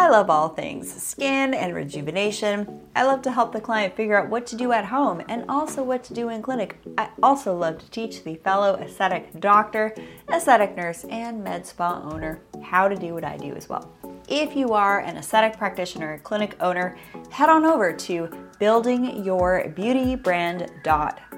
I 0.00 0.08
love 0.10 0.30
all 0.30 0.50
things 0.50 0.92
skin 1.02 1.52
and 1.52 1.74
rejuvenation. 1.74 2.82
I 2.94 3.02
love 3.02 3.20
to 3.22 3.32
help 3.32 3.50
the 3.50 3.60
client 3.60 3.96
figure 3.96 4.16
out 4.16 4.28
what 4.28 4.46
to 4.46 4.56
do 4.56 4.70
at 4.70 4.84
home 4.84 5.24
and 5.28 5.44
also 5.48 5.82
what 5.82 6.04
to 6.04 6.14
do 6.14 6.28
in 6.28 6.40
clinic. 6.40 6.78
I 6.96 7.08
also 7.20 7.52
love 7.56 7.78
to 7.78 7.90
teach 7.90 8.22
the 8.22 8.36
fellow 8.36 8.76
aesthetic 8.76 9.40
doctor, 9.40 9.92
aesthetic 10.32 10.76
nurse, 10.76 11.02
and 11.10 11.42
med 11.42 11.66
spa 11.66 12.00
owner 12.04 12.40
how 12.62 12.86
to 12.86 12.94
do 12.94 13.12
what 13.12 13.24
I 13.24 13.38
do 13.38 13.52
as 13.54 13.68
well. 13.68 13.90
If 14.28 14.54
you 14.54 14.68
are 14.68 15.00
an 15.00 15.16
aesthetic 15.16 15.58
practitioner, 15.58 16.18
clinic 16.18 16.54
owner, 16.60 16.96
head 17.30 17.48
on 17.48 17.64
over 17.64 17.92
to 17.92 18.30
buildingyourbeautybrand.com 18.60 21.28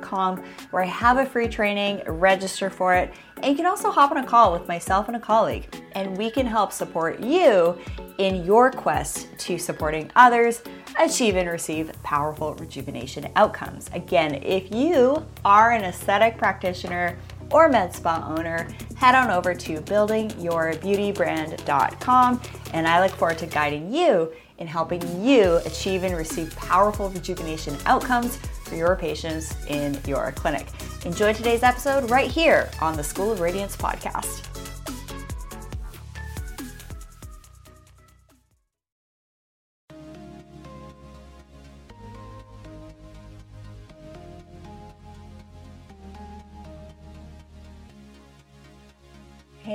where 0.70 0.82
I 0.82 0.86
have 0.86 1.18
a 1.18 1.26
free 1.26 1.48
training, 1.48 2.02
register 2.06 2.70
for 2.70 2.94
it, 2.94 3.12
and 3.36 3.46
you 3.46 3.54
can 3.54 3.66
also 3.66 3.90
hop 3.90 4.10
on 4.10 4.16
a 4.18 4.26
call 4.26 4.52
with 4.52 4.68
myself 4.68 5.08
and 5.08 5.16
a 5.16 5.20
colleague, 5.20 5.74
and 5.92 6.16
we 6.16 6.30
can 6.30 6.46
help 6.46 6.72
support 6.72 7.20
you 7.20 7.78
in 8.18 8.44
your 8.44 8.70
quest 8.70 9.26
to 9.38 9.58
supporting 9.58 10.10
others 10.16 10.62
achieve 10.98 11.36
and 11.36 11.48
receive 11.48 11.92
powerful 12.02 12.54
rejuvenation 12.54 13.30
outcomes. 13.36 13.88
Again, 13.92 14.42
if 14.42 14.74
you 14.74 15.24
are 15.44 15.72
an 15.72 15.84
aesthetic 15.84 16.38
practitioner, 16.38 17.18
or 17.52 17.68
med 17.68 17.94
spa 17.94 18.34
owner, 18.36 18.66
head 18.96 19.14
on 19.14 19.30
over 19.30 19.54
to 19.54 19.80
buildingyourbeautybrand.com 19.80 22.40
and 22.72 22.86
I 22.86 23.02
look 23.02 23.10
forward 23.12 23.38
to 23.38 23.46
guiding 23.46 23.92
you 23.92 24.32
in 24.60 24.66
helping 24.66 25.02
you 25.24 25.56
achieve 25.64 26.04
and 26.04 26.16
receive 26.16 26.54
powerful 26.54 27.08
rejuvenation 27.10 27.76
outcomes 27.86 28.36
for 28.64 28.76
your 28.76 28.94
patients 28.94 29.54
in 29.66 29.98
your 30.06 30.32
clinic. 30.32 30.66
Enjoy 31.04 31.32
today's 31.32 31.62
episode 31.62 32.08
right 32.10 32.30
here 32.30 32.70
on 32.80 32.96
the 32.96 33.02
School 33.02 33.32
of 33.32 33.40
Radiance 33.40 33.76
podcast. 33.76 34.46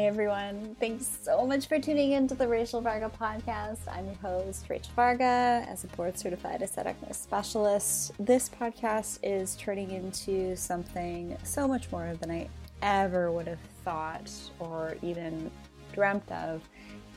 Everyone, 0.06 0.76
thanks 0.80 1.18
so 1.24 1.48
much 1.48 1.68
for 1.68 1.80
tuning 1.80 2.12
in 2.12 2.28
to 2.28 2.36
the 2.36 2.48
Rachel 2.48 2.80
Varga 2.80 3.10
podcast. 3.20 3.80
I'm 3.92 4.06
your 4.06 4.16
host, 4.18 4.70
Rachel 4.70 4.92
Varga, 4.96 5.66
as 5.68 5.84
a 5.84 5.88
board 5.88 6.16
certified 6.16 6.62
aesthetic 6.62 6.96
specialist. 7.10 8.12
This 8.20 8.48
podcast 8.48 9.18
is 9.24 9.56
turning 9.56 9.90
into 9.90 10.56
something 10.56 11.36
so 11.42 11.68
much 11.68 11.92
more 11.92 12.14
than 12.22 12.30
I 12.30 12.48
ever 12.84 13.32
would 13.32 13.48
have 13.48 13.58
thought 13.84 14.32
or 14.60 14.96
even 15.02 15.50
dreamt 15.92 16.32
of. 16.32 16.62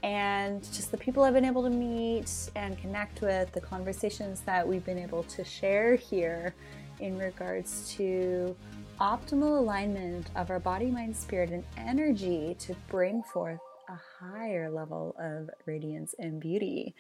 And 0.03 0.63
just 0.73 0.91
the 0.91 0.97
people 0.97 1.25
I've 1.25 1.35
been 1.35 1.45
able 1.45 1.65
to 1.65 1.71
meet 1.71 2.31
and 2.57 2.79
connect 2.79 3.21
with, 3.21 3.53
the 3.53 3.61
conversations 3.61 4.41
that 4.47 4.67
we've 4.67 4.87
been 4.87 4.99
able 4.99 5.25
to 5.25 5.45
share 5.45 5.95
here 5.95 6.55
in 7.01 7.19
regards 7.19 7.95
to 7.97 8.57
optimal 9.01 9.59
alignment 9.59 10.29
of 10.35 10.51
our 10.51 10.59
body, 10.59 10.87
mind, 10.91 11.17
spirit, 11.17 11.51
and 11.51 11.65
energy 11.77 12.57
to 12.59 12.75
bring 12.89 13.23
forth 13.23 13.61
a 13.89 13.99
higher 14.21 14.71
level 14.71 15.15
of 15.21 15.49
radiance 15.67 16.15
and 16.19 16.41
beauty. 16.41 16.95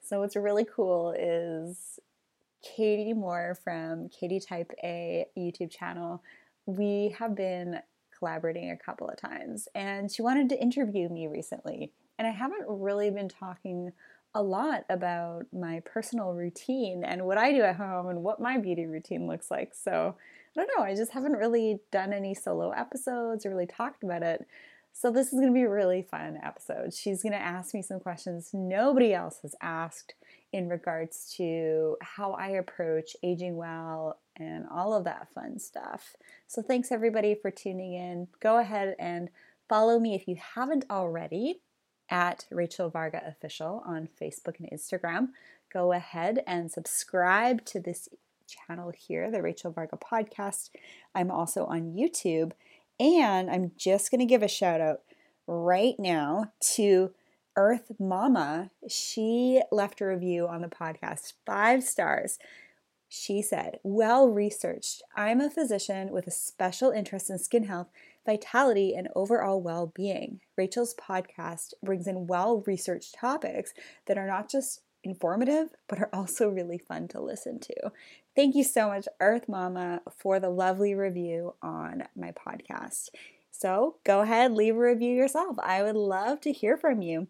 So, 0.00 0.20
what's 0.20 0.36
really 0.36 0.64
cool 0.64 1.12
is 1.18 1.98
Katie 2.62 3.12
Moore 3.12 3.58
from 3.64 4.08
Katie 4.10 4.38
Type 4.38 4.70
A 4.84 5.26
YouTube 5.36 5.70
channel. 5.70 6.22
We 6.66 7.16
have 7.18 7.34
been 7.34 7.80
collaborating 8.16 8.70
a 8.70 8.76
couple 8.76 9.08
of 9.08 9.16
times, 9.16 9.66
and 9.74 10.10
she 10.10 10.22
wanted 10.22 10.48
to 10.50 10.60
interview 10.60 11.08
me 11.08 11.26
recently. 11.26 11.92
And 12.18 12.28
I 12.28 12.30
haven't 12.30 12.64
really 12.68 13.10
been 13.10 13.28
talking 13.28 13.92
a 14.34 14.42
lot 14.42 14.84
about 14.88 15.46
my 15.52 15.80
personal 15.84 16.32
routine 16.32 17.02
and 17.04 17.26
what 17.26 17.38
I 17.38 17.52
do 17.52 17.62
at 17.62 17.76
home 17.76 18.08
and 18.08 18.22
what 18.22 18.40
my 18.40 18.58
beauty 18.58 18.86
routine 18.86 19.26
looks 19.26 19.50
like. 19.50 19.74
So, 19.74 20.14
I 20.56 20.60
don't 20.60 20.70
know, 20.76 20.84
I 20.84 20.94
just 20.94 21.12
haven't 21.12 21.32
really 21.32 21.80
done 21.90 22.12
any 22.12 22.34
solo 22.34 22.70
episodes 22.70 23.44
or 23.44 23.50
really 23.50 23.66
talked 23.66 24.02
about 24.02 24.22
it. 24.22 24.46
So 24.92 25.10
this 25.10 25.28
is 25.28 25.34
going 25.34 25.46
to 25.46 25.54
be 25.54 25.62
a 25.62 25.70
really 25.70 26.02
fun 26.02 26.38
episode. 26.42 26.92
She's 26.92 27.22
going 27.22 27.32
to 27.32 27.38
ask 27.38 27.74
me 27.74 27.82
some 27.82 28.00
questions 28.00 28.50
nobody 28.52 29.14
else 29.14 29.38
has 29.42 29.54
asked 29.62 30.14
in 30.52 30.68
regards 30.68 31.32
to 31.36 31.96
how 32.02 32.32
I 32.32 32.48
approach 32.48 33.16
aging 33.22 33.56
well 33.56 34.18
and 34.36 34.66
all 34.70 34.92
of 34.92 35.04
that 35.04 35.28
fun 35.32 35.58
stuff. 35.58 36.16
So 36.48 36.60
thanks 36.60 36.90
everybody 36.90 37.36
for 37.40 37.50
tuning 37.50 37.94
in. 37.94 38.28
Go 38.40 38.58
ahead 38.58 38.96
and 38.98 39.30
follow 39.68 39.98
me 40.00 40.14
if 40.14 40.26
you 40.26 40.36
haven't 40.54 40.84
already 40.90 41.60
at 42.10 42.46
Rachel 42.50 42.90
Varga 42.90 43.22
Official 43.26 43.82
on 43.86 44.08
Facebook 44.20 44.58
and 44.58 44.68
Instagram. 44.70 45.28
Go 45.72 45.92
ahead 45.92 46.42
and 46.46 46.70
subscribe 46.70 47.64
to 47.66 47.80
this 47.80 48.08
channel 48.46 48.92
here, 48.96 49.30
the 49.30 49.42
Rachel 49.42 49.70
Varga 49.70 49.96
Podcast. 49.96 50.70
I'm 51.14 51.30
also 51.30 51.64
on 51.66 51.94
YouTube. 51.94 52.52
And 52.98 53.50
I'm 53.50 53.72
just 53.78 54.10
going 54.10 54.18
to 54.18 54.26
give 54.26 54.42
a 54.42 54.48
shout 54.48 54.80
out 54.80 55.00
right 55.46 55.94
now 55.98 56.52
to 56.74 57.12
Earth 57.56 57.92
Mama. 57.98 58.70
She 58.88 59.62
left 59.72 60.00
a 60.00 60.06
review 60.06 60.46
on 60.46 60.60
the 60.60 60.68
podcast, 60.68 61.34
five 61.46 61.82
stars. 61.82 62.38
She 63.08 63.42
said, 63.42 63.80
Well 63.82 64.28
researched. 64.28 65.02
I'm 65.16 65.40
a 65.40 65.50
physician 65.50 66.10
with 66.10 66.26
a 66.26 66.30
special 66.30 66.90
interest 66.90 67.30
in 67.30 67.38
skin 67.38 67.64
health, 67.64 67.88
vitality, 68.26 68.94
and 68.94 69.08
overall 69.14 69.60
well 69.60 69.92
being. 69.94 70.40
Rachel's 70.56 70.94
podcast 70.94 71.74
brings 71.82 72.06
in 72.06 72.26
well 72.26 72.62
researched 72.66 73.14
topics 73.14 73.72
that 74.06 74.18
are 74.18 74.26
not 74.26 74.50
just 74.50 74.82
informative, 75.02 75.68
but 75.88 75.98
are 75.98 76.10
also 76.12 76.48
really 76.48 76.78
fun 76.78 77.08
to 77.08 77.20
listen 77.20 77.58
to. 77.60 77.90
Thank 78.36 78.54
you 78.54 78.64
so 78.64 78.88
much, 78.88 79.06
Earth 79.20 79.48
Mama, 79.48 80.02
for 80.18 80.38
the 80.38 80.50
lovely 80.50 80.94
review 80.94 81.54
on 81.62 82.04
my 82.16 82.32
podcast. 82.32 83.08
So 83.50 83.96
go 84.04 84.20
ahead, 84.20 84.52
leave 84.52 84.76
a 84.76 84.78
review 84.78 85.14
yourself. 85.14 85.56
I 85.62 85.82
would 85.82 85.96
love 85.96 86.40
to 86.42 86.52
hear 86.52 86.76
from 86.76 87.02
you. 87.02 87.28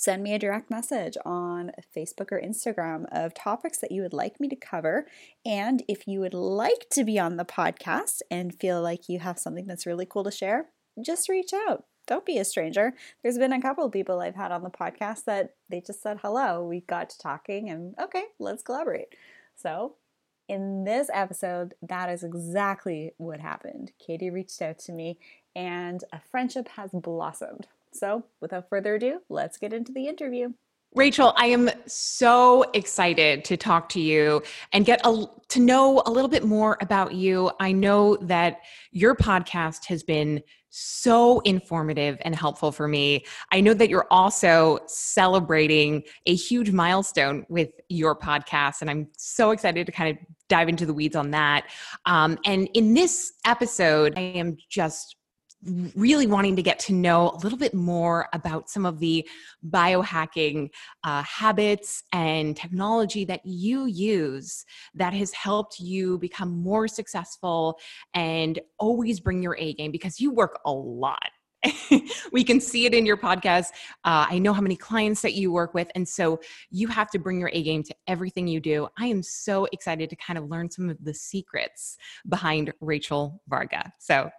Send 0.00 0.22
me 0.22 0.32
a 0.32 0.38
direct 0.38 0.70
message 0.70 1.18
on 1.26 1.72
Facebook 1.94 2.32
or 2.32 2.40
Instagram 2.40 3.04
of 3.12 3.34
topics 3.34 3.76
that 3.80 3.92
you 3.92 4.00
would 4.00 4.14
like 4.14 4.40
me 4.40 4.48
to 4.48 4.56
cover. 4.56 5.06
And 5.44 5.82
if 5.88 6.08
you 6.08 6.20
would 6.20 6.32
like 6.32 6.86
to 6.92 7.04
be 7.04 7.18
on 7.18 7.36
the 7.36 7.44
podcast 7.44 8.22
and 8.30 8.58
feel 8.58 8.80
like 8.80 9.10
you 9.10 9.18
have 9.18 9.38
something 9.38 9.66
that's 9.66 9.84
really 9.84 10.06
cool 10.06 10.24
to 10.24 10.30
share, 10.30 10.70
just 11.04 11.28
reach 11.28 11.52
out 11.52 11.84
don't 12.06 12.24
be 12.24 12.38
a 12.38 12.44
stranger. 12.46 12.94
There's 13.22 13.36
been 13.36 13.52
a 13.52 13.60
couple 13.60 13.84
of 13.84 13.92
people 13.92 14.20
I've 14.20 14.34
had 14.34 14.50
on 14.50 14.62
the 14.62 14.70
podcast 14.70 15.26
that 15.26 15.54
they 15.68 15.82
just 15.82 16.02
said 16.02 16.18
hello. 16.22 16.64
We 16.64 16.80
got 16.80 17.10
to 17.10 17.18
talking 17.18 17.68
and 17.68 17.94
okay, 18.02 18.24
let's 18.38 18.62
collaborate. 18.62 19.14
So, 19.54 19.96
in 20.48 20.82
this 20.82 21.08
episode, 21.12 21.74
that 21.82 22.08
is 22.08 22.24
exactly 22.24 23.12
what 23.18 23.38
happened. 23.38 23.92
Katie 24.04 24.30
reached 24.30 24.62
out 24.62 24.78
to 24.80 24.92
me 24.92 25.18
and 25.54 26.02
a 26.10 26.20
friendship 26.20 26.68
has 26.68 26.90
blossomed. 26.90 27.68
So, 27.92 28.24
without 28.40 28.68
further 28.68 28.94
ado, 28.94 29.20
let's 29.28 29.58
get 29.58 29.72
into 29.72 29.92
the 29.92 30.06
interview. 30.06 30.50
Rachel, 30.94 31.32
I 31.36 31.46
am 31.46 31.70
so 31.86 32.64
excited 32.74 33.44
to 33.44 33.56
talk 33.56 33.88
to 33.90 34.00
you 34.00 34.42
and 34.72 34.84
get 34.84 35.00
a, 35.04 35.24
to 35.48 35.60
know 35.60 36.02
a 36.04 36.10
little 36.10 36.28
bit 36.28 36.44
more 36.44 36.78
about 36.80 37.14
you. 37.14 37.52
I 37.60 37.70
know 37.70 38.16
that 38.22 38.58
your 38.90 39.14
podcast 39.14 39.84
has 39.84 40.02
been 40.02 40.42
so 40.70 41.40
informative 41.40 42.18
and 42.22 42.34
helpful 42.34 42.72
for 42.72 42.88
me. 42.88 43.24
I 43.52 43.60
know 43.60 43.72
that 43.74 43.88
you're 43.88 44.06
also 44.10 44.80
celebrating 44.86 46.02
a 46.26 46.34
huge 46.34 46.72
milestone 46.72 47.46
with 47.48 47.70
your 47.88 48.16
podcast, 48.16 48.80
and 48.80 48.90
I'm 48.90 49.08
so 49.16 49.52
excited 49.52 49.86
to 49.86 49.92
kind 49.92 50.16
of 50.16 50.24
dive 50.48 50.68
into 50.68 50.86
the 50.86 50.94
weeds 50.94 51.14
on 51.14 51.30
that. 51.30 51.66
Um, 52.06 52.36
and 52.44 52.68
in 52.74 52.94
this 52.94 53.34
episode, 53.44 54.14
I 54.16 54.20
am 54.20 54.56
just 54.68 55.16
really 55.94 56.26
wanting 56.26 56.56
to 56.56 56.62
get 56.62 56.78
to 56.78 56.94
know 56.94 57.30
a 57.30 57.38
little 57.38 57.58
bit 57.58 57.74
more 57.74 58.28
about 58.32 58.70
some 58.70 58.86
of 58.86 58.98
the 58.98 59.26
biohacking 59.68 60.70
uh, 61.04 61.22
habits 61.22 62.02
and 62.12 62.56
technology 62.56 63.24
that 63.26 63.44
you 63.44 63.86
use 63.86 64.64
that 64.94 65.12
has 65.12 65.32
helped 65.32 65.78
you 65.78 66.18
become 66.18 66.62
more 66.62 66.88
successful 66.88 67.78
and 68.14 68.58
always 68.78 69.20
bring 69.20 69.42
your 69.42 69.56
A 69.58 69.74
game 69.74 69.92
because 69.92 70.18
you 70.18 70.32
work 70.32 70.60
a 70.64 70.72
lot. 70.72 71.30
we 72.32 72.44
can 72.44 72.60
see 72.60 72.86
it 72.86 72.94
in 72.94 73.04
your 73.04 73.16
podcast. 73.16 73.66
Uh, 74.04 74.26
I 74.28 74.38
know 74.38 74.52
how 74.52 74.60
many 74.60 74.76
clients 74.76 75.22
that 75.22 75.34
you 75.34 75.52
work 75.52 75.74
with. 75.74 75.90
And 75.94 76.08
so 76.08 76.40
you 76.70 76.88
have 76.88 77.10
to 77.10 77.18
bring 77.18 77.38
your 77.38 77.50
A 77.52 77.62
game 77.62 77.82
to 77.84 77.94
everything 78.06 78.46
you 78.46 78.60
do. 78.60 78.88
I 78.98 79.06
am 79.06 79.22
so 79.22 79.66
excited 79.72 80.10
to 80.10 80.16
kind 80.16 80.38
of 80.38 80.48
learn 80.48 80.70
some 80.70 80.88
of 80.88 81.02
the 81.02 81.14
secrets 81.14 81.96
behind 82.28 82.72
Rachel 82.80 83.42
Varga. 83.48 83.92
So 83.98 84.30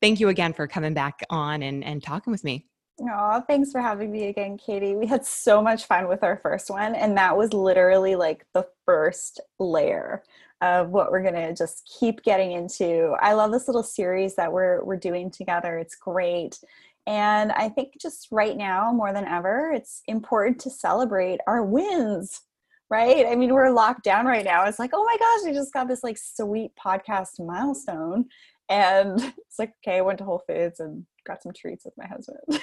thank 0.00 0.20
you 0.20 0.28
again 0.28 0.52
for 0.52 0.66
coming 0.66 0.94
back 0.94 1.20
on 1.30 1.62
and, 1.62 1.84
and 1.84 2.02
talking 2.02 2.30
with 2.30 2.44
me. 2.44 2.66
Oh, 3.00 3.42
thanks 3.48 3.72
for 3.72 3.80
having 3.80 4.12
me 4.12 4.28
again, 4.28 4.56
Katie. 4.56 4.94
We 4.94 5.06
had 5.06 5.26
so 5.26 5.60
much 5.60 5.86
fun 5.86 6.06
with 6.06 6.22
our 6.22 6.36
first 6.36 6.70
one, 6.70 6.94
and 6.94 7.16
that 7.16 7.36
was 7.36 7.52
literally 7.52 8.14
like 8.14 8.46
the 8.54 8.68
first 8.84 9.40
layer 9.58 10.22
of 10.64 10.88
what 10.88 11.12
we're 11.12 11.22
gonna 11.22 11.54
just 11.54 11.90
keep 11.98 12.22
getting 12.22 12.52
into. 12.52 13.14
I 13.20 13.34
love 13.34 13.52
this 13.52 13.68
little 13.68 13.82
series 13.82 14.34
that 14.36 14.50
we're 14.50 14.82
we're 14.82 14.96
doing 14.96 15.30
together. 15.30 15.76
It's 15.76 15.94
great. 15.94 16.58
And 17.06 17.52
I 17.52 17.68
think 17.68 18.00
just 18.00 18.28
right 18.30 18.56
now, 18.56 18.90
more 18.90 19.12
than 19.12 19.26
ever, 19.26 19.70
it's 19.74 20.02
important 20.06 20.58
to 20.60 20.70
celebrate 20.70 21.40
our 21.46 21.62
wins, 21.62 22.40
right? 22.88 23.26
I 23.26 23.34
mean, 23.34 23.52
we're 23.52 23.70
locked 23.70 24.04
down 24.04 24.24
right 24.24 24.44
now. 24.44 24.64
It's 24.64 24.78
like, 24.78 24.92
oh 24.94 25.04
my 25.04 25.16
gosh, 25.18 25.50
I 25.50 25.52
just 25.54 25.74
got 25.74 25.86
this 25.86 26.02
like 26.02 26.16
sweet 26.16 26.72
podcast 26.82 27.44
milestone. 27.44 28.24
And 28.70 29.20
it's 29.38 29.58
like, 29.58 29.74
okay, 29.86 29.98
I 29.98 30.00
went 30.00 30.18
to 30.18 30.24
Whole 30.24 30.42
Foods 30.46 30.80
and 30.80 31.04
got 31.26 31.42
some 31.42 31.52
treats 31.52 31.84
with 31.84 31.94
my 31.98 32.06
husband. 32.06 32.40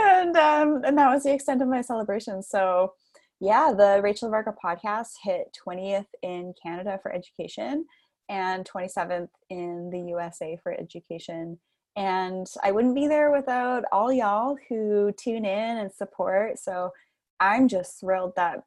and 0.00 0.36
um, 0.36 0.82
and 0.84 0.98
that 0.98 1.14
was 1.14 1.22
the 1.22 1.32
extent 1.32 1.62
of 1.62 1.68
my 1.68 1.80
celebration. 1.80 2.42
So 2.42 2.94
yeah, 3.40 3.72
the 3.76 4.00
Rachel 4.02 4.28
Varga 4.30 4.54
podcast 4.62 5.12
hit 5.22 5.56
20th 5.66 6.06
in 6.22 6.54
Canada 6.62 6.98
for 7.02 7.12
education 7.12 7.86
and 8.28 8.68
27th 8.68 9.30
in 9.48 9.90
the 9.90 10.00
USA 10.10 10.58
for 10.62 10.72
education. 10.72 11.58
And 11.96 12.46
I 12.62 12.70
wouldn't 12.70 12.94
be 12.94 13.08
there 13.08 13.32
without 13.32 13.84
all 13.92 14.12
y'all 14.12 14.56
who 14.68 15.12
tune 15.12 15.44
in 15.44 15.78
and 15.78 15.92
support. 15.92 16.58
So 16.58 16.92
I'm 17.40 17.66
just 17.66 17.98
thrilled 17.98 18.34
that 18.36 18.62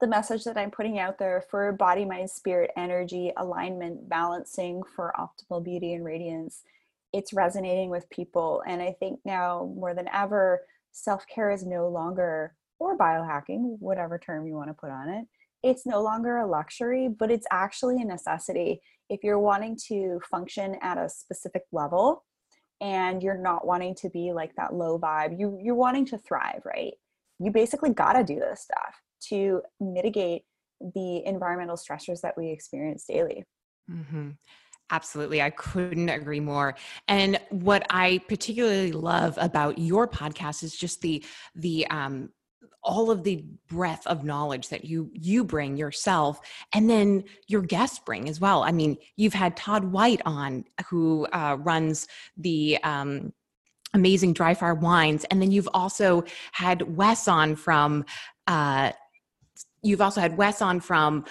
the 0.00 0.06
message 0.06 0.44
that 0.44 0.56
I'm 0.56 0.70
putting 0.70 0.98
out 0.98 1.18
there 1.18 1.44
for 1.50 1.72
body, 1.72 2.04
mind, 2.04 2.30
spirit, 2.30 2.70
energy, 2.76 3.32
alignment, 3.36 4.08
balancing 4.08 4.82
for 4.94 5.12
optimal 5.18 5.64
beauty 5.64 5.92
and 5.94 6.04
radiance, 6.04 6.62
it's 7.12 7.32
resonating 7.32 7.90
with 7.90 8.08
people. 8.10 8.62
And 8.66 8.80
I 8.80 8.94
think 9.00 9.18
now 9.24 9.72
more 9.74 9.94
than 9.94 10.08
ever, 10.12 10.60
self 10.92 11.26
care 11.26 11.50
is 11.50 11.66
no 11.66 11.88
longer, 11.88 12.54
or 12.78 12.96
biohacking, 12.96 13.76
whatever 13.78 14.18
term 14.18 14.46
you 14.46 14.54
want 14.54 14.68
to 14.68 14.74
put 14.74 14.90
on 14.90 15.08
it, 15.08 15.26
it's 15.62 15.86
no 15.86 16.02
longer 16.02 16.38
a 16.38 16.46
luxury, 16.46 17.08
but 17.08 17.30
it's 17.30 17.46
actually 17.50 18.00
a 18.00 18.04
necessity. 18.04 18.80
If 19.08 19.24
you're 19.24 19.38
wanting 19.38 19.76
to 19.88 20.20
function 20.30 20.76
at 20.82 20.98
a 20.98 21.08
specific 21.08 21.62
level 21.72 22.24
and 22.80 23.22
you're 23.22 23.38
not 23.38 23.66
wanting 23.66 23.94
to 23.96 24.10
be 24.10 24.32
like 24.32 24.54
that 24.56 24.74
low 24.74 24.98
vibe, 24.98 25.38
you, 25.38 25.58
you're 25.60 25.74
wanting 25.74 26.06
to 26.06 26.18
thrive, 26.18 26.62
right? 26.64 26.94
You 27.40 27.50
basically 27.50 27.90
got 27.90 28.12
to 28.12 28.24
do 28.24 28.38
this 28.38 28.62
stuff 28.62 28.94
to 29.28 29.62
mitigate 29.80 30.42
the 30.94 31.24
environmental 31.26 31.76
stressors 31.76 32.20
that 32.20 32.36
we 32.36 32.50
experience 32.50 33.04
daily. 33.08 33.44
Mm-hmm. 33.90 34.30
Absolutely. 34.90 35.42
I 35.42 35.50
couldn't 35.50 36.08
agree 36.08 36.40
more. 36.40 36.74
And 37.08 37.38
what 37.50 37.84
I 37.90 38.20
particularly 38.28 38.92
love 38.92 39.36
about 39.38 39.78
your 39.78 40.08
podcast 40.08 40.62
is 40.62 40.74
just 40.74 41.02
the 41.02 41.22
the 41.54 41.86
um 41.88 42.30
all 42.88 43.10
of 43.10 43.22
the 43.22 43.44
breadth 43.68 44.04
of 44.06 44.24
knowledge 44.24 44.70
that 44.70 44.84
you 44.84 45.10
you 45.12 45.44
bring 45.44 45.76
yourself 45.76 46.40
and 46.72 46.88
then 46.88 47.22
your 47.46 47.60
guests 47.60 48.00
bring 48.00 48.28
as 48.28 48.40
well. 48.40 48.64
I 48.64 48.72
mean 48.72 48.96
you've 49.16 49.34
had 49.34 49.56
todd 49.56 49.84
white 49.84 50.22
on 50.24 50.64
who 50.88 51.26
uh, 51.32 51.58
runs 51.60 52.08
the 52.38 52.78
um, 52.82 53.32
amazing 53.92 54.32
Dry 54.32 54.54
Farm 54.54 54.80
Wines 54.80 55.24
and 55.30 55.40
then 55.40 55.52
you've 55.52 55.68
also 55.74 56.24
had 56.52 56.96
wes 56.96 57.28
on 57.28 57.54
from 57.54 58.06
uh, 58.46 58.92
you've 59.82 60.00
also 60.00 60.22
had 60.22 60.38
wes 60.38 60.62
on 60.62 60.80
from 60.80 61.26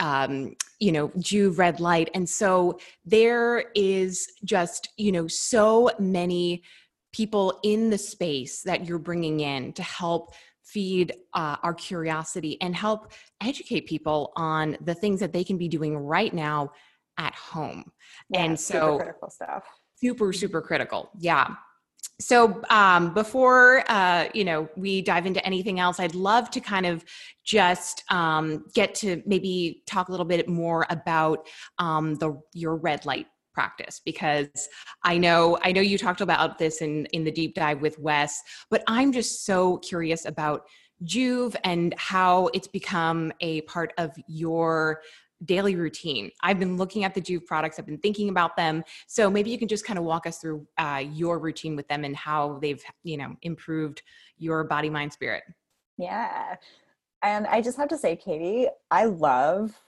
um, 0.00 0.54
you 0.80 0.92
know 0.92 1.08
Joovv 1.08 1.58
red 1.58 1.78
light 1.78 2.08
and 2.14 2.26
so 2.26 2.78
there 3.04 3.66
is 3.74 4.26
just 4.44 4.88
you 4.96 5.12
know 5.12 5.28
so 5.28 5.90
many 5.98 6.62
people 7.12 7.60
in 7.62 7.90
the 7.90 7.98
space 7.98 8.62
that 8.62 8.86
you're 8.86 8.98
bringing 8.98 9.40
in 9.40 9.74
to 9.74 9.82
help 9.82 10.32
feed 10.72 11.12
uh, 11.34 11.56
our 11.62 11.74
curiosity 11.74 12.56
and 12.60 12.74
help 12.74 13.12
educate 13.42 13.86
people 13.86 14.32
on 14.36 14.76
the 14.80 14.94
things 14.94 15.20
that 15.20 15.32
they 15.32 15.44
can 15.44 15.58
be 15.58 15.68
doing 15.68 15.96
right 15.96 16.32
now 16.32 16.70
at 17.18 17.34
home. 17.34 17.84
Yeah, 18.30 18.44
and 18.44 18.58
so 18.58 18.72
so 18.72 18.96
critical 18.96 19.30
stuff. 19.30 19.64
super 19.96 20.32
super 20.32 20.62
critical 20.62 21.10
yeah. 21.18 21.48
So 22.20 22.60
um, 22.70 23.14
before 23.14 23.84
uh, 23.88 24.28
you 24.34 24.44
know 24.44 24.68
we 24.76 25.02
dive 25.02 25.26
into 25.26 25.44
anything 25.46 25.80
else 25.80 26.00
i'd 26.00 26.14
love 26.14 26.50
to 26.50 26.60
kind 26.60 26.86
of 26.86 27.04
just 27.44 28.04
um, 28.10 28.64
get 28.74 28.94
to 28.96 29.22
maybe 29.26 29.82
talk 29.86 30.08
a 30.08 30.10
little 30.10 30.26
bit 30.26 30.48
more 30.48 30.86
about 30.90 31.46
um, 31.78 32.14
the 32.16 32.40
your 32.54 32.76
red 32.76 33.06
light 33.06 33.26
practice 33.52 34.00
because 34.04 34.48
i 35.04 35.16
know 35.16 35.58
i 35.62 35.72
know 35.72 35.80
you 35.80 35.98
talked 35.98 36.20
about 36.20 36.58
this 36.58 36.80
in 36.80 37.06
in 37.06 37.24
the 37.24 37.30
deep 37.30 37.54
dive 37.54 37.80
with 37.80 37.98
wes 37.98 38.40
but 38.70 38.82
i'm 38.86 39.12
just 39.12 39.44
so 39.44 39.78
curious 39.78 40.24
about 40.24 40.62
Joovv 41.04 41.56
and 41.64 41.94
how 41.98 42.48
it's 42.54 42.68
become 42.68 43.32
a 43.40 43.62
part 43.62 43.92
of 43.98 44.12
your 44.28 45.00
daily 45.44 45.74
routine. 45.74 46.30
I've 46.42 46.58
been 46.58 46.76
looking 46.76 47.04
at 47.04 47.14
the 47.14 47.20
Joovv 47.20 47.46
products, 47.46 47.78
I've 47.78 47.86
been 47.86 47.98
thinking 47.98 48.28
about 48.28 48.56
them. 48.56 48.84
So 49.06 49.30
maybe 49.30 49.50
you 49.50 49.58
can 49.58 49.68
just 49.68 49.84
kind 49.84 49.98
of 49.98 50.04
walk 50.04 50.26
us 50.26 50.38
through 50.38 50.66
uh, 50.78 51.02
your 51.04 51.38
routine 51.38 51.76
with 51.76 51.88
them 51.88 52.04
and 52.04 52.16
how 52.16 52.58
they've, 52.62 52.82
you 53.02 53.16
know, 53.16 53.34
improved 53.42 54.02
your 54.38 54.64
body, 54.64 54.90
mind, 54.90 55.12
spirit. 55.12 55.42
Yeah. 55.98 56.56
And 57.22 57.46
I 57.46 57.60
just 57.60 57.76
have 57.76 57.88
to 57.88 57.98
say, 57.98 58.16
Katie, 58.16 58.68
I 58.90 59.06
love 59.06 59.78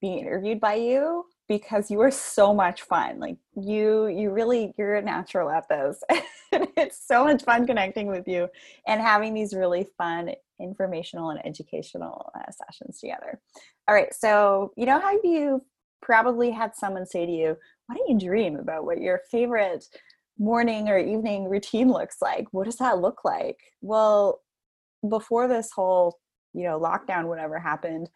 being 0.00 0.20
interviewed 0.20 0.60
by 0.60 0.74
you 0.74 1.24
because 1.50 1.90
you 1.90 2.00
are 2.00 2.12
so 2.12 2.54
much 2.54 2.82
fun. 2.82 3.18
Like 3.18 3.36
you, 3.56 4.06
you 4.06 4.30
really, 4.30 4.72
you're 4.78 4.94
a 4.94 5.02
natural 5.02 5.50
at 5.50 5.68
this. 5.68 6.00
it's 6.52 7.04
so 7.04 7.24
much 7.24 7.42
fun 7.42 7.66
connecting 7.66 8.06
with 8.06 8.28
you 8.28 8.46
and 8.86 9.00
having 9.00 9.34
these 9.34 9.52
really 9.52 9.88
fun 9.98 10.30
informational 10.60 11.30
and 11.30 11.44
educational 11.44 12.30
uh, 12.36 12.52
sessions 12.52 13.00
together. 13.00 13.40
All 13.88 13.96
right. 13.96 14.14
So, 14.14 14.72
you 14.76 14.86
know 14.86 15.00
how 15.00 15.10
you 15.24 15.60
probably 16.00 16.52
had 16.52 16.76
someone 16.76 17.04
say 17.04 17.26
to 17.26 17.32
you, 17.32 17.56
why 17.86 17.96
don't 17.96 18.08
you 18.08 18.28
dream 18.28 18.54
about 18.54 18.84
what 18.84 19.00
your 19.00 19.20
favorite 19.28 19.84
morning 20.38 20.88
or 20.88 21.00
evening 21.00 21.50
routine 21.50 21.90
looks 21.90 22.18
like? 22.22 22.46
What 22.52 22.66
does 22.66 22.76
that 22.76 23.00
look 23.00 23.24
like? 23.24 23.58
Well, 23.80 24.40
before 25.08 25.48
this 25.48 25.72
whole, 25.72 26.20
you 26.54 26.62
know, 26.62 26.78
lockdown, 26.78 27.26
whatever 27.26 27.58
happened, 27.58 28.08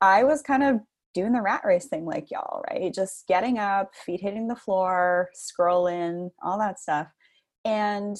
I 0.00 0.24
was 0.24 0.42
kind 0.42 0.64
of 0.64 0.80
doing 1.16 1.32
the 1.32 1.40
rat 1.40 1.62
race 1.64 1.86
thing 1.86 2.04
like 2.04 2.30
y'all, 2.30 2.62
right? 2.70 2.92
Just 2.92 3.26
getting 3.26 3.58
up, 3.58 3.94
feet 3.94 4.20
hitting 4.20 4.48
the 4.48 4.54
floor, 4.54 5.30
scrolling, 5.34 6.30
all 6.42 6.58
that 6.58 6.78
stuff. 6.78 7.08
And 7.64 8.16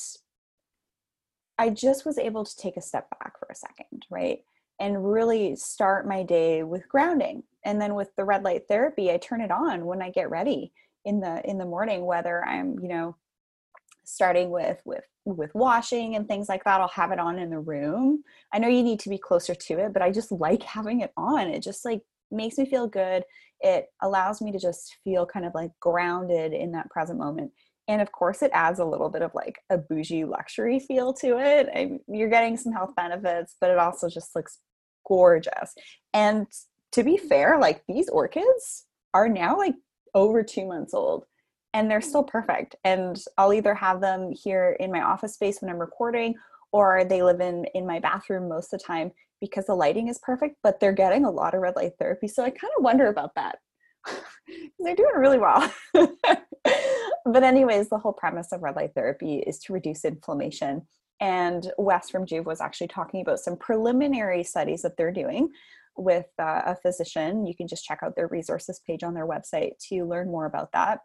I 1.59 1.69
just 1.69 2.07
was 2.07 2.17
able 2.17 2.45
to 2.45 2.57
take 2.57 2.79
a 2.79 2.83
step 2.83 3.07
back 3.19 3.39
for 3.39 3.49
a 3.51 3.55
second, 3.55 4.07
right? 4.11 4.39
And 4.81 5.13
really 5.13 5.57
start 5.57 6.09
my 6.09 6.23
day 6.23 6.63
with 6.63 6.89
grounding. 6.89 7.43
And 7.67 7.81
then 7.81 7.95
with 7.95 8.09
the 8.17 8.25
red 8.25 8.43
light 8.43 8.63
therapy, 8.67 9.11
I 9.11 9.19
turn 9.19 9.43
it 9.43 9.51
on 9.51 9.85
when 9.85 10.01
I 10.01 10.11
get 10.11 10.31
ready 10.31 10.73
in 11.05 11.21
the 11.21 11.43
in 11.49 11.59
the 11.59 11.67
morning, 11.67 12.07
whether 12.07 12.43
I'm, 12.45 12.79
you 12.81 12.89
know, 12.89 13.17
starting 14.05 14.49
with 14.49 14.81
with 14.87 15.05
with 15.27 15.55
washing 15.55 16.15
and 16.15 16.29
things 16.29 16.49
like 16.49 16.63
that 16.63 16.81
i'll 16.81 16.87
have 16.87 17.11
it 17.11 17.19
on 17.19 17.41
in 17.41 17.51
the 17.51 17.59
room 17.59 18.23
i 18.55 18.59
know 18.59 18.69
you 18.69 18.85
need 18.85 19.01
to 19.01 19.09
be 19.09 19.19
closer 19.19 19.53
to 19.53 19.81
it 19.81 19.93
but 19.93 20.01
i 20.01 20.13
just 20.13 20.31
like 20.31 20.63
having 20.63 21.01
it 21.01 21.13
on 21.17 21.49
it 21.49 21.61
just 21.61 21.85
like 21.85 22.03
makes 22.31 22.59
me 22.59 22.67
feel 22.67 22.87
good. 22.87 23.25
It 23.61 23.87
allows 24.03 24.41
me 24.41 24.53
to 24.53 24.59
just 24.59 24.97
feel 25.05 25.27
kind 25.27 25.47
of 25.47 25.55
like 25.55 25.71
grounded 25.81 26.53
in 26.53 26.73
that 26.73 26.91
present 26.91 27.19
moment. 27.19 27.53
And 27.89 28.03
of 28.03 28.11
course, 28.13 28.43
it 28.43 28.51
adds 28.53 28.81
a 28.81 28.85
little 28.85 29.09
bit 29.09 29.23
of 29.23 29.33
like 29.35 29.59
a 29.71 29.79
bougie 29.79 30.25
luxury 30.25 30.81
feel 30.81 31.13
to 31.15 31.39
it. 31.39 31.69
I, 31.75 31.99
you're 32.09 32.29
getting 32.29 32.57
some 32.57 32.73
health 32.73 32.95
benefits, 32.97 33.57
but 33.61 33.71
it 33.71 33.79
also 33.79 34.09
just 34.09 34.35
looks 34.35 34.59
gorgeous. 35.07 35.75
And 36.13 36.47
to 36.93 37.05
be 37.05 37.17
fair, 37.17 37.59
like 37.61 37.83
these 37.87 38.09
orchids 38.09 38.87
are 39.15 39.29
now 39.29 39.57
like 39.57 39.75
over 40.15 40.43
two 40.43 40.67
months 40.67 40.95
old 40.95 41.25
and 41.75 41.91
they're 41.91 42.01
still 42.01 42.25
perfect. 42.25 42.75
And 42.85 43.23
I'll 43.39 43.53
either 43.53 43.75
have 43.75 44.01
them 44.01 44.33
here 44.33 44.77
in 44.81 44.91
my 44.91 45.03
office 45.03 45.35
space 45.35 45.61
when 45.61 45.71
I'm 45.71 45.79
recording 45.79 46.35
or 46.73 47.05
they 47.05 47.23
live 47.23 47.41
in 47.41 47.65
in 47.75 47.87
my 47.87 48.01
bathroom 48.01 48.49
most 48.49 48.73
of 48.73 48.81
the 48.81 48.85
time 48.85 49.13
because 49.41 49.67
the 49.67 49.75
lighting 49.75 50.09
is 50.09 50.19
perfect, 50.23 50.57
but 50.63 50.81
they're 50.81 50.93
getting 50.93 51.25
a 51.25 51.31
lot 51.31 51.55
of 51.55 51.61
red 51.61 51.77
light 51.77 51.93
therapy. 51.99 52.29
So 52.29 52.43
I 52.43 52.51
kind 52.51 52.73
of 52.77 52.85
wonder 52.85 53.09
about 53.09 53.35
that. 53.35 53.59
they're 54.79 54.97
doing 54.97 55.17
really 55.17 55.39
well. 55.39 55.73
but, 55.95 57.43
anyways, 57.43 57.89
the 57.89 57.99
whole 57.99 58.13
premise 58.13 58.53
of 58.53 58.63
red 58.63 58.77
light 58.77 58.95
therapy 58.95 59.39
is 59.47 59.59
to 59.61 59.73
reduce 59.73 60.05
inflammation. 60.05 60.87
And 61.21 61.73
Wes 61.79 62.11
from 62.11 62.27
Joovv 62.27 62.45
was 62.45 62.61
actually 62.61 62.89
talking 62.89 63.23
about 63.23 63.41
some 63.41 63.57
preliminary 63.57 64.45
studies 64.45 64.83
that 64.83 64.97
they're 64.97 65.13
doing 65.13 65.51
with 65.97 66.27
uh, 66.39 66.63
a 66.67 66.77
physician. 66.77 67.47
You 67.47 67.55
can 67.55 67.69
just 67.69 67.85
check 67.85 68.01
out 68.03 68.17
their 68.17 68.29
resources 68.29 68.81
page 68.87 69.03
on 69.03 69.15
their 69.15 69.27
website 69.27 69.73
to 69.89 70.05
learn 70.05 70.31
more 70.31 70.47
about 70.47 70.73
that, 70.73 71.01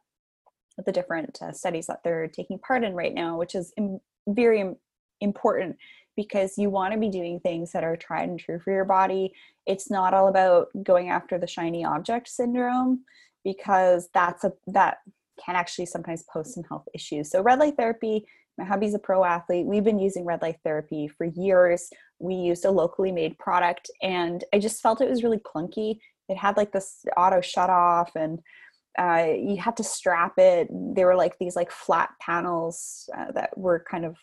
the 0.85 0.91
different 0.91 1.37
uh, 1.41 1.53
studies 1.53 1.87
that 1.87 2.01
they're 2.03 2.27
taking 2.27 2.59
part 2.59 2.83
in 2.83 2.93
right 2.93 3.13
now, 3.13 3.37
which 3.37 3.55
is 3.55 3.71
Im- 3.77 4.01
very 4.27 4.75
important 5.21 5.77
because 6.21 6.57
you 6.57 6.69
want 6.69 6.93
to 6.93 6.99
be 6.99 7.09
doing 7.09 7.39
things 7.39 7.71
that 7.71 7.83
are 7.83 7.95
tried 7.95 8.29
and 8.29 8.39
true 8.39 8.59
for 8.59 8.71
your 8.71 8.85
body. 8.85 9.33
It's 9.65 9.89
not 9.89 10.13
all 10.13 10.27
about 10.27 10.67
going 10.83 11.09
after 11.09 11.37
the 11.37 11.47
shiny 11.47 11.83
object 11.83 12.27
syndrome 12.27 13.03
because 13.43 14.09
that's 14.13 14.43
a 14.43 14.53
that 14.67 14.97
can 15.43 15.55
actually 15.55 15.87
sometimes 15.87 16.23
pose 16.31 16.53
some 16.53 16.63
health 16.63 16.87
issues. 16.93 17.31
So 17.31 17.41
red 17.41 17.59
light 17.59 17.75
therapy, 17.75 18.25
my 18.57 18.65
hubby's 18.65 18.93
a 18.93 18.99
pro 18.99 19.23
athlete. 19.23 19.65
We've 19.65 19.83
been 19.83 19.99
using 19.99 20.25
red 20.25 20.43
light 20.43 20.57
therapy 20.63 21.07
for 21.07 21.25
years. 21.25 21.89
We 22.19 22.35
used 22.35 22.65
a 22.65 22.71
locally 22.71 23.11
made 23.11 23.39
product 23.39 23.89
and 24.03 24.43
I 24.53 24.59
just 24.59 24.81
felt 24.81 25.01
it 25.01 25.09
was 25.09 25.23
really 25.23 25.39
clunky. 25.39 25.97
It 26.29 26.37
had 26.37 26.57
like 26.57 26.71
this 26.71 27.03
auto 27.17 27.41
shut 27.41 27.71
off 27.71 28.11
and 28.15 28.39
uh, 28.99 29.33
you 29.35 29.57
had 29.57 29.77
to 29.77 29.83
strap 29.83 30.33
it. 30.37 30.67
They 30.69 31.05
were 31.05 31.15
like 31.15 31.39
these 31.39 31.55
like 31.55 31.71
flat 31.71 32.09
panels 32.19 33.09
uh, 33.17 33.31
that 33.31 33.57
were 33.57 33.83
kind 33.89 34.05
of. 34.05 34.17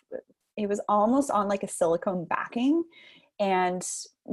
It 0.59 0.67
was 0.67 0.81
almost 0.89 1.31
on 1.31 1.47
like 1.47 1.63
a 1.63 1.67
silicone 1.67 2.25
backing, 2.25 2.83
and 3.39 3.85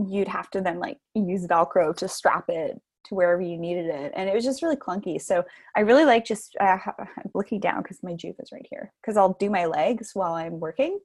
you'd 0.08 0.28
have 0.28 0.50
to 0.50 0.60
then 0.60 0.80
like 0.80 0.98
use 1.14 1.46
Velcro 1.46 1.96
to 1.96 2.08
strap 2.08 2.46
it 2.48 2.80
to 3.04 3.14
wherever 3.14 3.40
you 3.40 3.56
needed 3.56 3.86
it, 3.86 4.12
and 4.16 4.28
it 4.28 4.34
was 4.34 4.44
just 4.44 4.62
really 4.62 4.76
clunky. 4.76 5.20
So 5.20 5.44
I 5.76 5.80
really 5.80 6.04
like 6.04 6.24
just 6.24 6.56
uh, 6.60 6.78
looking 7.34 7.60
down 7.60 7.82
because 7.82 8.02
my 8.02 8.12
Joovv 8.12 8.42
is 8.42 8.50
right 8.52 8.66
here 8.68 8.92
because 9.00 9.16
I'll 9.16 9.36
do 9.38 9.50
my 9.50 9.66
legs 9.66 10.10
while 10.14 10.34
I'm 10.34 10.58
working. 10.58 10.98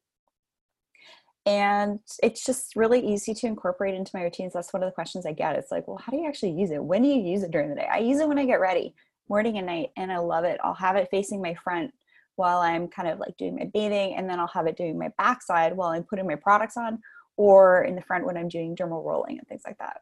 And 1.46 2.00
it's 2.22 2.46
just 2.46 2.76
really 2.76 3.00
easy 3.00 3.34
to 3.34 3.48
incorporate 3.48 3.96
into 3.96 4.12
my 4.14 4.24
routines. 4.24 4.54
That's 4.54 4.74
one 4.74 4.84
of 4.84 4.88
the 4.88 4.94
questions 4.94 5.26
i 5.26 5.32
get. 5.32 5.56
It's 5.56 5.72
like 5.72 5.88
well 5.88 5.98
how 5.98 6.12
do 6.12 6.18
you 6.18 6.28
actually 6.28 6.52
use 6.52 6.72
it? 6.72 6.84
When 6.84 7.04
do 7.04 7.08
you 7.08 7.22
use 7.22 7.44
it 7.44 7.52
during 7.52 7.70
the 7.70 7.76
day? 7.76 7.88
I 7.92 8.00
use 8.00 8.20
it 8.20 8.28
when 8.28 8.40
i 8.40 8.46
get 8.46 8.60
ready 8.60 8.94
morning 9.30 9.58
and 9.58 9.66
night 9.66 9.90
and 9.98 10.12
i 10.12 10.18
love 10.18 10.44
it. 10.44 10.60
I'll 10.64 10.74
have 10.74 10.96
it 10.96 11.08
facing 11.10 11.42
my 11.42 11.56
front 11.64 11.94
while 12.42 12.60
i'm 12.60 12.88
kind 12.88 13.08
of 13.08 13.20
like 13.20 13.38
doing 13.38 13.56
my 13.56 13.70
bathing 13.74 14.16
and 14.16 14.28
then 14.28 14.40
i'll 14.40 14.48
have 14.48 14.66
it 14.66 14.76
doing 14.76 14.98
my 14.98 15.10
backside 15.18 15.78
while 15.78 15.90
i'm 15.90 16.04
putting 16.04 16.26
my 16.26 16.36
products 16.36 16.76
on 16.76 16.98
or 17.38 17.84
in 17.84 17.96
the 17.96 18.02
front 18.02 18.26
when 18.26 18.36
i'm 18.36 18.48
doing 18.48 18.76
dermal 18.76 19.06
rolling 19.06 19.38
and 19.38 19.48
things 19.48 19.62
like 19.66 19.78
that 19.78 20.02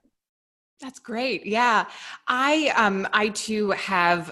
that's 0.81 0.99
great. 0.99 1.45
Yeah. 1.45 1.85
I 2.29 2.71
um 2.77 3.05
I 3.11 3.29
too 3.29 3.71
have 3.71 4.31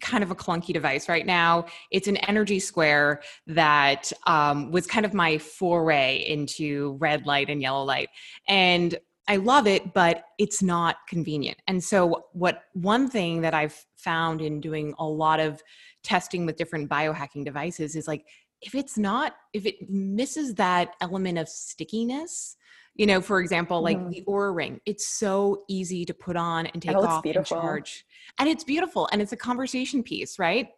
kind 0.00 0.22
of 0.22 0.30
a 0.30 0.34
clunky 0.36 0.72
device 0.72 1.08
right 1.08 1.26
now. 1.26 1.66
It's 1.90 2.06
an 2.06 2.16
energy 2.18 2.60
square 2.60 3.22
that 3.48 4.12
um 4.28 4.70
was 4.70 4.86
kind 4.86 5.04
of 5.04 5.12
my 5.14 5.36
foray 5.38 6.24
into 6.28 6.96
red 7.00 7.26
light 7.26 7.50
and 7.50 7.60
yellow 7.60 7.82
light. 7.82 8.08
And 8.46 8.96
I 9.26 9.36
love 9.36 9.66
it, 9.66 9.94
but 9.94 10.24
it's 10.38 10.62
not 10.62 10.96
convenient. 11.08 11.58
And 11.66 11.82
so 11.82 12.26
what 12.32 12.64
one 12.74 13.08
thing 13.08 13.40
that 13.40 13.54
I've 13.54 13.84
found 13.96 14.42
in 14.42 14.60
doing 14.60 14.94
a 14.98 15.06
lot 15.06 15.40
of 15.40 15.62
testing 16.04 16.46
with 16.46 16.56
different 16.56 16.88
biohacking 16.88 17.44
devices 17.44 17.96
is 17.96 18.06
like 18.06 18.24
if 18.62 18.74
it's 18.74 18.96
not 18.96 19.34
if 19.52 19.66
it 19.66 19.90
misses 19.90 20.54
that 20.54 20.94
element 21.00 21.38
of 21.38 21.48
stickiness, 21.48 22.56
you 22.94 23.06
know 23.06 23.20
for 23.20 23.40
example 23.40 23.82
like 23.82 23.98
mm. 23.98 24.10
the 24.10 24.24
Oura 24.26 24.54
ring 24.54 24.80
it's 24.86 25.06
so 25.06 25.64
easy 25.68 26.04
to 26.04 26.14
put 26.14 26.36
on 26.36 26.66
and 26.66 26.82
take 26.82 26.96
off 26.96 27.22
beautiful. 27.22 27.56
and 27.56 27.64
charge 27.64 28.04
and 28.38 28.48
it's 28.48 28.64
beautiful 28.64 29.08
and 29.12 29.20
it's 29.20 29.32
a 29.32 29.36
conversation 29.36 30.02
piece 30.02 30.38
right 30.38 30.68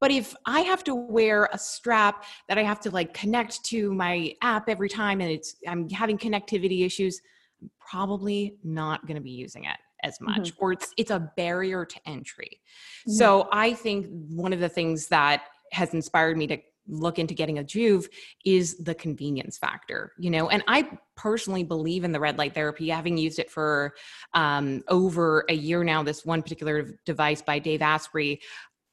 but 0.00 0.10
if 0.10 0.34
i 0.46 0.60
have 0.60 0.82
to 0.84 0.94
wear 0.94 1.48
a 1.52 1.58
strap 1.58 2.24
that 2.48 2.58
i 2.58 2.62
have 2.62 2.80
to 2.80 2.90
like 2.90 3.14
connect 3.14 3.64
to 3.64 3.92
my 3.94 4.34
app 4.42 4.68
every 4.68 4.88
time 4.88 5.20
and 5.20 5.30
it's 5.30 5.56
i'm 5.68 5.88
having 5.90 6.18
connectivity 6.18 6.84
issues 6.84 7.20
i'm 7.60 7.70
probably 7.78 8.56
not 8.64 9.06
going 9.06 9.16
to 9.16 9.22
be 9.22 9.30
using 9.30 9.64
it 9.64 9.76
as 10.02 10.20
much 10.20 10.52
mm-hmm. 10.52 10.64
or 10.64 10.72
it's 10.72 10.92
it's 10.96 11.10
a 11.10 11.30
barrier 11.36 11.84
to 11.84 11.98
entry 12.06 12.60
mm-hmm. 13.00 13.12
so 13.12 13.48
i 13.52 13.72
think 13.72 14.06
one 14.30 14.52
of 14.52 14.60
the 14.60 14.68
things 14.68 15.08
that 15.08 15.44
has 15.72 15.94
inspired 15.94 16.36
me 16.36 16.46
to 16.46 16.58
look 16.88 17.18
into 17.18 17.34
getting 17.34 17.58
a 17.58 17.64
Joovv 17.64 18.06
is 18.44 18.76
the 18.78 18.94
convenience 18.94 19.58
factor, 19.58 20.12
you 20.18 20.30
know. 20.30 20.48
And 20.48 20.62
I 20.66 20.98
personally 21.16 21.62
believe 21.62 22.04
in 22.04 22.12
the 22.12 22.20
red 22.20 22.38
light 22.38 22.54
therapy, 22.54 22.88
having 22.88 23.16
used 23.16 23.38
it 23.38 23.50
for 23.50 23.94
um, 24.34 24.82
over 24.88 25.44
a 25.48 25.54
year 25.54 25.84
now. 25.84 26.02
This 26.02 26.24
one 26.24 26.42
particular 26.42 26.98
device 27.04 27.42
by 27.42 27.58
Dave 27.58 27.82
Asprey, 27.82 28.40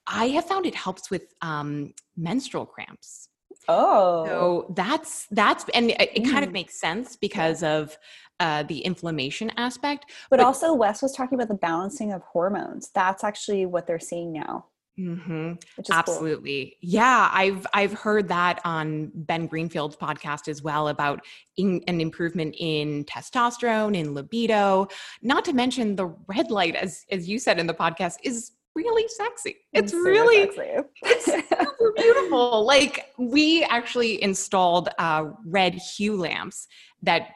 I 0.08 0.30
have 0.30 0.46
found 0.46 0.66
it 0.66 0.76
helps 0.76 1.10
with 1.10 1.34
um, 1.42 1.94
menstrual 2.16 2.66
cramps. 2.66 3.30
Oh, 3.68 4.26
so 4.26 4.74
that's 4.76 5.28
that's 5.32 5.66
and 5.74 5.92
it, 5.92 6.10
it 6.16 6.30
kind 6.30 6.44
of 6.44 6.50
mm. 6.50 6.54
makes 6.54 6.80
sense 6.80 7.16
because 7.16 7.62
of 7.62 7.98
uh, 8.40 8.64
the 8.64 8.80
inflammation 8.80 9.52
aspect. 9.58 10.06
But, 10.30 10.38
but 10.38 10.46
also, 10.46 10.74
Wes 10.74 11.02
was 11.02 11.14
talking 11.14 11.36
about 11.36 11.48
the 11.48 11.56
balancing 11.56 12.12
of 12.12 12.22
hormones. 12.24 12.90
That's 12.94 13.24
actually 13.24 13.66
what 13.66 13.88
they're 13.88 14.00
seeing 14.00 14.32
now. 14.34 14.66
Mm-hmm. 15.00 15.54
Absolutely. 15.92 16.66
Cool. 16.66 16.90
Yeah, 16.90 17.30
I've 17.32 17.66
I've 17.74 17.94
heard 17.94 18.28
that 18.28 18.60
on 18.66 19.12
Ben 19.14 19.48
Greenfield's 19.48 19.96
podcast 19.96 20.48
as 20.50 20.62
well 20.62 20.90
about 20.90 21.22
in, 21.58 21.82
an 21.88 22.02
improvement 22.02 22.56
in 22.60 23.06
testosterone, 23.06 23.96
in 23.96 24.14
libido. 24.14 24.88
Not 25.22 25.46
to 25.46 25.54
mention 25.54 25.96
the 25.96 26.08
red 26.28 26.52
light, 26.52 26.76
as 26.76 27.06
as 27.12 27.30
you 27.30 27.40
said 27.40 27.60
in 27.60 27.68
the 27.68 27.74
podcast, 27.74 28.18
is 28.24 28.52
really 28.76 29.08
sexy. 29.08 29.58
It's 29.74 29.94
really 29.94 30.52
sexy. 30.54 30.88
it's 31.04 31.26
super 31.26 31.94
beautiful. 31.96 32.66
Like 32.66 33.12
we 33.18 33.64
actually 33.66 34.22
installed 34.22 34.90
uh, 34.98 35.30
red 35.46 35.76
hue 35.76 36.18
lamps 36.18 36.68
that 37.04 37.30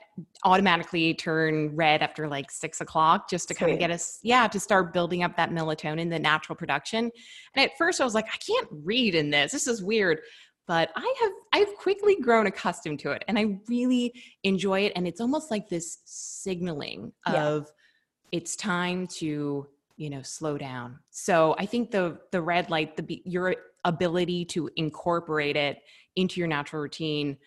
automatically 0.43 1.13
turn 1.13 1.75
red 1.75 2.01
after 2.01 2.27
like 2.27 2.51
six 2.51 2.82
o'clock 2.82 3.29
just 3.29 3.48
to 3.48 3.53
Sweet. 3.53 3.60
kind 3.60 3.74
of 3.74 3.79
get 3.79 3.91
us 3.91 4.20
yeah 4.22 4.48
to 4.48 4.60
start 4.60 4.93
building 4.93 5.24
up 5.24 5.36
that 5.38 5.50
melatonin 5.50 6.10
the 6.10 6.20
natural 6.20 6.55
production 6.55 7.10
and 7.55 7.65
at 7.65 7.72
first 7.77 8.00
i 8.00 8.03
was 8.03 8.13
like 8.13 8.27
i 8.27 8.38
can't 8.38 8.67
read 8.84 9.15
in 9.15 9.29
this 9.32 9.51
this 9.51 9.67
is 9.67 9.82
weird 9.82 10.20
but 10.67 10.91
i 10.96 11.13
have 11.22 11.32
i've 11.53 11.75
quickly 11.75 12.15
grown 12.22 12.46
accustomed 12.46 13.00
to 13.00 13.12
it 13.12 13.24
and 13.27 13.39
i 13.39 13.58
really 13.67 14.13
enjoy 14.43 14.82
it 14.82 14.93
and 14.96 15.08
it's 15.08 15.20
almost 15.20 15.50
like 15.50 15.67
this 15.67 16.00
signaling 16.05 17.12
of 17.25 17.63
yeah. 17.63 18.38
it's 18.39 18.55
time 18.55 19.08
to 19.08 19.67
you 19.98 20.10
know 20.10 20.22
slow 20.22 20.58
down 20.58 21.00
so 21.10 21.55
i 21.58 21.65
think 21.65 21.89
the 21.89 22.20
the 22.32 22.41
red 22.41 22.70
light 22.70 22.96
the 22.98 23.22
your 23.25 23.55
ability 23.86 24.46
to 24.46 24.70
incorporate 24.75 25.55
it 25.55 25.79
into 26.15 26.39
your 26.39 26.48
natural 26.48 26.82
routine 26.82 27.38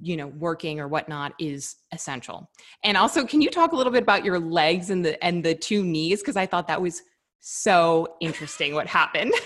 you 0.00 0.16
know 0.16 0.28
working 0.28 0.80
or 0.80 0.88
whatnot 0.88 1.34
is 1.38 1.76
essential. 1.92 2.50
And 2.84 2.96
also 2.96 3.24
can 3.24 3.40
you 3.40 3.50
talk 3.50 3.72
a 3.72 3.76
little 3.76 3.92
bit 3.92 4.02
about 4.02 4.24
your 4.24 4.38
legs 4.38 4.90
and 4.90 5.04
the 5.04 5.22
and 5.24 5.44
the 5.44 5.54
two 5.54 5.84
knees? 5.84 6.20
Because 6.20 6.36
i 6.36 6.46
thought 6.46 6.68
that 6.68 6.80
was 6.80 7.02
so 7.40 8.16
interesting 8.20 8.74
what 8.74 8.86
happened. 8.86 9.32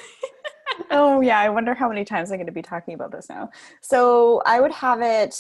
Oh 0.91 1.23
yeah 1.23 1.41
i 1.41 1.49
wonder 1.49 1.75
how 1.75 1.89
many 1.89 2.05
times 2.05 2.31
i'm 2.31 2.37
going 2.37 2.47
to 2.47 2.53
be 2.53 2.63
talking 2.63 2.95
about 2.95 3.11
this 3.11 3.29
now. 3.31 3.51
So 3.81 4.43
i 4.45 4.61
would 4.61 4.73
have 4.73 5.01
it 5.01 5.35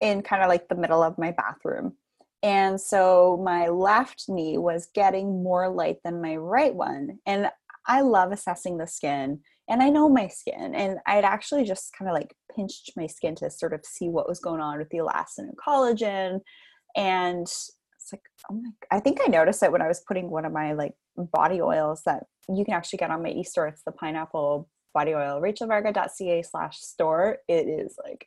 in 0.00 0.22
kind 0.22 0.42
of 0.42 0.48
like 0.48 0.68
the 0.68 0.74
middle 0.74 1.02
of 1.02 1.18
my 1.18 1.30
bathroom. 1.30 1.94
And 2.42 2.80
so 2.80 3.40
my 3.44 3.68
left 3.68 4.24
knee 4.28 4.58
was 4.58 4.88
getting 4.94 5.42
more 5.42 5.68
light 5.68 5.98
than 6.04 6.22
my 6.22 6.36
right 6.36 6.74
one. 6.74 7.20
And 7.26 7.48
i 7.86 8.00
love 8.00 8.32
assessing 8.32 8.76
the 8.76 8.86
skin 8.86 9.40
and 9.70 9.82
I 9.82 9.88
know 9.88 10.08
my 10.08 10.26
skin. 10.26 10.74
And 10.74 10.98
I'd 11.06 11.24
actually 11.24 11.64
just 11.64 11.94
kind 11.96 12.10
of 12.10 12.14
like 12.14 12.34
pinched 12.54 12.92
my 12.96 13.06
skin 13.06 13.36
to 13.36 13.50
sort 13.50 13.72
of 13.72 13.84
see 13.84 14.08
what 14.08 14.28
was 14.28 14.40
going 14.40 14.60
on 14.60 14.78
with 14.78 14.90
the 14.90 14.98
elastin 14.98 15.48
and 15.48 15.56
collagen. 15.56 16.40
And 16.96 17.42
it's 17.42 18.12
like, 18.12 18.22
oh 18.50 18.54
my, 18.54 18.70
I 18.90 18.98
think 18.98 19.20
I 19.24 19.28
noticed 19.28 19.62
it 19.62 19.70
when 19.70 19.80
I 19.80 19.88
was 19.88 20.02
putting 20.06 20.28
one 20.28 20.44
of 20.44 20.52
my 20.52 20.72
like 20.72 20.94
body 21.16 21.62
oils 21.62 22.02
that 22.04 22.24
you 22.48 22.64
can 22.64 22.74
actually 22.74 22.98
get 22.98 23.12
on 23.12 23.22
my 23.22 23.30
e-store. 23.30 23.68
It's 23.68 23.84
the 23.84 23.92
pineapple 23.92 24.68
body 24.92 25.14
oil, 25.14 25.40
rachelvarga.ca 25.40 26.42
slash 26.42 26.78
store. 26.78 27.38
It 27.46 27.68
is 27.68 27.96
like 28.04 28.26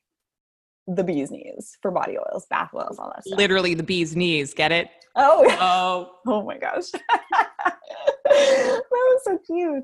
the 0.88 1.04
bee's 1.04 1.32
knees 1.32 1.78
for 1.82 1.92
body 1.92 2.18
oils, 2.18 2.46
bath 2.50 2.72
oils, 2.74 3.00
all 3.00 3.12
that 3.16 3.24
stuff. 3.26 3.38
Literally 3.38 3.74
the 3.74 3.84
bee's 3.84 4.16
knees. 4.16 4.54
Get 4.54 4.72
it? 4.72 4.90
Oh, 5.16 5.46
oh, 5.60 6.12
oh 6.28 6.44
my 6.44 6.58
gosh. 6.58 6.92
that 8.26 8.84
was 8.92 9.22
so 9.24 9.38
cute. 9.40 9.84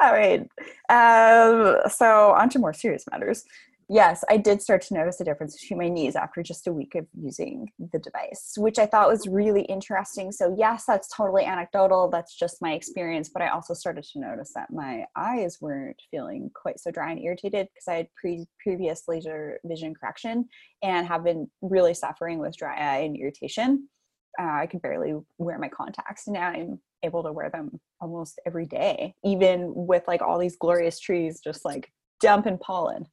All 0.00 0.12
right. 0.12 0.40
Um, 0.88 1.78
so 1.90 2.32
on 2.32 2.48
to 2.50 2.58
more 2.58 2.72
serious 2.72 3.04
matters. 3.10 3.44
Yes, 3.90 4.22
I 4.28 4.36
did 4.36 4.60
start 4.60 4.82
to 4.82 4.94
notice 4.94 5.18
a 5.18 5.24
difference 5.24 5.58
between 5.58 5.78
my 5.78 5.88
knees 5.88 6.14
after 6.14 6.42
just 6.42 6.66
a 6.66 6.72
week 6.72 6.94
of 6.94 7.06
using 7.18 7.70
the 7.78 7.98
device, 7.98 8.52
which 8.58 8.78
I 8.78 8.84
thought 8.84 9.08
was 9.08 9.26
really 9.26 9.62
interesting. 9.62 10.30
So, 10.30 10.54
yes, 10.58 10.84
that's 10.86 11.08
totally 11.08 11.46
anecdotal. 11.46 12.10
That's 12.10 12.36
just 12.36 12.60
my 12.60 12.74
experience. 12.74 13.30
But 13.30 13.40
I 13.40 13.48
also 13.48 13.72
started 13.72 14.04
to 14.04 14.20
notice 14.20 14.52
that 14.54 14.70
my 14.70 15.06
eyes 15.16 15.56
weren't 15.62 16.02
feeling 16.10 16.50
quite 16.54 16.78
so 16.80 16.90
dry 16.90 17.12
and 17.12 17.22
irritated 17.22 17.68
because 17.72 17.88
I 17.88 17.94
had 17.94 18.08
pre- 18.14 18.46
previous 18.62 19.04
laser 19.08 19.58
vision 19.64 19.94
correction 19.94 20.50
and 20.82 21.06
have 21.06 21.24
been 21.24 21.48
really 21.62 21.94
suffering 21.94 22.40
with 22.40 22.58
dry 22.58 22.76
eye 22.76 22.98
and 23.04 23.16
irritation. 23.16 23.88
Uh, 24.38 24.52
I 24.52 24.66
could 24.66 24.82
barely 24.82 25.14
wear 25.38 25.58
my 25.58 25.68
contacts. 25.68 26.26
And 26.26 26.34
now 26.34 26.48
I'm 26.48 26.78
able 27.02 27.22
to 27.22 27.32
wear 27.32 27.48
them 27.48 27.80
almost 28.02 28.38
every 28.44 28.66
day, 28.66 29.14
even 29.24 29.72
with 29.74 30.02
like 30.06 30.20
all 30.20 30.38
these 30.38 30.56
glorious 30.56 31.00
trees 31.00 31.40
just 31.42 31.64
like 31.64 31.90
dumping 32.20 32.58
pollen. 32.58 33.06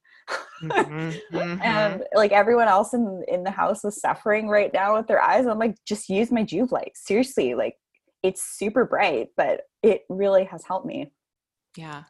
Mm-hmm, 0.62 1.36
mm-hmm. 1.36 1.62
and 1.62 2.04
like 2.14 2.32
everyone 2.32 2.68
else 2.68 2.94
in 2.94 3.24
in 3.28 3.44
the 3.44 3.50
house 3.50 3.84
is 3.84 4.00
suffering 4.00 4.48
right 4.48 4.72
now 4.72 4.96
with 4.96 5.06
their 5.06 5.20
eyes. 5.20 5.46
I'm 5.46 5.58
like, 5.58 5.76
just 5.86 6.08
use 6.08 6.30
my 6.30 6.44
Joovv 6.44 6.72
light. 6.72 6.92
Seriously, 6.94 7.54
like 7.54 7.76
it's 8.22 8.42
super 8.42 8.84
bright, 8.84 9.28
but 9.36 9.62
it 9.82 10.02
really 10.08 10.44
has 10.44 10.64
helped 10.64 10.86
me. 10.86 11.12
Yeah. 11.76 12.04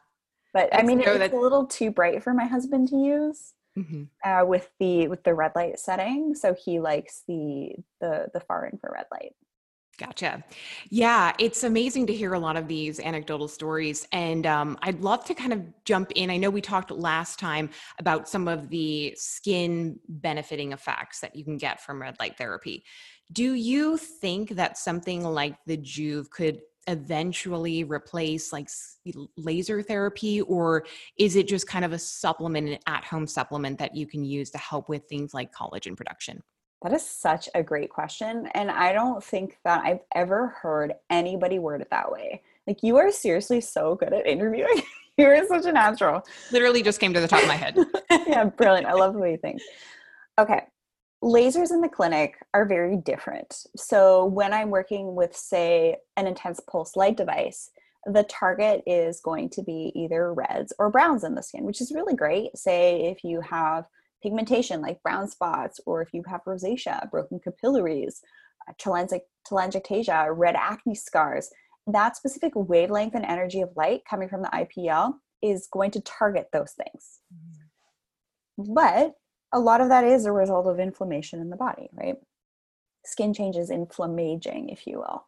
But 0.53 0.73
I 0.73 0.81
mean, 0.81 0.99
it's 1.01 1.17
that- 1.17 1.33
a 1.33 1.39
little 1.39 1.67
too 1.67 1.91
bright 1.91 2.23
for 2.23 2.33
my 2.33 2.45
husband 2.45 2.87
to 2.89 2.97
use. 2.97 3.53
Mm-hmm. 3.77 4.03
Uh, 4.27 4.43
with 4.43 4.71
the 4.79 5.07
with 5.07 5.23
the 5.23 5.35
red 5.35 5.51
light 5.55 5.77
setting, 5.77 6.33
so 6.33 6.55
he 6.55 6.79
likes 6.79 7.21
the 7.27 7.73
the 8.01 8.25
the 8.33 8.39
far 8.39 8.67
infrared 8.67 9.05
light. 9.11 9.33
Gotcha. 9.97 10.43
Yeah, 10.91 11.33
it's 11.39 11.63
amazing 11.63 12.05
to 12.07 12.13
hear 12.13 12.33
a 12.33 12.39
lot 12.39 12.55
of 12.55 12.67
these 12.67 12.99
anecdotal 12.99 13.47
stories. 13.47 14.07
And 14.11 14.45
um, 14.45 14.77
I'd 14.83 15.01
love 15.01 15.25
to 15.25 15.33
kind 15.33 15.51
of 15.51 15.63
jump 15.85 16.11
in. 16.11 16.29
I 16.29 16.37
know 16.37 16.51
we 16.51 16.61
talked 16.61 16.91
last 16.91 17.39
time 17.39 17.71
about 17.97 18.29
some 18.29 18.47
of 18.47 18.69
the 18.69 19.15
skin 19.17 19.99
benefiting 20.07 20.71
effects 20.71 21.19
that 21.21 21.35
you 21.35 21.43
can 21.43 21.57
get 21.57 21.81
from 21.81 21.99
red 21.99 22.15
light 22.19 22.37
therapy. 22.37 22.83
Do 23.33 23.53
you 23.53 23.97
think 23.97 24.51
that 24.51 24.77
something 24.77 25.23
like 25.23 25.55
the 25.65 25.77
Joovv 25.77 26.29
could 26.29 26.61
eventually 26.87 27.83
replace 27.83 28.53
like 28.53 28.69
laser 29.35 29.81
therapy 29.81 30.41
or 30.41 30.85
is 31.17 31.35
it 31.35 31.47
just 31.47 31.67
kind 31.67 31.83
of 31.83 31.91
a 31.91 31.99
supplement 31.99 32.69
an 32.69 32.77
at-home 32.87 33.27
supplement 33.27 33.77
that 33.77 33.93
you 33.93 34.07
can 34.07 34.23
use 34.23 34.49
to 34.49 34.57
help 34.57 34.87
with 34.87 35.03
things 35.09 35.33
like 35.33 35.51
collagen 35.51 35.97
production 35.97 36.41
that 36.83 36.93
is 36.93 37.05
such 37.05 37.49
a 37.55 37.63
great 37.63 37.89
question 37.89 38.47
and 38.53 38.69
i 38.69 38.91
don't 38.93 39.23
think 39.23 39.57
that 39.63 39.83
i've 39.83 39.99
ever 40.15 40.47
heard 40.61 40.93
anybody 41.09 41.59
word 41.59 41.81
it 41.81 41.89
that 41.89 42.11
way. 42.11 42.41
Like 42.67 42.83
you 42.83 42.97
are 42.97 43.11
seriously 43.11 43.61
so 43.61 43.95
good 43.95 44.13
at 44.13 44.27
interviewing. 44.27 44.81
You're 45.17 45.47
such 45.47 45.65
a 45.65 45.71
natural. 45.71 46.21
Literally 46.51 46.83
just 46.83 46.99
came 46.99 47.13
to 47.13 47.21
the 47.21 47.27
top 47.27 47.41
of 47.41 47.47
my 47.47 47.55
head. 47.55 47.77
Yeah 48.27 48.45
brilliant. 48.45 48.87
I 48.87 48.93
love 48.93 49.13
the 49.13 49.19
way 49.19 49.31
you 49.31 49.37
think. 49.37 49.61
Okay 50.37 50.61
lasers 51.23 51.71
in 51.71 51.81
the 51.81 51.89
clinic 51.89 52.35
are 52.53 52.65
very 52.65 52.97
different. 52.97 53.65
So 53.75 54.25
when 54.25 54.53
I'm 54.53 54.69
working 54.69 55.15
with, 55.15 55.35
say, 55.35 55.97
an 56.15 56.27
intense 56.27 56.59
pulse 56.59 56.95
light 56.95 57.17
device, 57.17 57.71
the 58.05 58.23
target 58.23 58.83
is 58.85 59.19
going 59.19 59.49
to 59.49 59.63
be 59.63 59.91
either 59.95 60.31
reds 60.31 60.73
or 60.77 60.91
browns 60.91 61.23
in 61.23 61.33
the 61.33 61.41
skin, 61.41 61.63
which 61.63 61.81
is 61.81 61.91
really 61.91 62.15
great. 62.15 62.55
Say 62.55 63.07
if 63.07 63.23
you 63.23 63.41
have 63.41 63.87
pigmentation 64.21 64.81
like 64.81 65.01
brown 65.03 65.27
spots, 65.27 65.79
or 65.85 66.01
if 66.01 66.13
you 66.13 66.23
have 66.27 66.41
rosacea, 66.47 67.09
broken 67.11 67.39
capillaries, 67.39 68.21
uh, 68.67 68.73
telangiectasia, 68.81 70.27
red 70.35 70.55
acne 70.55 70.95
scars, 70.95 71.49
that 71.87 72.17
specific 72.17 72.51
wavelength 72.55 73.15
and 73.15 73.25
energy 73.25 73.61
of 73.61 73.69
light 73.75 74.01
coming 74.09 74.27
from 74.27 74.41
the 74.41 74.49
IPL 74.49 75.13
is 75.41 75.67
going 75.71 75.91
to 75.91 76.01
target 76.01 76.47
those 76.51 76.73
things. 76.73 77.19
Mm-hmm. 77.33 78.73
But 78.73 79.13
a 79.53 79.59
lot 79.59 79.81
of 79.81 79.89
that 79.89 80.03
is 80.03 80.25
a 80.25 80.31
result 80.31 80.67
of 80.67 80.79
inflammation 80.79 81.39
in 81.39 81.49
the 81.49 81.55
body, 81.55 81.89
right? 81.93 82.15
Skin 83.05 83.33
changes, 83.33 83.69
inflammaging, 83.69 84.69
if 84.69 84.85
you 84.85 84.99
will. 84.99 85.25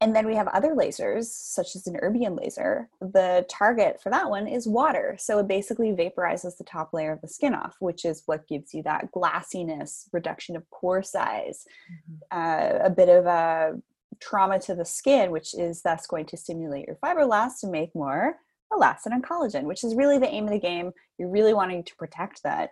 And 0.00 0.14
then 0.14 0.26
we 0.26 0.36
have 0.36 0.46
other 0.48 0.74
lasers, 0.76 1.24
such 1.24 1.74
as 1.74 1.88
an 1.88 1.98
erbium 2.00 2.38
laser. 2.38 2.88
The 3.00 3.44
target 3.50 4.00
for 4.00 4.10
that 4.10 4.30
one 4.30 4.46
is 4.46 4.68
water. 4.68 5.16
So 5.18 5.38
it 5.38 5.48
basically 5.48 5.90
vaporizes 5.90 6.56
the 6.56 6.64
top 6.64 6.92
layer 6.92 7.12
of 7.12 7.20
the 7.20 7.26
skin 7.26 7.52
off, 7.52 7.76
which 7.80 8.04
is 8.04 8.22
what 8.26 8.46
gives 8.46 8.72
you 8.72 8.84
that 8.84 9.10
glassiness, 9.10 10.06
reduction 10.12 10.54
of 10.54 10.70
pore 10.70 11.02
size, 11.02 11.64
mm-hmm. 11.90 12.14
uh, 12.30 12.86
a 12.86 12.90
bit 12.90 13.08
of 13.08 13.26
a 13.26 13.72
trauma 14.20 14.60
to 14.60 14.74
the 14.74 14.84
skin, 14.84 15.32
which 15.32 15.52
is 15.54 15.82
thus 15.82 16.06
going 16.06 16.26
to 16.26 16.36
stimulate 16.36 16.86
your 16.86 16.96
fibroblasts 17.02 17.60
to 17.60 17.66
make 17.66 17.92
more 17.94 18.36
elastin 18.72 19.12
and 19.12 19.24
collagen, 19.24 19.64
which 19.64 19.82
is 19.82 19.94
really 19.94 20.18
the 20.18 20.28
aim 20.28 20.44
of 20.44 20.50
the 20.50 20.60
game. 20.60 20.92
You're 21.18 21.30
really 21.30 21.54
wanting 21.54 21.82
to 21.84 21.96
protect 21.96 22.42
that. 22.44 22.70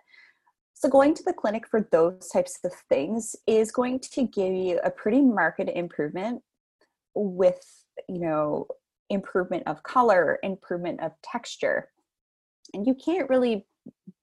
So, 0.75 0.87
going 0.89 1.15
to 1.15 1.23
the 1.23 1.33
clinic 1.33 1.67
for 1.67 1.87
those 1.91 2.29
types 2.29 2.59
of 2.63 2.71
things 2.87 3.35
is 3.47 3.71
going 3.71 3.99
to 3.99 4.27
give 4.27 4.53
you 4.53 4.79
a 4.83 4.91
pretty 4.91 5.21
marked 5.21 5.59
improvement 5.59 6.43
with, 7.17 7.59
you 8.07 8.19
know, 8.19 8.67
improvement 9.09 9.63
of 9.67 9.83
color, 9.83 10.39
improvement 10.43 11.01
of 11.01 11.11
texture. 11.23 11.89
And 12.73 12.85
you 12.85 12.93
can't 12.93 13.29
really 13.29 13.65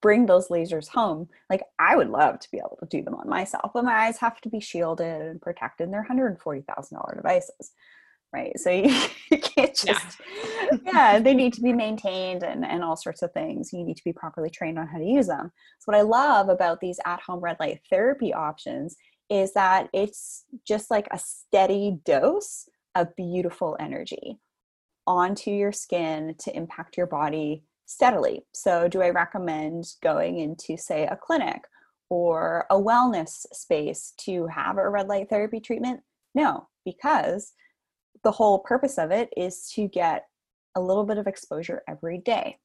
bring 0.03 0.27
those 0.27 0.49
lasers 0.49 0.89
home. 0.89 1.29
Like, 1.49 1.63
I 1.79 1.97
would 1.97 2.11
love 2.11 2.39
to 2.41 2.51
be 2.51 2.59
able 2.59 2.79
to 2.81 2.87
do 2.87 3.03
them 3.03 3.15
on 3.15 3.29
myself, 3.29 3.71
but 3.73 3.85
my 3.85 4.07
eyes 4.07 4.19
have 4.19 4.41
to 4.43 4.51
be 4.51 4.61
shielded 4.61 5.23
and 5.23 5.41
protected. 5.41 5.87
And 5.87 5.95
they're 5.95 6.07
$140,000 6.09 7.17
devices 7.17 7.73
right 8.35 8.59
so 8.59 8.69
you, 8.71 8.83
you 9.31 9.39
can't 9.39 9.75
just 9.75 10.21
yeah. 10.61 10.79
yeah. 10.85 11.19
they 11.21 11.35
need 11.35 11.53
to 11.55 11.61
be 11.61 11.73
maintained 11.73 12.43
and, 12.43 12.65
and 12.65 12.83
all 12.83 12.97
sorts 12.97 13.23
of 13.23 13.33
things 13.33 13.73
you 13.73 13.85
need 13.85 13.97
to 13.97 14.05
be 14.05 14.13
properly 14.13 14.51
trained 14.51 14.79
on 14.79 14.87
how 14.87 14.99
to 14.99 15.05
use 15.05 15.27
them 15.27 15.51
so 15.79 15.85
what 15.87 15.97
i 15.97 16.03
love 16.03 16.49
about 16.49 16.81
these 16.81 16.99
at-home 17.07 17.41
red 17.41 17.57
light 17.61 17.81
therapy 17.89 18.35
options 18.35 18.97
is 19.31 19.55
that 19.55 19.89
it's 19.95 20.45
just 20.67 20.91
like 20.91 21.09
a 21.11 21.19
steady 21.19 21.99
dose 22.05 22.69
of 22.95 23.15
beautiful 23.17 23.77
energy 23.81 24.39
onto 25.07 25.51
your 25.51 25.73
skin 25.73 26.35
to 26.39 26.57
impact 26.57 26.97
your 26.97 27.07
body 27.07 27.63
steadily 27.87 28.43
so 28.53 28.89
do 28.89 29.03
i 29.03 29.11
recommend 29.11 29.85
going 30.03 30.39
into 30.39 30.77
say 30.77 31.07
a 31.07 31.17
clinic 31.17 31.63
or 32.09 32.65
a 32.71 32.81
wellness 32.81 33.47
space 33.53 34.15
to 34.17 34.47
have 34.47 34.79
a 34.79 34.89
red 34.89 35.09
light 35.09 35.29
therapy 35.29 35.61
treatment 35.61 36.01
no 36.35 36.67
because 36.85 37.53
the 38.25 38.33
whole 38.33 38.59
purpose 38.59 38.99
of 38.99 39.11
it 39.11 39.29
is 39.37 39.71
to 39.75 39.87
get 39.87 40.25
a 40.75 40.81
little 40.81 41.05
bit 41.05 41.19
of 41.19 41.27
exposure 41.27 41.83
every 41.89 42.19
day. 42.19 42.59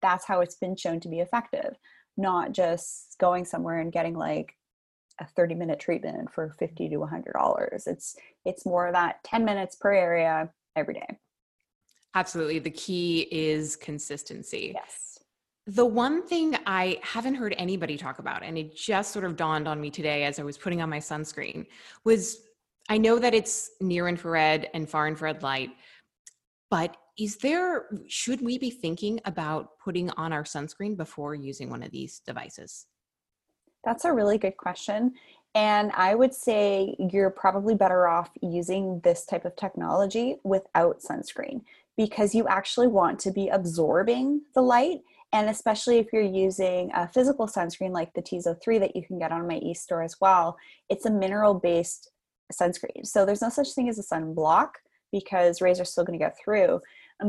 That's 0.00 0.24
how 0.24 0.40
it's 0.40 0.56
been 0.56 0.76
shown 0.76 1.00
to 1.00 1.08
be 1.08 1.20
effective, 1.20 1.76
not 2.16 2.52
just 2.52 3.16
going 3.20 3.44
somewhere 3.44 3.80
and 3.80 3.92
getting 3.92 4.14
like 4.14 4.54
a 5.22 5.26
30 5.26 5.54
minute 5.54 5.80
treatment 5.80 6.32
for 6.32 6.50
50 6.58 6.88
to 6.88 6.96
100 6.96 7.32
dollars. 7.32 7.86
It's 7.86 8.16
it's 8.44 8.66
more 8.66 8.90
that 8.92 9.22
10 9.24 9.44
minutes 9.44 9.76
per 9.76 9.92
area 9.92 10.50
every 10.76 10.94
day. 10.94 11.18
Absolutely. 12.14 12.58
The 12.58 12.70
key 12.70 13.28
is 13.30 13.76
consistency. 13.76 14.72
Yes. 14.74 15.18
The 15.66 15.86
one 15.86 16.26
thing 16.26 16.56
I 16.66 16.98
haven't 17.02 17.36
heard 17.36 17.54
anybody 17.56 17.96
talk 17.96 18.18
about, 18.18 18.42
and 18.42 18.58
it 18.58 18.76
just 18.76 19.12
sort 19.12 19.24
of 19.24 19.36
dawned 19.36 19.68
on 19.68 19.80
me 19.80 19.90
today 19.90 20.24
as 20.24 20.38
I 20.38 20.42
was 20.42 20.58
putting 20.58 20.82
on 20.82 20.90
my 20.90 20.98
sunscreen, 20.98 21.66
was 22.04 22.38
I 22.88 22.98
know 22.98 23.18
that 23.20 23.32
it's 23.32 23.70
near 23.80 24.08
infrared 24.08 24.68
and 24.74 24.90
far 24.90 25.06
infrared 25.06 25.42
light, 25.42 25.70
but 26.68 26.96
is 27.16 27.36
there, 27.36 27.86
should 28.08 28.40
we 28.40 28.58
be 28.58 28.70
thinking 28.70 29.20
about 29.24 29.78
putting 29.78 30.10
on 30.10 30.32
our 30.32 30.42
sunscreen 30.42 30.96
before 30.96 31.34
using 31.34 31.70
one 31.70 31.82
of 31.82 31.92
these 31.92 32.20
devices? 32.26 32.86
That's 33.84 34.04
a 34.04 34.12
really 34.12 34.38
good 34.38 34.56
question. 34.56 35.14
And 35.54 35.92
I 35.94 36.14
would 36.14 36.34
say 36.34 36.96
you're 36.98 37.30
probably 37.30 37.74
better 37.74 38.06
off 38.08 38.30
using 38.40 39.00
this 39.04 39.26
type 39.26 39.44
of 39.44 39.54
technology 39.56 40.36
without 40.44 41.00
sunscreen 41.00 41.62
because 41.96 42.34
you 42.34 42.48
actually 42.48 42.88
want 42.88 43.18
to 43.20 43.30
be 43.30 43.48
absorbing 43.48 44.42
the 44.54 44.62
light. 44.62 45.00
And 45.34 45.50
especially 45.50 45.98
if 45.98 46.12
you're 46.12 46.22
using 46.22 46.90
a 46.94 47.06
physical 47.08 47.46
sunscreen 47.46 47.90
like 47.90 48.14
the 48.14 48.22
Tizo 48.22 48.60
3 48.62 48.78
that 48.78 48.96
you 48.96 49.02
can 49.02 49.18
get 49.18 49.32
on 49.32 49.46
my 49.46 49.58
e 49.58 49.74
store 49.74 50.02
as 50.02 50.20
well, 50.20 50.56
it's 50.88 51.06
a 51.06 51.10
mineral 51.10 51.54
based 51.54 52.10
sunscreen. 52.52 53.06
So 53.06 53.26
there's 53.26 53.42
no 53.42 53.48
such 53.48 53.72
thing 53.72 53.88
as 53.88 53.98
a 53.98 54.02
sunblock 54.02 54.70
because 55.10 55.60
rays 55.60 55.80
are 55.80 55.84
still 55.84 56.04
going 56.04 56.18
to 56.18 56.24
get 56.24 56.36
through. 56.42 56.80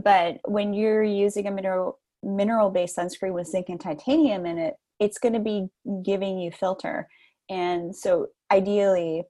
But 0.04 0.40
when 0.46 0.74
you're 0.74 1.04
using 1.04 1.48
a 1.48 1.52
mineral 1.52 2.00
mineral 2.24 2.70
based 2.70 2.96
sunscreen 2.96 3.34
with 3.34 3.48
zinc 3.48 3.68
and 3.68 3.80
titanium 3.80 4.46
in 4.46 4.58
it, 4.58 4.76
it's 5.00 5.18
going 5.18 5.34
to 5.34 5.40
be 5.40 5.68
giving 6.04 6.40
you 6.40 6.52
filter. 6.52 7.08
And 7.50 7.96
so 7.96 8.28
ideally, 8.52 9.24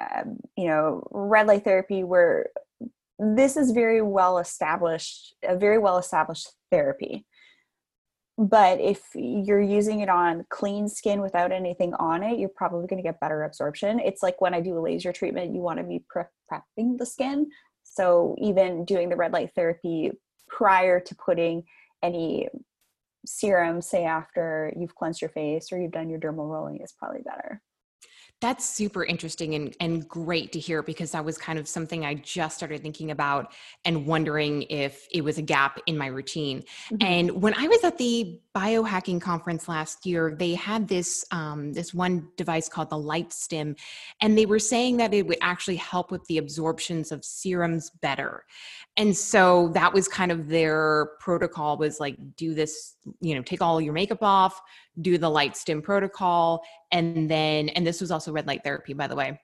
um, 0.00 0.38
you 0.56 0.66
know, 0.66 1.06
red 1.10 1.46
light 1.46 1.64
therapy 1.64 2.04
where 2.04 2.46
this 3.18 3.56
is 3.56 3.72
very 3.72 4.00
well 4.00 4.38
established, 4.38 5.34
a 5.46 5.56
very 5.56 5.78
well 5.78 5.98
established 5.98 6.48
therapy. 6.70 7.26
But 8.38 8.80
if 8.80 9.02
you're 9.14 9.60
using 9.60 10.00
it 10.00 10.08
on 10.08 10.46
clean 10.48 10.88
skin 10.88 11.20
without 11.20 11.52
anything 11.52 11.92
on 11.94 12.22
it 12.22 12.38
you're 12.38 12.48
probably 12.48 12.86
going 12.86 13.02
to 13.02 13.06
get 13.06 13.20
better 13.20 13.42
absorption. 13.42 14.00
It's 14.00 14.22
like 14.22 14.40
when 14.40 14.54
i 14.54 14.62
do 14.62 14.78
a 14.78 14.80
laser 14.80 15.12
treatment 15.12 15.54
you 15.54 15.60
want 15.60 15.78
to 15.78 15.84
be 15.84 16.02
prepping 16.10 16.96
the 16.96 17.04
skin. 17.04 17.50
So 17.82 18.34
even 18.38 18.86
doing 18.86 19.10
the 19.10 19.16
red 19.16 19.34
light 19.34 19.50
therapy 19.54 20.12
prior 20.48 21.00
to 21.00 21.14
putting 21.16 21.64
any 22.02 22.48
serum 23.26 23.80
say 23.80 24.04
after 24.04 24.72
you've 24.76 24.94
cleansed 24.94 25.20
your 25.20 25.30
face 25.30 25.72
or 25.72 25.80
you've 25.80 25.92
done 25.92 26.08
your 26.08 26.20
dermal 26.20 26.48
rolling 26.48 26.80
is 26.80 26.92
probably 26.92 27.22
better 27.22 27.60
that's 28.40 28.64
super 28.64 29.04
interesting 29.04 29.54
and, 29.54 29.76
and 29.80 30.08
great 30.08 30.50
to 30.52 30.58
hear 30.58 30.82
because 30.82 31.12
that 31.12 31.24
was 31.24 31.36
kind 31.36 31.58
of 31.58 31.68
something 31.68 32.06
I 32.06 32.14
just 32.14 32.56
started 32.56 32.82
thinking 32.82 33.10
about 33.10 33.52
and 33.84 34.06
wondering 34.06 34.62
if 34.70 35.06
it 35.12 35.22
was 35.22 35.36
a 35.36 35.42
gap 35.42 35.78
in 35.86 35.98
my 35.98 36.06
routine. 36.06 36.64
Mm-hmm. 36.90 36.96
And 37.02 37.42
when 37.42 37.52
I 37.54 37.68
was 37.68 37.84
at 37.84 37.98
the 37.98 38.40
biohacking 38.56 39.20
conference 39.20 39.68
last 39.68 40.06
year, 40.06 40.34
they 40.36 40.54
had 40.54 40.88
this 40.88 41.24
um, 41.30 41.72
this 41.72 41.92
one 41.92 42.28
device 42.36 42.68
called 42.68 42.90
the 42.90 42.96
LightStim, 42.96 43.78
and 44.20 44.38
they 44.38 44.46
were 44.46 44.58
saying 44.58 44.96
that 44.96 45.12
it 45.12 45.26
would 45.26 45.38
actually 45.40 45.76
help 45.76 46.10
with 46.10 46.24
the 46.24 46.38
absorptions 46.38 47.12
of 47.12 47.24
serums 47.24 47.90
better. 48.00 48.44
And 48.96 49.16
so 49.16 49.68
that 49.74 49.92
was 49.92 50.08
kind 50.08 50.32
of 50.32 50.48
their 50.48 51.10
protocol 51.20 51.76
was 51.76 52.00
like 52.00 52.16
do 52.36 52.54
this, 52.54 52.96
you 53.20 53.34
know, 53.34 53.42
take 53.42 53.62
all 53.62 53.80
your 53.80 53.92
makeup 53.92 54.22
off, 54.22 54.60
do 55.00 55.18
the 55.18 55.30
LightStim 55.30 55.82
protocol, 55.82 56.62
and 56.90 57.30
then 57.30 57.68
and 57.70 57.86
this 57.86 58.00
was 58.00 58.10
also 58.10 58.32
red 58.32 58.46
light 58.46 58.62
therapy, 58.64 58.92
by 58.92 59.06
the 59.06 59.16
way 59.16 59.38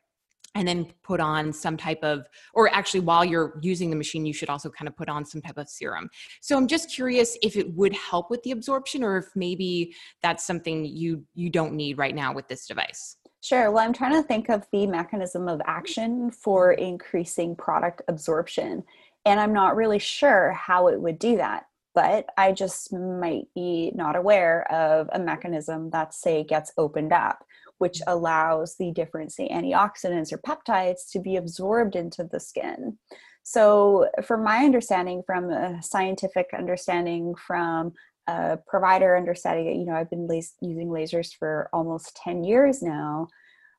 and 0.57 0.67
then 0.67 0.91
put 1.03 1.21
on 1.21 1.53
some 1.53 1.77
type 1.77 2.03
of 2.03 2.27
or 2.55 2.73
actually 2.73 3.01
while 3.01 3.25
you're 3.25 3.59
using 3.63 3.91
the 3.91 3.97
machine 3.97 4.25
you 4.25 4.33
should 4.33 4.49
also 4.49 4.71
kind 4.71 4.89
of 4.89 4.97
put 4.97 5.09
on 5.09 5.25
some 5.25 5.43
type 5.43 5.59
of 5.59 5.69
serum 5.69 6.09
so 6.41 6.57
i'm 6.57 6.67
just 6.67 6.91
curious 6.91 7.37
if 7.43 7.57
it 7.57 7.75
would 7.75 7.93
help 7.93 8.31
with 8.31 8.43
the 8.43 8.51
absorption 8.51 9.05
or 9.05 9.19
if 9.19 9.27
maybe 9.37 9.95
that's 10.23 10.47
something 10.47 10.85
you 10.85 11.23
you 11.35 11.51
don't 11.51 11.75
need 11.75 11.99
right 11.99 12.15
now 12.15 12.33
with 12.33 12.49
this 12.49 12.67
device 12.67 13.19
Sure. 13.43 13.71
Well, 13.71 13.85
I'm 13.85 13.93
trying 13.93 14.21
to 14.21 14.27
think 14.27 14.49
of 14.49 14.67
the 14.73 14.89
mechanism 14.89 15.47
of 15.47 15.61
action 15.67 16.33
for 16.33 16.73
increasing 16.73 17.55
product 17.55 18.03
absorption. 18.09 18.83
And 19.25 19.39
I'm 19.39 19.53
not 19.53 19.77
really 19.77 20.01
sure 20.01 20.51
how 20.51 20.89
it 20.89 21.01
would 21.01 21.21
do 21.21 21.37
that. 21.37 21.67
But 21.97 22.27
I 22.39 22.53
just 22.53 22.93
might 22.93 23.49
be 23.57 23.91
not 23.97 24.15
aware 24.15 24.71
of 24.71 25.09
a 25.13 25.19
mechanism 25.19 25.91
that, 25.91 26.15
say, 26.15 26.45
gets 26.45 26.73
opened 26.79 27.13
up 27.13 27.45
which 27.79 27.99
mm. 27.99 28.05
allows 28.07 28.77
the 28.77 28.91
different 28.93 29.33
say, 29.33 29.49
antioxidants 29.49 30.33
or 30.33 30.39
peptides 30.39 31.11
to 31.13 31.21
be 31.21 31.37
absorbed 31.37 31.97
into 31.97 32.25
the 32.25 32.41
skin. 32.41 32.99
So, 33.43 34.09
from 34.25 34.43
my 34.43 34.65
understanding, 34.65 35.23
from 35.25 35.51
a 35.51 35.81
scientific 35.83 36.49
understanding, 36.57 37.35
from 37.37 37.93
a 38.27 38.59
provider 38.67 39.17
understanding, 39.17 39.79
you 39.79 39.87
know, 39.87 39.95
I've 39.95 40.11
been 40.11 40.27
las- 40.27 40.57
using 40.61 40.89
lasers 40.89 41.33
for 41.39 41.69
almost 41.73 42.17
10 42.25 42.43
years 42.43 42.83
now. 42.83 43.29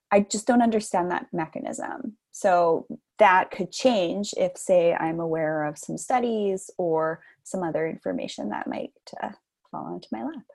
I 0.09 0.21
just 0.21 0.47
don't 0.47 0.61
understand 0.61 1.11
that 1.11 1.27
mechanism. 1.33 2.17
So, 2.31 2.87
that 3.19 3.51
could 3.51 3.71
change 3.71 4.33
if, 4.37 4.57
say, 4.57 4.93
I'm 4.93 5.19
aware 5.19 5.65
of 5.65 5.77
some 5.77 5.97
studies 5.97 6.69
or 6.77 7.21
some 7.43 7.63
other 7.63 7.87
information 7.87 8.49
that 8.49 8.67
might 8.67 8.91
uh, 9.21 9.29
fall 9.71 9.93
into 9.93 10.07
my 10.11 10.23
lap. 10.23 10.45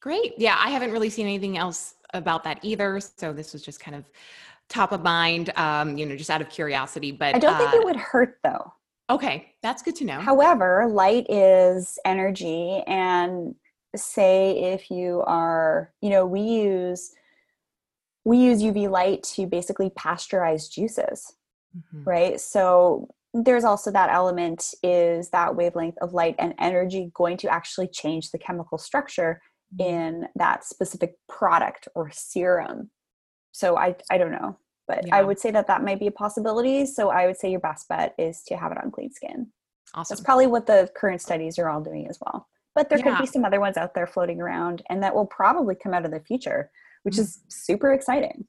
Great. 0.00 0.34
Yeah, 0.36 0.56
I 0.58 0.70
haven't 0.70 0.92
really 0.92 1.10
seen 1.10 1.26
anything 1.26 1.56
else 1.56 1.94
about 2.12 2.44
that 2.44 2.58
either. 2.62 3.00
So 3.00 3.32
this 3.32 3.52
was 3.52 3.62
just 3.62 3.80
kind 3.80 3.96
of 3.96 4.04
top 4.68 4.92
of 4.92 5.02
mind, 5.02 5.50
um, 5.56 5.96
you 5.96 6.06
know, 6.06 6.16
just 6.16 6.30
out 6.30 6.40
of 6.40 6.48
curiosity. 6.48 7.12
But 7.12 7.34
I 7.34 7.38
don't 7.38 7.56
think 7.56 7.72
uh, 7.72 7.76
it 7.78 7.84
would 7.84 7.96
hurt 7.96 8.38
though. 8.42 8.72
Okay, 9.10 9.52
that's 9.62 9.82
good 9.82 9.96
to 9.96 10.04
know. 10.04 10.20
However, 10.20 10.86
light 10.88 11.26
is 11.28 11.98
energy, 12.06 12.82
and 12.86 13.54
say 13.94 14.72
if 14.72 14.90
you 14.90 15.22
are, 15.26 15.92
you 16.00 16.10
know, 16.10 16.24
we 16.26 16.40
use 16.40 17.12
we 18.24 18.38
use 18.38 18.62
UV 18.62 18.90
light 18.90 19.22
to 19.34 19.46
basically 19.46 19.90
pasteurize 19.90 20.70
juices, 20.70 21.34
mm-hmm. 21.76 22.04
right? 22.04 22.40
So 22.40 23.08
there's 23.34 23.64
also 23.64 23.90
that 23.90 24.10
element 24.10 24.74
is 24.82 25.28
that 25.30 25.56
wavelength 25.56 25.98
of 26.00 26.14
light 26.14 26.36
and 26.38 26.54
energy 26.58 27.10
going 27.14 27.36
to 27.36 27.48
actually 27.48 27.88
change 27.88 28.30
the 28.30 28.38
chemical 28.38 28.78
structure 28.78 29.42
mm-hmm. 29.76 29.90
in 29.90 30.28
that 30.36 30.64
specific 30.64 31.16
product 31.28 31.88
or 31.94 32.10
serum 32.12 32.90
so 33.50 33.76
i 33.76 33.94
i 34.10 34.16
don't 34.16 34.32
know 34.32 34.56
but 34.86 35.06
yeah. 35.06 35.16
i 35.16 35.22
would 35.22 35.38
say 35.38 35.50
that 35.50 35.66
that 35.66 35.82
might 35.82 35.98
be 35.98 36.06
a 36.06 36.12
possibility 36.12 36.86
so 36.86 37.10
i 37.10 37.26
would 37.26 37.36
say 37.36 37.50
your 37.50 37.60
best 37.60 37.88
bet 37.88 38.14
is 38.18 38.42
to 38.44 38.56
have 38.56 38.70
it 38.70 38.78
on 38.82 38.90
clean 38.90 39.12
skin 39.12 39.48
awesome. 39.94 40.14
that's 40.14 40.24
probably 40.24 40.46
what 40.46 40.66
the 40.66 40.88
current 40.96 41.20
studies 41.20 41.58
are 41.58 41.68
all 41.68 41.80
doing 41.80 42.06
as 42.08 42.18
well 42.24 42.46
but 42.76 42.88
there 42.88 42.98
yeah. 42.98 43.04
could 43.04 43.18
be 43.18 43.26
some 43.26 43.44
other 43.44 43.60
ones 43.60 43.76
out 43.76 43.94
there 43.94 44.06
floating 44.06 44.40
around 44.40 44.82
and 44.88 45.02
that 45.02 45.14
will 45.14 45.26
probably 45.26 45.74
come 45.74 45.92
out 45.92 46.04
in 46.04 46.10
the 46.12 46.20
future 46.20 46.70
which 47.02 47.14
mm-hmm. 47.14 47.22
is 47.22 47.40
super 47.48 47.92
exciting 47.92 48.46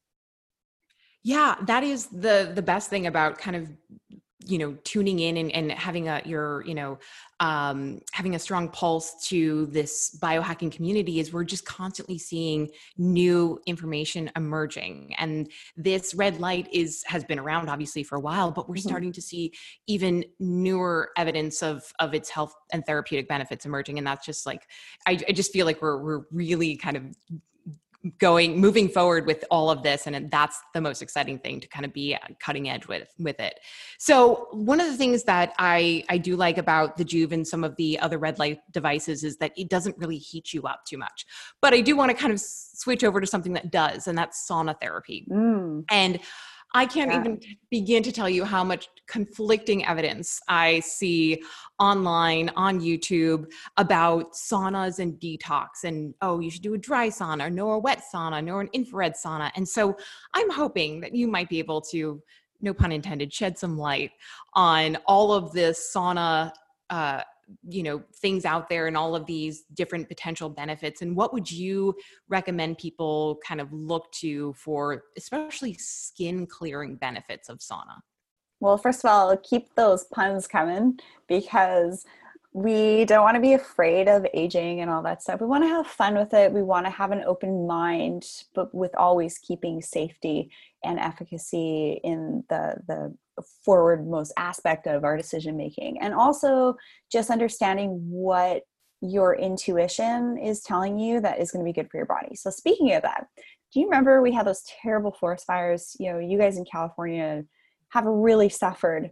yeah 1.26 1.56
that 1.64 1.84
is 1.84 2.06
the 2.08 2.52
the 2.54 2.62
best 2.62 2.90
thing 2.90 3.08
about 3.08 3.38
kind 3.38 3.58
of 3.58 3.68
you 4.48 4.60
know 4.60 4.78
tuning 4.84 5.20
in 5.20 5.38
and, 5.38 5.52
and 5.52 5.72
having 5.72 6.08
a 6.08 6.22
your 6.24 6.64
you 6.66 6.76
know 6.76 7.00
um, 7.40 8.00
having 8.14 8.36
a 8.36 8.40
strong 8.40 8.70
pulse 8.70 9.28
to 9.28 9.66
this 9.66 10.18
biohacking 10.22 10.72
community 10.72 11.20
is 11.20 11.34
we're 11.34 11.44
just 11.44 11.66
constantly 11.66 12.18
seeing 12.18 12.70
new 12.98 13.60
information 13.66 14.32
emerging 14.36 15.16
and 15.18 15.50
this 15.76 16.14
red 16.14 16.40
light 16.40 16.68
is 16.72 17.04
has 17.08 17.24
been 17.24 17.40
around 17.40 17.70
obviously 17.70 18.04
for 18.04 18.18
a 18.18 18.22
while 18.22 18.52
but 18.52 18.70
we're 18.70 18.76
mm-hmm. 18.76 18.88
starting 18.88 19.12
to 19.12 19.22
see 19.22 19.52
even 19.88 20.24
newer 20.40 21.10
evidence 21.18 21.64
of 21.64 21.92
of 22.00 22.14
its 22.14 22.30
health 22.30 22.54
and 22.72 22.86
therapeutic 22.86 23.28
benefits 23.28 23.66
emerging 23.66 23.98
and 23.98 24.06
that's 24.06 24.26
just 24.26 24.46
like 24.46 24.62
i, 25.08 25.18
I 25.28 25.32
just 25.32 25.52
feel 25.52 25.66
like 25.66 25.82
we're 25.82 25.98
we're 25.98 26.22
really 26.32 26.78
kind 26.78 26.96
of 26.98 27.04
going 28.20 28.60
moving 28.60 28.88
forward 28.88 29.26
with 29.26 29.44
all 29.50 29.70
of 29.70 29.84
this 29.84 30.06
and 30.06 30.30
that's 30.30 30.60
the 30.74 30.82
most 30.82 31.02
exciting 31.02 31.40
thing 31.40 31.60
to 31.60 31.68
kind 31.68 31.86
of 31.86 31.94
be 31.94 32.18
cutting 32.40 32.70
edge 32.70 32.88
with 32.88 33.08
with 33.20 33.40
it. 33.40 33.60
So 33.98 34.48
one 34.52 34.80
of 34.80 34.88
the 34.88 34.98
things 34.98 35.24
that 35.24 35.54
i 35.58 36.04
i 36.10 36.18
do 36.18 36.36
like 36.36 36.58
about 36.58 36.98
the 36.98 37.06
Joovv 37.06 37.32
and 37.32 37.48
some 37.48 37.64
of 37.64 37.76
the 37.78 38.00
other 38.00 38.18
red 38.18 38.40
light 38.40 38.60
devices 38.72 39.24
is 39.24 39.38
that 39.38 39.54
it 39.58 39.70
doesn't 39.70 39.98
really 39.98 40.18
heat 40.18 40.54
you 40.54 40.64
up 40.64 40.86
too 40.86 40.98
much. 40.98 41.26
But 41.62 41.74
i 41.74 41.82
do 41.82 41.96
want 41.96 42.12
to 42.12 42.18
kind 42.18 42.34
of 42.34 42.40
switch 42.40 43.04
over 43.04 43.20
to 43.20 43.28
something 43.28 43.54
that 43.54 43.72
does 43.72 44.08
and 44.08 44.18
that's 44.18 44.48
sauna 44.48 44.80
therapy. 44.80 45.26
Mm. 45.32 45.86
and 45.90 46.20
I 46.74 46.86
can't 46.86 47.12
yeah. 47.12 47.20
even 47.22 47.40
begin 47.72 48.04
to 48.04 48.12
tell 48.12 48.30
you 48.30 48.44
how 48.44 48.64
much 48.64 48.90
conflicting 49.08 49.86
evidence 49.86 50.40
I 50.50 50.82
see 50.82 51.42
online 51.80 52.52
on 52.56 52.82
YouTube 52.82 53.46
about 53.78 54.34
saunas 54.34 55.00
and 55.00 55.14
detox 55.20 55.84
and 55.84 56.14
oh 56.22 56.40
you 56.40 56.50
should 56.50 56.64
do 56.64 56.74
a 56.74 56.78
dry 56.78 57.10
sauna 57.10 57.52
nor 57.52 57.76
a 57.76 57.80
wet 57.80 58.04
sauna 58.14 58.44
nor 58.44 58.62
an 58.62 58.70
infrared 58.74 59.14
sauna 59.14 59.52
and 59.56 59.68
so 59.68 59.96
I'm 60.34 60.50
hoping 60.50 61.02
that 61.02 61.14
you 61.14 61.28
might 61.28 61.50
be 61.50 61.60
able 61.60 61.82
to 61.82 62.22
no 62.62 62.74
pun 62.74 62.92
intended 62.92 63.32
shed 63.32 63.58
some 63.58 63.78
light 63.78 64.12
on 64.54 64.98
all 65.06 65.34
of 65.34 65.52
this 65.52 65.92
sauna 65.96 66.52
uh, 66.90 67.22
you 67.68 67.84
know 67.84 68.02
things 68.16 68.46
out 68.46 68.70
there 68.70 68.88
and 68.88 68.98
all 68.98 69.16
of 69.16 69.26
these 69.26 69.64
different 69.74 70.08
potential 70.08 70.50
benefits 70.50 71.02
and 71.02 71.16
what 71.16 71.34
would 71.34 71.52
you 71.52 71.94
recommend 72.28 72.78
people 72.78 73.40
kind 73.48 73.62
of 73.62 73.72
look 73.72 74.12
to 74.12 74.54
for 74.54 75.04
especially 75.18 75.74
skin 75.76 76.48
clearing 76.48 76.96
benefits 76.96 77.50
of 77.50 77.60
sauna 77.60 78.00
well 78.60 78.78
first 78.78 79.04
of 79.04 79.10
all 79.12 79.36
keep 79.38 79.74
those 79.76 80.06
puns 80.06 80.48
coming 80.48 80.98
because 81.28 82.06
we 82.56 83.04
don't 83.04 83.22
want 83.22 83.36
to 83.36 83.42
be 83.42 83.52
afraid 83.52 84.08
of 84.08 84.26
aging 84.34 84.80
and 84.80 84.90
all 84.90 85.04
that 85.04 85.22
stuff. 85.22 85.42
We 85.42 85.46
want 85.46 85.66
to 85.66 85.68
have 85.68 85.88
fun 85.88 86.16
with 86.16 86.34
it. 86.34 86.54
We 86.54 86.64
want 86.64 86.86
to 86.86 86.90
have 86.90 87.12
an 87.12 87.22
open 87.28 87.68
mind, 87.68 88.26
but 88.54 88.74
with 88.74 88.96
always 88.96 89.38
keeping 89.38 89.82
safety 89.82 90.50
and 90.86 91.00
efficacy 91.00 92.00
in 92.04 92.44
the 92.50 92.76
the 92.88 93.16
forwardmost 93.68 94.32
aspect 94.38 94.88
of 94.88 95.04
our 95.04 95.18
decision 95.18 95.58
making. 95.58 96.00
And 96.02 96.14
also 96.14 96.76
just 97.12 97.30
understanding 97.30 98.00
what 98.10 98.64
your 99.02 99.36
intuition 99.36 100.38
is 100.38 100.62
telling 100.62 100.98
you 100.98 101.20
that 101.20 101.40
is 101.40 101.52
going 101.52 101.64
to 101.64 101.70
be 101.70 101.74
good 101.74 101.90
for 101.92 101.98
your 101.98 102.06
body. 102.06 102.36
So 102.36 102.50
speaking 102.50 102.94
of 102.94 103.02
that, 103.02 103.28
do 103.74 103.80
you 103.80 103.88
remember 103.88 104.22
we 104.22 104.32
had 104.32 104.48
those 104.48 104.64
terrible 104.82 105.12
forest 105.12 105.46
fires? 105.46 105.96
You 106.00 106.14
know, 106.14 106.20
you 106.20 106.38
guys 106.38 106.58
in 106.58 106.66
California 106.66 107.44
have 107.90 108.06
really 108.06 108.50
suffered 108.50 109.12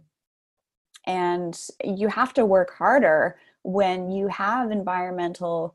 and 1.06 1.58
you 1.84 2.08
have 2.08 2.32
to 2.34 2.46
work 2.46 2.72
harder 2.72 3.36
when 3.62 4.10
you 4.10 4.28
have 4.28 4.70
environmental 4.70 5.74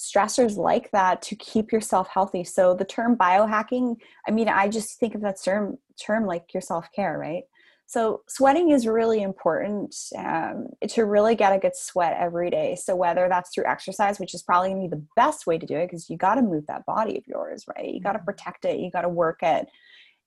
stressors 0.00 0.56
like 0.56 0.90
that 0.92 1.20
to 1.20 1.36
keep 1.36 1.70
yourself 1.70 2.08
healthy. 2.08 2.42
So 2.42 2.74
the 2.74 2.86
term 2.86 3.16
biohacking 3.16 3.96
i 4.26 4.30
mean 4.30 4.48
i 4.48 4.66
just 4.66 4.98
think 4.98 5.14
of 5.14 5.20
that 5.20 5.42
term 5.44 5.76
term 6.02 6.24
like 6.24 6.54
your 6.54 6.62
self-care 6.62 7.18
right? 7.18 7.44
So 7.86 8.22
sweating 8.28 8.70
is 8.70 8.86
really 8.86 9.20
important 9.20 9.96
um, 10.16 10.68
to 10.90 11.04
really 11.04 11.34
get 11.34 11.52
a 11.52 11.58
good 11.58 11.74
sweat 11.74 12.16
every 12.16 12.48
day. 12.48 12.76
So 12.76 12.94
whether 12.94 13.28
that's 13.28 13.52
through 13.52 13.66
exercise 13.66 14.18
which 14.18 14.34
is 14.34 14.42
probably 14.42 14.70
to 14.70 14.80
be 14.80 14.88
the 14.88 15.04
best 15.16 15.46
way 15.46 15.58
to 15.58 15.66
do 15.66 15.76
it 15.76 15.88
because 15.88 16.08
you 16.08 16.16
got 16.16 16.36
to 16.36 16.42
move 16.42 16.66
that 16.68 16.86
body 16.86 17.18
of 17.18 17.24
yours 17.26 17.64
right? 17.76 17.92
You 17.92 18.00
got 18.00 18.12
to 18.12 18.18
mm-hmm. 18.18 18.24
protect 18.24 18.64
it 18.64 18.80
you 18.80 18.90
got 18.90 19.02
to 19.02 19.08
work 19.08 19.40
it. 19.42 19.66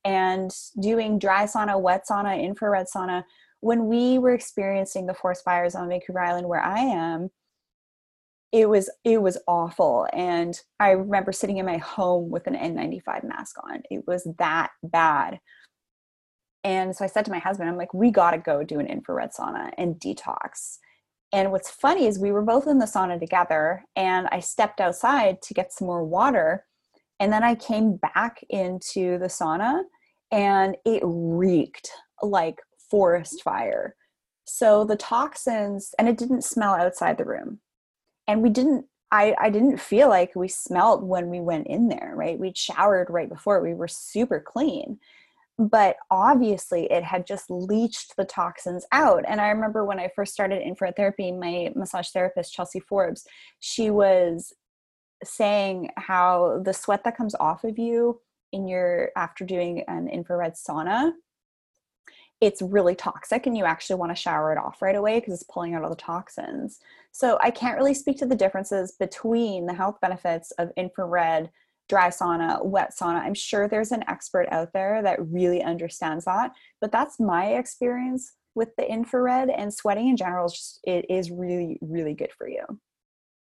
And 0.05 0.51
doing 0.79 1.17
dry 1.17 1.45
sauna 1.45 1.81
wet 1.81 2.03
sauna 2.07 2.39
infrared 2.39 2.87
sauna 2.93 3.23
when 3.61 3.87
we 3.87 4.19
were 4.19 4.33
experiencing 4.35 5.07
the 5.07 5.13
forest 5.13 5.43
fires 5.45 5.73
on 5.73 5.87
Vancouver 5.87 6.19
Island 6.19 6.47
where 6.49 6.61
I 6.61 6.79
am, 6.79 7.31
it 8.53 8.69
was 8.69 8.89
it 9.03 9.19
was 9.21 9.37
awful 9.47 10.07
and 10.13 10.61
I 10.79 10.91
remember 10.91 11.31
sitting 11.31 11.57
in 11.57 11.65
my 11.65 11.77
home 11.77 12.29
with 12.29 12.45
an 12.45 12.53
N95 12.53 13.23
mask 13.23 13.55
on. 13.63 13.81
It 13.89 14.03
was 14.07 14.27
that 14.37 14.69
bad. 14.83 15.39
And 16.63 16.95
so 16.95 17.03
I 17.03 17.07
said 17.07 17.25
to 17.25 17.31
my 17.31 17.39
husband, 17.39 17.67
I'm 17.67 17.77
like, 17.77 17.93
we 17.93 18.11
got 18.11 18.31
to 18.31 18.37
go 18.37 18.63
do 18.63 18.79
an 18.79 18.87
infrared 18.87 19.31
sauna 19.37 19.71
and 19.77 19.95
detox. 19.95 20.77
And 21.33 21.51
what's 21.51 21.69
funny 21.69 22.05
is 22.05 22.19
we 22.19 22.31
were 22.31 22.43
both 22.43 22.67
in 22.67 22.77
the 22.77 22.85
sauna 22.85 23.19
together, 23.19 23.83
and 23.95 24.27
I 24.31 24.39
stepped 24.39 24.79
outside 24.79 25.41
to 25.41 25.53
get 25.53 25.73
some 25.73 25.87
more 25.87 26.05
water. 26.05 26.63
And 27.19 27.33
then 27.33 27.43
I 27.43 27.55
came 27.55 27.97
back 27.97 28.45
into 28.49 29.17
the 29.17 29.25
sauna, 29.25 29.81
and 30.31 30.77
it 30.85 31.01
reeked 31.03 31.89
like 32.21 32.61
forest 32.89 33.41
fire. 33.43 33.95
So 34.45 34.85
the 34.85 34.95
toxins, 34.95 35.93
and 35.97 36.07
it 36.07 36.17
didn't 36.17 36.43
smell 36.43 36.75
outside 36.75 37.17
the 37.17 37.25
room. 37.25 37.59
And 38.27 38.41
we 38.41 38.49
didn't, 38.49 38.85
I, 39.11 39.35
I 39.39 39.49
didn't 39.49 39.79
feel 39.79 40.09
like 40.09 40.35
we 40.35 40.47
smelled 40.47 41.03
when 41.03 41.29
we 41.29 41.39
went 41.39 41.67
in 41.67 41.89
there, 41.89 42.13
right? 42.15 42.39
We'd 42.39 42.57
showered 42.57 43.09
right 43.09 43.29
before, 43.29 43.61
we 43.61 43.73
were 43.73 43.87
super 43.87 44.39
clean. 44.39 44.99
But 45.59 45.97
obviously, 46.09 46.91
it 46.91 47.03
had 47.03 47.27
just 47.27 47.49
leached 47.51 48.15
the 48.15 48.25
toxins 48.25 48.85
out. 48.91 49.23
And 49.27 49.39
I 49.39 49.49
remember 49.49 49.85
when 49.85 49.99
I 49.99 50.09
first 50.15 50.33
started 50.33 50.63
infrared 50.63 50.95
therapy, 50.95 51.31
my 51.31 51.71
massage 51.75 52.09
therapist, 52.09 52.53
Chelsea 52.53 52.79
Forbes, 52.79 53.27
she 53.59 53.91
was 53.91 54.51
saying 55.23 55.91
how 55.97 56.61
the 56.65 56.73
sweat 56.73 57.03
that 57.03 57.15
comes 57.15 57.35
off 57.35 57.63
of 57.63 57.77
you 57.77 58.19
in 58.51 58.67
your 58.67 59.11
after 59.15 59.45
doing 59.45 59.83
an 59.87 60.07
infrared 60.07 60.53
sauna 60.55 61.13
it's 62.43 62.61
really 62.61 62.93
toxic 62.93 63.47
and 63.47 63.57
you 63.57 63.63
actually 63.63 63.95
want 63.95 64.11
to 64.11 64.21
shower 64.21 64.51
it 64.51 64.57
off 64.57 64.81
right 64.81 64.97
away 64.97 65.19
because 65.19 65.33
it's 65.33 65.43
pulling 65.43 65.73
out 65.73 65.83
all 65.83 65.89
the 65.89 65.95
toxins. 65.95 66.81
So 67.13 67.37
I 67.41 67.51
can't 67.51 67.77
really 67.77 67.93
speak 67.93 68.17
to 68.17 68.25
the 68.25 68.35
differences 68.35 68.95
between 68.99 69.67
the 69.67 69.73
health 69.73 69.97
benefits 70.01 70.51
of 70.57 70.71
infrared, 70.75 71.51
dry 71.87 72.09
sauna, 72.09 72.65
wet 72.65 72.91
sauna. 72.99 73.21
I'm 73.21 73.35
sure 73.35 73.67
there's 73.67 73.91
an 73.91 74.03
expert 74.09 74.47
out 74.51 74.73
there 74.73 75.01
that 75.03 75.25
really 75.25 75.61
understands 75.61 76.25
that, 76.25 76.51
but 76.81 76.91
that's 76.91 77.19
my 77.19 77.53
experience 77.53 78.33
with 78.55 78.75
the 78.77 78.91
infrared 78.91 79.49
and 79.49 79.73
sweating 79.73 80.09
in 80.09 80.17
general 80.17 80.47
just 80.47 80.79
it 80.83 81.05
is 81.09 81.31
really 81.31 81.77
really 81.81 82.13
good 82.13 82.31
for 82.37 82.47
you. 82.47 82.63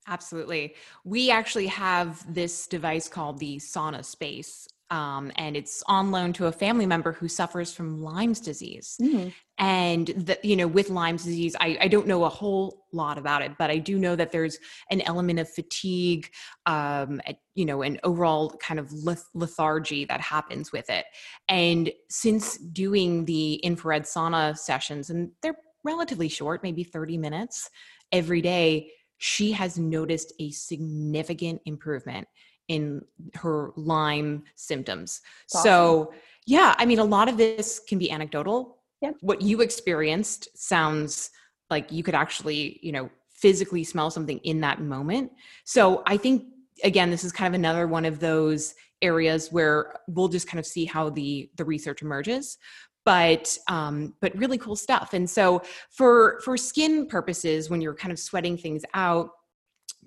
Absolutely. 0.09 0.75
We 1.05 1.31
actually 1.31 1.69
have 1.69 2.25
this 2.33 2.67
device 2.67 3.09
called 3.09 3.39
the 3.39 3.59
Sauna 3.59 4.05
Space 4.05 4.67
um, 4.93 5.33
and 5.37 5.57
it's 5.57 5.83
on 5.87 6.11
loan 6.11 6.35
to 6.35 6.47
a 6.47 6.53
family 6.53 6.85
member 6.85 7.13
who 7.13 7.27
suffers 7.27 7.73
from 7.73 8.03
Lyme's 8.03 8.41
disease. 8.41 8.99
Mm. 9.01 9.33
And 9.57 10.09
that, 10.09 10.45
you 10.45 10.55
know, 10.55 10.67
with 10.67 10.91
Lyme's 10.91 11.25
disease, 11.25 11.57
I, 11.59 11.79
I 11.81 11.89
don't 11.89 12.07
know 12.07 12.25
a 12.25 12.29
whole 12.29 12.85
lot 12.93 13.17
about 13.17 13.41
it, 13.41 13.53
but 13.59 13.71
I 13.71 13.79
do 13.79 13.99
know 13.99 14.15
that 14.17 14.33
there's 14.33 14.59
an 14.91 15.01
element 15.03 15.39
of 15.39 15.49
fatigue, 15.49 16.29
um, 16.67 17.23
you 17.55 17.65
know, 17.65 17.81
an 17.81 18.01
overall 18.05 18.51
kind 18.61 18.79
of 18.79 18.93
lethargy 19.33 20.05
that 20.05 20.21
happens 20.21 20.73
with 20.73 20.91
it. 20.91 21.07
And 21.49 21.91
since 22.11 22.59
doing 22.59 23.25
the 23.25 23.55
infrared 23.55 24.03
sauna 24.03 24.59
sessions, 24.59 25.09
and 25.09 25.31
they're 25.41 25.57
relatively 25.85 26.29
short, 26.29 26.63
maybe 26.63 26.85
30 26.85 27.17
minutes 27.17 27.71
every 28.13 28.43
day, 28.43 28.91
she 29.17 29.53
has 29.53 29.79
noticed 29.79 30.35
a 30.39 30.51
significant 30.51 31.63
improvement 31.65 32.29
in 32.69 33.05
her 33.35 33.73
Lyme 33.77 34.45
symptoms. 34.55 35.21
Awesome. 35.55 35.63
So, 35.63 36.13
yeah, 36.47 36.75
I 36.79 36.87
mean, 36.87 36.99
a 36.99 37.05
lot 37.05 37.29
of 37.29 37.37
this 37.37 37.81
can 37.81 37.99
be 37.99 38.11
anecdotal. 38.11 38.79
Yep. 39.01 39.17
What 39.21 39.43
you 39.43 39.61
experienced 39.61 40.49
sounds 40.57 41.31
like 41.71 41.91
you 41.91 42.03
could 42.03 42.15
actually, 42.15 42.79
you 42.83 42.93
know, 42.93 43.11
physically 43.31 43.85
smell 43.85 44.11
something 44.11 44.39
in 44.39 44.61
that 44.61 44.81
moment. 44.81 45.33
So, 45.65 46.03
I 46.07 46.17
think 46.17 46.45
again, 46.85 47.11
this 47.11 47.25
is 47.25 47.33
kind 47.33 47.55
of 47.55 47.59
another 47.59 47.87
one 47.87 48.05
of 48.05 48.21
those 48.21 48.75
areas 49.03 49.51
where 49.51 49.95
we'll 50.09 50.29
just 50.29 50.47
kind 50.47 50.61
of 50.61 50.67
see 50.67 50.85
how 50.85 51.11
the 51.11 51.51
the 51.57 51.65
research 51.65 52.03
emerges 52.03 52.59
but 53.05 53.57
um, 53.69 54.15
but 54.21 54.37
really 54.37 54.59
cool 54.59 54.77
stuff 54.77 55.13
and 55.13 55.29
so 55.29 55.63
for 55.91 56.41
for 56.45 56.57
skin 56.57 57.07
purposes 57.07 57.69
when 57.69 57.81
you're 57.81 57.95
kind 57.95 58.13
of 58.13 58.19
sweating 58.19 58.57
things 58.57 58.85
out 58.95 59.31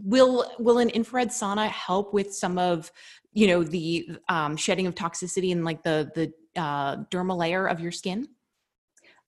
will 0.03 0.45
will 0.60 0.79
an 0.79 0.89
infrared 0.89 1.29
sauna 1.29 1.67
help 1.69 2.13
with 2.13 2.34
some 2.34 2.58
of 2.58 2.91
you 3.34 3.47
know 3.47 3.63
the 3.63 4.10
um, 4.29 4.58
shedding 4.58 4.88
of 4.88 4.95
toxicity 4.95 5.51
and 5.51 5.63
like 5.63 5.84
the 5.84 6.12
the 6.15 6.60
uh, 6.60 6.97
dermal 7.05 7.38
layer 7.38 7.67
of 7.67 7.79
your 7.79 7.91
skin 7.91 8.27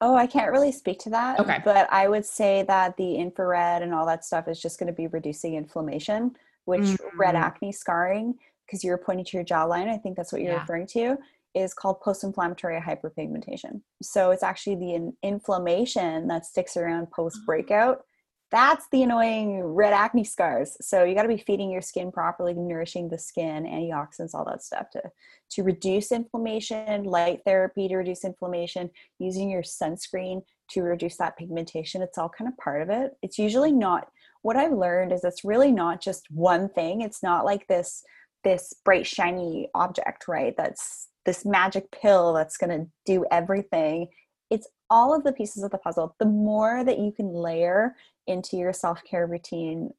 oh 0.02 0.16
i 0.16 0.28
can't 0.28 0.52
really 0.52 0.72
speak 0.72 1.00
to 1.00 1.10
that 1.10 1.40
okay 1.40 1.60
but 1.64 1.92
i 1.92 2.08
would 2.08 2.26
say 2.26 2.64
that 2.68 2.96
the 2.98 3.16
infrared 3.16 3.82
and 3.82 3.94
all 3.94 4.06
that 4.06 4.26
stuff 4.26 4.48
is 4.48 4.62
just 4.62 4.80
going 4.80 4.88
to 4.88 4.94
be 4.94 5.08
reducing 5.08 5.56
inflammation 5.56 6.36
which 6.66 6.82
mm-hmm. 6.82 7.20
red 7.20 7.36
acne 7.36 7.72
scarring 7.72 8.36
because 8.66 8.84
you're 8.84 8.98
pointing 8.98 9.26
to 9.26 9.38
your 9.38 9.46
jawline 9.46 9.88
i 9.88 9.98
think 9.98 10.16
that's 10.16 10.32
what 10.32 10.42
you're 10.42 10.54
yeah. 10.54 10.62
referring 10.62 10.88
to 10.88 11.18
is 11.56 11.74
called 11.74 12.00
post-inflammatory 12.02 12.80
hyperpigmentation 12.80 13.82
so 14.02 14.32
it's 14.32 14.44
actually 14.44 14.76
the 14.76 14.94
in- 14.94 15.18
inflammation 15.24 16.28
that 16.28 16.46
sticks 16.46 16.78
around 16.78 17.10
post 17.12 17.40
breakout 17.46 18.04
that's 18.50 18.88
the 18.92 19.04
annoying 19.04 19.62
red 19.64 19.94
acne 19.94 20.24
scars. 20.24 20.78
So 20.82 21.04
you 21.04 21.16
got 21.16 21.24
to 21.24 21.28
be 21.28 21.38
feeding 21.38 21.70
your 21.70 21.82
skin 21.82 22.12
properly, 22.12 22.54
nourishing 22.54 23.10
the 23.10 23.18
skin, 23.18 23.66
antioxidants, 23.66 24.34
all 24.34 24.46
that 24.46 24.64
stuff 24.64 24.90
to 24.92 25.02
to 25.50 25.64
reduce 25.64 26.12
inflammation, 26.12 27.04
light 27.06 27.40
therapy 27.46 27.88
to 27.88 27.98
reduce 27.98 28.26
inflammation, 28.26 28.90
using 29.18 29.50
your 29.50 29.64
sunscreen 29.64 30.44
to 30.70 30.82
reduce 30.82 31.18
that 31.18 31.38
pigmentation. 31.38 32.02
It's 32.02 32.18
all 32.18 32.30
kind 32.30 32.50
of 32.50 32.58
part 32.58 32.82
of 32.82 32.90
it. 32.90 33.18
It's 33.22 33.40
usually 33.40 33.72
not 33.72 34.10
what 34.42 34.58
I've 34.58 34.74
learned 34.74 35.12
is 35.12 35.24
it's 35.24 35.44
really 35.44 35.72
not 35.72 36.02
just 36.02 36.30
one 36.30 36.70
thing. 36.70 37.02
It's 37.02 37.24
not 37.24 37.46
like 37.46 37.68
this 37.68 38.04
this 38.44 38.74
bright 38.86 39.06
shiny 39.06 39.70
object, 39.76 40.28
right? 40.28 40.56
That's 40.56 41.10
this 41.26 41.46
magic 41.46 41.92
pill 41.92 42.34
that's 42.34 42.56
going 42.56 42.70
to 42.70 42.88
do 43.06 43.26
everything. 43.30 44.08
It's 44.50 44.68
all 44.90 45.14
of 45.14 45.24
the 45.24 45.34
pieces 45.34 45.64
of 45.64 45.72
the 45.72 45.78
puzzle. 45.78 46.16
The 46.20 46.26
more 46.26 46.84
that 46.84 47.00
you 47.00 47.12
can 47.12 47.34
layer 47.34 47.96
into 48.28 48.58
your 48.58 48.74
self-care 48.74 49.28
routine 49.28 49.92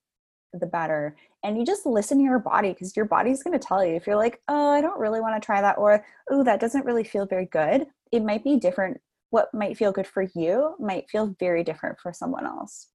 the 0.55 0.67
better. 0.67 1.17
And 1.45 1.59
you 1.59 1.65
just 1.65 1.87
listen 1.87 2.19
to 2.19 2.25
your 2.25 2.39
body 2.39 2.71
because 2.71 2.97
your 2.97 3.05
body's 3.05 3.43
going 3.43 3.59
to 3.59 3.65
tell 3.65 3.85
you 3.85 3.95
if 3.95 4.07
you're 4.07 4.17
like 4.17 4.41
oh 4.49 4.71
i 4.71 4.81
don't 4.81 4.99
really 4.99 5.21
want 5.21 5.41
to 5.41 5.45
try 5.45 5.61
that 5.61 5.79
or 5.79 6.05
oh 6.31 6.43
that 6.43 6.61
doesn't 6.61 6.85
really 6.85 7.05
feel 7.05 7.27
very 7.27 7.47
good 7.47 7.87
it 8.13 8.25
might 8.25 8.45
be 8.45 8.57
different. 8.57 8.99
What 9.31 9.53
might 9.53 9.77
feel 9.77 9.93
good 9.93 10.07
for 10.07 10.23
you 10.35 10.75
might 10.81 11.11
feel 11.11 11.35
very 11.39 11.63
different 11.63 11.99
for 12.01 12.13
someone 12.13 12.47
else. 12.47 12.89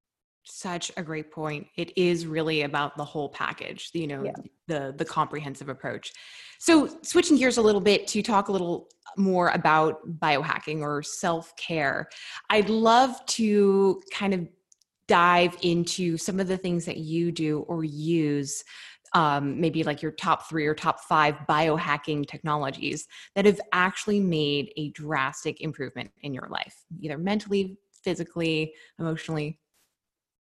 Such 0.45 0.91
a 0.97 1.03
great 1.03 1.31
point. 1.31 1.67
It 1.77 1.95
is 1.95 2.25
really 2.25 2.63
about 2.63 2.97
the 2.97 3.05
whole 3.05 3.29
package 3.29 3.91
you 3.93 4.07
know 4.07 4.23
yeah. 4.23 4.33
the 4.67 4.93
the 4.97 5.05
comprehensive 5.05 5.69
approach. 5.69 6.11
So 6.59 6.89
switching 7.03 7.37
gears 7.37 7.57
a 7.57 7.61
little 7.61 7.81
bit 7.81 8.07
to 8.07 8.21
talk 8.21 8.47
a 8.47 8.51
little 8.51 8.89
more 9.17 9.49
about 9.49 10.19
biohacking 10.19 10.81
or 10.81 11.03
self-care 11.03 12.09
i'd 12.49 12.69
love 12.69 13.23
to 13.25 14.01
kind 14.11 14.33
of 14.33 14.47
dive 15.13 15.55
into 15.61 16.17
some 16.17 16.39
of 16.39 16.47
the 16.47 16.57
things 16.57 16.85
that 16.85 16.97
you 16.97 17.31
do 17.31 17.59
or 17.67 17.83
use 17.83 18.63
um, 19.13 19.61
maybe 19.61 19.83
like 19.83 20.01
your 20.01 20.11
top 20.11 20.49
three 20.49 20.65
or 20.65 20.73
top 20.73 21.01
five 21.01 21.35
biohacking 21.47 22.27
technologies 22.27 23.05
that 23.35 23.45
have 23.45 23.61
actually 23.73 24.19
made 24.19 24.73
a 24.75 24.89
drastic 24.89 25.61
improvement 25.61 26.09
in 26.23 26.33
your 26.33 26.47
life, 26.49 26.75
either 26.99 27.19
mentally, 27.19 27.77
physically, 28.03 28.73
emotionally? 28.97 29.59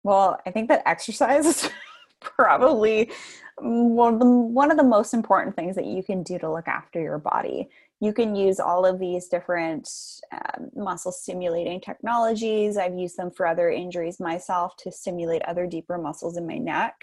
Well, 0.04 0.38
I 0.45 0.52
think 0.52 0.69
that 0.69 0.84
exercise 0.86 1.47
is 1.47 1.67
probably 2.19 3.10
one 3.58 4.13
of, 4.13 4.19
the, 4.19 4.28
one 4.28 4.69
of 4.69 4.78
the 4.78 4.84
most 4.84 5.15
important 5.15 5.56
things 5.56 5.76
that 5.76 5.88
you 5.88 6.04
can 6.04 6.21
do 6.21 6.38
to 6.38 6.52
look 6.52 6.67
after 6.67 7.02
your 7.02 7.17
body 7.17 7.67
you 8.02 8.12
can 8.12 8.36
use 8.36 8.60
all 8.60 8.84
of 8.86 9.00
these 9.00 9.28
different 9.28 9.88
um, 10.34 10.70
muscle 10.76 11.12
stimulating 11.12 11.80
technologies. 11.80 12.76
I've 12.76 12.98
used 12.98 13.16
them 13.16 13.30
for 13.30 13.46
other 13.46 13.70
injuries 13.70 14.20
myself 14.20 14.76
to 14.80 14.92
stimulate 14.92 15.44
other 15.44 15.68
deeper 15.68 16.00
muscles 16.00 16.36
in 16.36 16.48
my 16.48 16.58
neck 16.58 16.96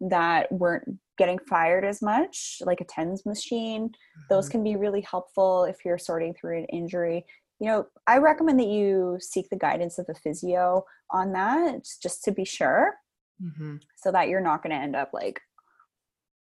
that 0.00 0.50
weren't 0.52 0.98
getting 1.18 1.38
fired 1.48 1.84
as 1.84 2.00
much, 2.00 2.58
like 2.64 2.80
a 2.80 2.84
TENS 2.84 3.26
machine. 3.26 3.88
Mm-hmm. 3.88 4.22
Those 4.30 4.48
can 4.48 4.62
be 4.62 4.76
really 4.76 5.00
helpful 5.00 5.64
if 5.64 5.84
you're 5.84 5.98
sorting 5.98 6.32
through 6.32 6.58
an 6.58 6.66
injury. 6.66 7.26
You 7.58 7.66
know, 7.66 7.86
I 8.06 8.18
recommend 8.18 8.60
that 8.60 8.68
you 8.68 9.18
seek 9.20 9.48
the 9.50 9.56
guidance 9.56 9.98
of 9.98 10.06
a 10.08 10.14
physio 10.14 10.84
on 11.10 11.32
that 11.32 11.88
just 12.00 12.22
to 12.24 12.30
be 12.30 12.44
sure. 12.44 12.94
Mm-hmm. 13.42 13.76
So 13.96 14.12
that 14.12 14.28
you're 14.28 14.40
not 14.40 14.62
going 14.62 14.70
to 14.70 14.82
end 14.82 14.94
up 14.94 15.10
like 15.12 15.40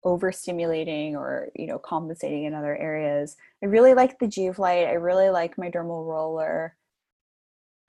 overstimulating 0.06 1.14
or 1.14 1.50
you 1.56 1.68
know 1.68 1.80
compensating 1.80 2.46
in 2.46 2.54
other 2.54 2.76
areas. 2.76 3.36
I 3.64 3.68
really 3.68 3.94
like 3.94 4.20
the 4.20 4.28
Joovv 4.28 4.58
light 4.58 4.88
i 4.88 4.94
really 4.94 5.30
like 5.30 5.58
my 5.58 5.70
dermal 5.70 6.06
roller. 6.06 6.76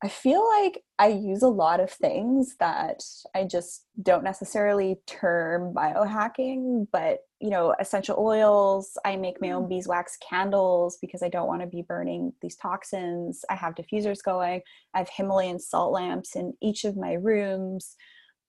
I 0.04 0.08
feel 0.08 0.44
like 0.60 0.82
i 0.98 1.06
use 1.06 1.42
a 1.42 1.48
lot 1.48 1.78
of 1.78 1.88
things 1.90 2.56
that 2.58 3.04
i 3.36 3.44
just 3.44 3.86
don't 4.02 4.24
necessarily 4.24 4.96
term 5.06 5.72
biohacking 5.72 6.88
but 6.92 7.20
you 7.38 7.50
know 7.50 7.72
essential 7.78 8.16
oils 8.18 8.98
i 9.04 9.14
make 9.14 9.40
my 9.40 9.52
own 9.52 9.66
mm. 9.66 9.68
beeswax 9.68 10.18
candles 10.28 10.98
because 11.00 11.22
i 11.22 11.28
don't 11.28 11.46
want 11.46 11.60
to 11.60 11.68
be 11.68 11.82
burning 11.82 12.32
these 12.42 12.56
toxins. 12.56 13.44
I 13.48 13.54
have 13.54 13.76
diffusers 13.76 14.24
going. 14.24 14.62
I 14.92 14.98
have 14.98 15.08
himalayan 15.08 15.60
salt 15.60 15.92
lamps 15.92 16.34
in 16.34 16.54
each 16.60 16.84
of 16.84 16.96
my 16.96 17.12
rooms. 17.12 17.94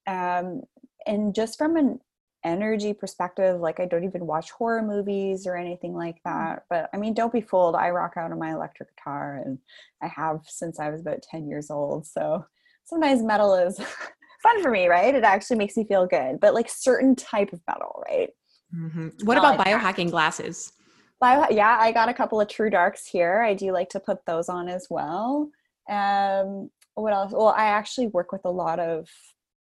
Um, 0.08 0.64
and 1.06 1.36
just 1.36 1.58
from 1.58 1.76
an 1.78 2.00
energy 2.44 2.94
perspective 2.94 3.60
like 3.60 3.80
i 3.80 3.86
don't 3.86 4.04
even 4.04 4.26
watch 4.26 4.52
horror 4.52 4.82
movies 4.82 5.48
or 5.48 5.56
anything 5.56 5.94
like 5.94 6.16
mm. 6.16 6.24
that 6.26 6.64
but 6.70 6.90
i 6.94 6.98
mean 6.98 7.14
don't 7.14 7.34
be 7.34 7.42
fooled 7.42 7.76
i 7.76 7.90
rock 7.90 8.14
out 8.18 8.32
on 8.32 8.40
my 8.40 8.52
electric 8.52 8.96
guitar 8.96 9.42
and 9.46 9.58
i 10.02 10.08
have 10.08 10.42
since 10.46 10.80
i 10.80 10.90
was 10.90 11.02
about 11.02 11.22
10 11.22 11.48
years 11.48 11.70
old 11.70 12.06
so 12.06 12.46
sometimes 12.86 13.24
metal 13.24 13.56
is 13.56 13.78
fun 14.44 14.62
for 14.62 14.72
me 14.72 14.88
right 14.88 15.16
it 15.16 15.24
actually 15.24 15.58
makes 15.58 15.78
me 15.78 15.86
feel 15.86 16.06
good 16.06 16.40
but 16.40 16.54
like 16.54 16.70
certain 16.70 17.16
type 17.16 17.54
of 17.54 17.62
metal 17.68 18.04
right 18.10 18.30
mm-hmm. 18.76 19.10
what 19.24 19.38
about 19.38 19.58
like 19.58 19.68
biohacking 19.68 20.06
that. 20.06 20.12
glasses 20.12 20.74
Bio, 21.22 21.48
yeah 21.50 21.78
i 21.80 21.92
got 21.92 22.10
a 22.10 22.14
couple 22.14 22.42
of 22.42 22.50
true 22.50 22.70
darks 22.70 23.08
here 23.08 23.42
i 23.42 23.54
do 23.54 23.72
like 23.72 23.90
to 23.90 24.00
put 24.00 24.26
those 24.26 24.50
on 24.50 24.68
as 24.68 24.88
well 24.90 25.50
um 25.90 26.70
what 26.96 27.14
else 27.14 27.32
well 27.32 27.54
i 27.56 27.66
actually 27.66 28.08
work 28.08 28.32
with 28.32 28.42
a 28.44 28.52
lot 28.52 28.80
of 28.80 29.08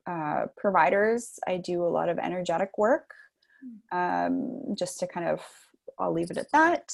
uh, 0.06 0.46
providers. 0.56 1.38
I 1.46 1.58
do 1.58 1.84
a 1.84 1.88
lot 1.88 2.08
of 2.08 2.18
energetic 2.18 2.70
work 2.78 3.10
hmm. 3.62 3.98
um, 3.98 4.74
just 4.76 4.98
to 5.00 5.06
kind 5.06 5.28
of, 5.28 5.40
I'll 5.98 6.12
leave 6.12 6.30
it 6.30 6.38
at 6.38 6.50
that. 6.52 6.92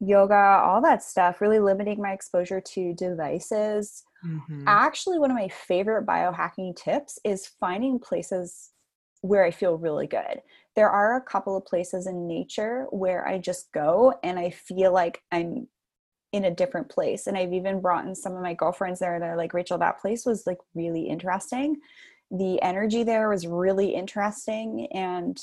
Yoga, 0.00 0.34
all 0.34 0.80
that 0.80 1.02
stuff, 1.02 1.40
really 1.40 1.60
limiting 1.60 2.00
my 2.00 2.12
exposure 2.12 2.60
to 2.60 2.94
devices. 2.94 4.02
Mm-hmm. 4.24 4.64
Actually, 4.66 5.18
one 5.18 5.30
of 5.30 5.36
my 5.36 5.48
favorite 5.48 6.06
biohacking 6.06 6.74
tips 6.74 7.18
is 7.24 7.50
finding 7.60 7.98
places 7.98 8.70
where 9.20 9.44
I 9.44 9.50
feel 9.50 9.76
really 9.76 10.06
good. 10.06 10.40
There 10.76 10.88
are 10.88 11.16
a 11.16 11.22
couple 11.22 11.56
of 11.56 11.66
places 11.66 12.06
in 12.06 12.26
nature 12.26 12.86
where 12.90 13.26
I 13.28 13.38
just 13.38 13.70
go 13.72 14.14
and 14.22 14.38
I 14.38 14.50
feel 14.50 14.92
like 14.92 15.22
I'm 15.30 15.68
in 16.32 16.44
a 16.44 16.50
different 16.50 16.88
place. 16.88 17.26
And 17.26 17.36
I've 17.36 17.52
even 17.52 17.80
brought 17.80 18.06
in 18.06 18.14
some 18.14 18.34
of 18.36 18.42
my 18.42 18.54
girlfriends 18.54 19.00
there. 19.00 19.18
They're 19.18 19.36
like, 19.36 19.52
Rachel, 19.54 19.78
that 19.78 20.00
place 20.00 20.24
was 20.24 20.46
like 20.46 20.58
really 20.74 21.08
interesting. 21.08 21.76
The 22.30 22.62
energy 22.62 23.02
there 23.02 23.28
was 23.28 23.46
really 23.46 23.94
interesting. 23.94 24.86
And 24.92 25.40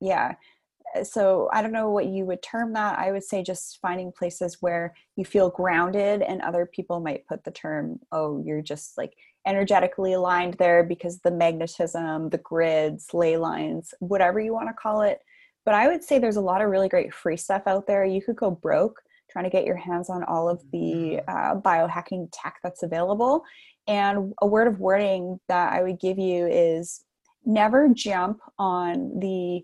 yeah, 0.00 0.34
eh, 0.94 1.04
so 1.04 1.50
I 1.52 1.60
don't 1.60 1.72
know 1.72 1.90
what 1.90 2.06
you 2.06 2.24
would 2.24 2.42
term 2.42 2.72
that. 2.72 2.98
I 2.98 3.12
would 3.12 3.24
say 3.24 3.42
just 3.42 3.78
finding 3.82 4.10
places 4.10 4.56
where 4.60 4.94
you 5.16 5.24
feel 5.26 5.50
grounded, 5.50 6.22
and 6.22 6.40
other 6.40 6.64
people 6.64 7.00
might 7.00 7.26
put 7.26 7.44
the 7.44 7.50
term, 7.50 8.00
oh, 8.10 8.42
you're 8.44 8.62
just 8.62 8.96
like 8.96 9.12
energetically 9.46 10.14
aligned 10.14 10.54
there 10.54 10.82
because 10.84 11.18
the 11.20 11.30
magnetism, 11.30 12.30
the 12.30 12.38
grids, 12.38 13.12
ley 13.12 13.36
lines, 13.36 13.92
whatever 13.98 14.40
you 14.40 14.54
want 14.54 14.68
to 14.68 14.74
call 14.74 15.02
it. 15.02 15.20
but 15.64 15.74
I 15.74 15.88
would 15.88 16.02
say 16.02 16.18
there's 16.18 16.36
a 16.36 16.40
lot 16.40 16.62
of 16.62 16.70
really 16.70 16.88
great 16.88 17.12
free 17.14 17.36
stuff 17.36 17.62
out 17.66 17.86
there. 17.86 18.04
You 18.04 18.22
could 18.22 18.36
go 18.36 18.50
broke 18.50 19.02
trying 19.32 19.44
to 19.44 19.50
get 19.50 19.64
your 19.64 19.76
hands 19.76 20.10
on 20.10 20.22
all 20.24 20.48
of 20.48 20.62
the 20.70 21.20
mm-hmm. 21.26 21.28
uh, 21.28 21.60
biohacking 21.60 22.28
tech 22.32 22.56
that's 22.62 22.82
available. 22.82 23.42
And 23.88 24.32
a 24.40 24.46
word 24.46 24.68
of 24.68 24.78
warning 24.78 25.40
that 25.48 25.72
I 25.72 25.82
would 25.82 25.98
give 25.98 26.18
you 26.18 26.46
is 26.46 27.04
never 27.44 27.88
jump 27.88 28.40
on 28.58 29.18
the 29.18 29.62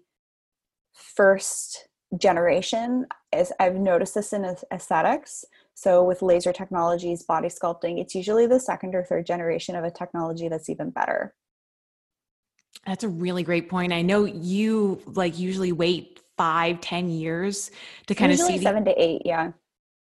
first 0.92 1.88
generation. 2.18 3.07
As 3.33 3.52
I've 3.61 3.76
noticed 3.76 4.14
this 4.14 4.33
in 4.33 4.57
aesthetics. 4.72 5.44
So 5.74 6.02
with 6.02 6.22
laser 6.22 6.52
technologies, 6.52 7.22
body 7.22 7.48
sculpting, 7.48 8.00
it's 8.00 8.14
usually 8.14 8.46
the 8.46 8.59
second 8.59 8.94
or 8.94 9.04
third 9.04 9.26
generation 9.26 9.76
of 9.76 9.85
a 9.85 9.90
technology 9.90 10.48
that's 10.48 10.68
even 10.68 10.90
better. 10.90 11.35
That's 12.87 13.04
a 13.04 13.09
really 13.09 13.42
great 13.42 13.68
point. 13.68 13.92
I 13.92 14.02
know 14.02 14.24
you 14.24 15.00
like 15.07 15.38
usually 15.38 15.72
wait 15.72 16.20
five, 16.38 16.81
ten 16.81 17.11
years 17.11 17.70
to 18.07 18.14
kind 18.14 18.33
usually 18.33 18.55
of 18.55 18.59
see 18.61 18.64
seven 18.64 18.85
the, 18.85 18.94
to 18.94 19.03
eight, 19.03 19.22
yeah. 19.27 19.53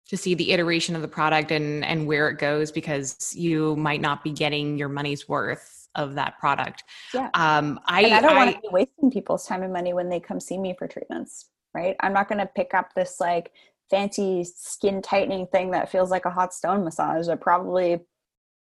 To 0.08 0.16
see 0.18 0.34
the 0.34 0.52
iteration 0.52 0.94
of 0.94 1.00
the 1.00 1.08
product 1.08 1.50
and 1.50 1.82
and 1.84 2.06
where 2.06 2.28
it 2.28 2.38
goes 2.38 2.70
because 2.70 3.34
you 3.34 3.74
might 3.76 4.02
not 4.02 4.22
be 4.22 4.32
getting 4.32 4.76
your 4.76 4.90
money's 4.90 5.26
worth 5.26 5.88
of 5.94 6.16
that 6.16 6.38
product. 6.38 6.84
Yeah. 7.14 7.30
Um 7.34 7.80
I 7.86 8.02
and 8.02 8.14
I 8.14 8.20
don't 8.20 8.36
want 8.36 8.54
to 8.54 8.60
be 8.60 8.68
wasting 8.70 9.10
people's 9.10 9.46
time 9.46 9.62
and 9.62 9.72
money 9.72 9.94
when 9.94 10.10
they 10.10 10.20
come 10.20 10.40
see 10.40 10.58
me 10.58 10.74
for 10.78 10.86
treatments, 10.86 11.46
right? 11.72 11.96
I'm 12.00 12.12
not 12.12 12.28
gonna 12.28 12.50
pick 12.54 12.74
up 12.74 12.92
this 12.94 13.18
like 13.18 13.52
fancy 13.90 14.44
skin 14.44 15.00
tightening 15.00 15.46
thing 15.46 15.70
that 15.70 15.90
feels 15.90 16.10
like 16.10 16.24
a 16.24 16.30
hot 16.30 16.52
stone 16.52 16.84
massage 16.84 17.26
that 17.28 17.40
probably 17.40 18.00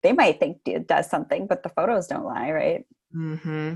they 0.02 0.12
might 0.12 0.40
think 0.40 0.58
it 0.64 0.86
does 0.86 1.10
something, 1.10 1.46
but 1.46 1.62
the 1.62 1.68
photos 1.68 2.06
don't 2.06 2.24
lie, 2.24 2.50
right? 2.50 2.84
Mm-hmm. 3.14 3.74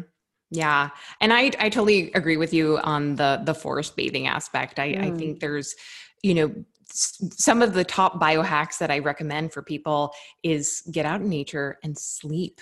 Yeah. 0.53 0.91
And 1.23 1.33
I, 1.33 1.51
I 1.59 1.71
totally 1.71 2.13
agree 2.13 2.37
with 2.37 2.53
you 2.53 2.79
on 2.79 3.17
the, 3.17 3.41
the 3.43 3.55
forest 3.55 3.97
bathing 3.97 4.27
aspect. 4.27 4.79
I, 4.79 4.93
mm. 4.93 5.03
I 5.03 5.17
think 5.17 5.41
there's, 5.41 5.75
you 6.23 6.35
know, 6.35 6.55
some 6.91 7.63
of 7.63 7.73
the 7.73 7.85
top 7.85 8.21
biohacks 8.21 8.77
that 8.77 8.91
I 8.91 8.99
recommend 8.99 9.55
for 9.55 9.63
people 9.63 10.13
is 10.43 10.83
get 10.93 11.07
out 11.07 11.23
in 11.23 11.31
nature 11.31 11.79
and 11.83 11.97
sleep. 11.97 12.61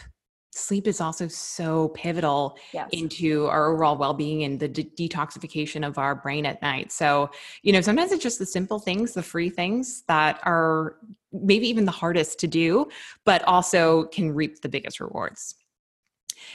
Sleep 0.53 0.87
is 0.87 1.01
also 1.01 1.27
so 1.27 1.89
pivotal 1.89 2.57
yes. 2.73 2.89
into 2.93 3.47
our 3.47 3.73
overall 3.73 3.97
well-being 3.97 4.45
and 4.45 4.61
the 4.61 4.69
de- 4.69 5.09
detoxification 5.09 5.85
of 5.85 5.99
our 5.99 6.15
brain 6.15 6.47
at 6.47 6.63
night. 6.63 6.93
So, 6.93 7.31
you 7.63 7.73
know, 7.73 7.81
sometimes 7.81 8.13
it's 8.13 8.23
just 8.23 8.39
the 8.39 8.47
simple 8.47 8.79
things, 8.79 9.15
the 9.15 9.23
free 9.23 9.51
things 9.51 10.05
that 10.07 10.39
are 10.45 10.97
maybe 11.33 11.69
even 11.69 11.87
the 11.87 11.91
hardest 11.91 12.39
to 12.41 12.47
do, 12.47 12.87
but 13.25 13.43
also 13.49 14.05
can 14.05 14.31
reap 14.31 14.61
the 14.61 14.69
biggest 14.69 15.01
rewards. 15.01 15.57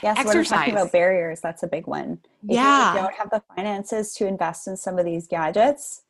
Yes, 0.02 0.18
Exercise. 0.18 0.34
we're 0.34 0.44
talking 0.44 0.74
about 0.74 0.92
barriers. 0.92 1.40
That's 1.40 1.62
a 1.62 1.68
big 1.68 1.86
one. 1.86 2.18
If 2.48 2.56
yeah. 2.56 2.92
you 2.94 3.00
don't 3.00 3.14
have 3.14 3.30
the 3.30 3.42
finances 3.54 4.14
to 4.14 4.26
invest 4.26 4.68
in 4.68 4.76
some 4.76 4.98
of 4.98 5.04
these 5.04 5.26
gadgets, 5.26 6.02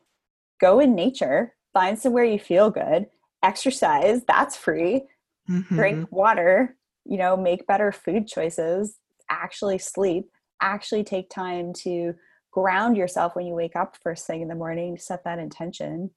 go 0.61 0.81
in 0.81 0.95
nature, 0.95 1.55
find 1.73 1.99
somewhere 1.99 2.25
you 2.25 2.39
feel 2.39 2.71
good, 2.71 3.07
exercise, 3.43 4.23
that's 4.27 4.57
free. 4.57 5.03
Mm-hmm. 5.49 5.77
Drink 5.77 6.13
water, 6.13 6.77
you 7.05 7.17
know, 7.17 7.37
make 7.37 7.67
better 7.67 7.93
food 7.93 8.27
choices, 8.27 8.99
actually 9.31 9.79
sleep, 9.79 10.31
actually 10.61 11.05
take 11.05 11.31
time 11.31 11.73
to 11.83 12.15
ground 12.51 12.97
yourself 12.97 13.37
when 13.37 13.47
you 13.47 13.55
wake 13.55 13.77
up 13.77 13.97
first 14.03 14.27
thing 14.27 14.41
in 14.41 14.49
the 14.49 14.55
morning, 14.55 14.99
set 14.99 15.23
that 15.25 15.39
intention. 15.39 16.11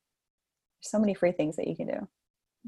There's 0.81 0.91
so 0.91 0.99
many 0.99 1.13
free 1.13 1.33
things 1.33 1.57
that 1.57 1.67
you 1.67 1.75
can 1.75 1.87
do. 1.87 2.07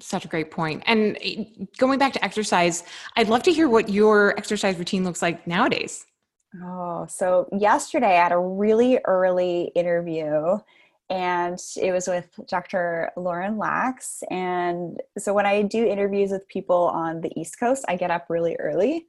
Such 0.01 0.25
a 0.25 0.27
great 0.27 0.51
point. 0.51 0.83
And 0.85 1.17
eh, 1.21 1.45
going 1.77 1.99
back 1.99 2.13
to 2.13 2.25
exercise, 2.25 2.83
I'd 3.15 3.29
love 3.29 3.43
to 3.43 3.53
hear 3.53 3.69
what 3.69 3.89
your 3.89 4.37
exercise 4.37 4.77
routine 4.77 5.03
looks 5.03 5.21
like 5.21 5.45
nowadays. 5.47 6.05
Oh, 6.61 7.05
so 7.07 7.47
yesterday 7.57 8.17
I 8.17 8.23
had 8.23 8.31
a 8.33 8.37
really 8.37 8.99
early 9.05 9.71
interview 9.75 10.57
and 11.09 11.59
it 11.75 11.91
was 11.91 12.07
with 12.07 12.29
Dr. 12.47 13.11
Lauren 13.17 13.57
Lax. 13.57 14.23
And 14.29 15.01
so 15.17 15.33
when 15.33 15.45
I 15.45 15.61
do 15.61 15.85
interviews 15.85 16.31
with 16.31 16.47
people 16.47 16.87
on 16.93 17.19
the 17.21 17.31
East 17.39 17.59
Coast, 17.59 17.83
I 17.87 17.97
get 17.97 18.11
up 18.11 18.27
really 18.29 18.55
early. 18.59 19.07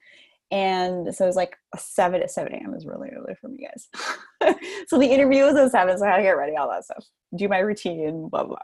And 0.51 1.15
so 1.15 1.25
it 1.25 1.29
was 1.29 1.37
like 1.37 1.57
7 1.77 2.21
at 2.21 2.31
7 2.31 2.53
a.m. 2.53 2.75
is 2.75 2.87
really 2.87 3.09
early 3.11 3.35
for 3.41 3.49
me 3.49 3.67
guys. 3.69 4.57
so 4.89 4.99
the 4.99 5.07
interview 5.07 5.45
was 5.45 5.57
at 5.57 5.71
7, 5.71 5.97
so 5.97 6.05
I 6.05 6.11
had 6.11 6.17
to 6.19 6.23
get 6.25 6.37
ready, 6.37 6.57
all 6.57 6.69
that 6.71 6.85
stuff, 6.85 7.07
do 7.37 7.49
my 7.49 7.59
routine, 7.59 8.29
blah, 8.29 8.45
blah. 8.45 8.59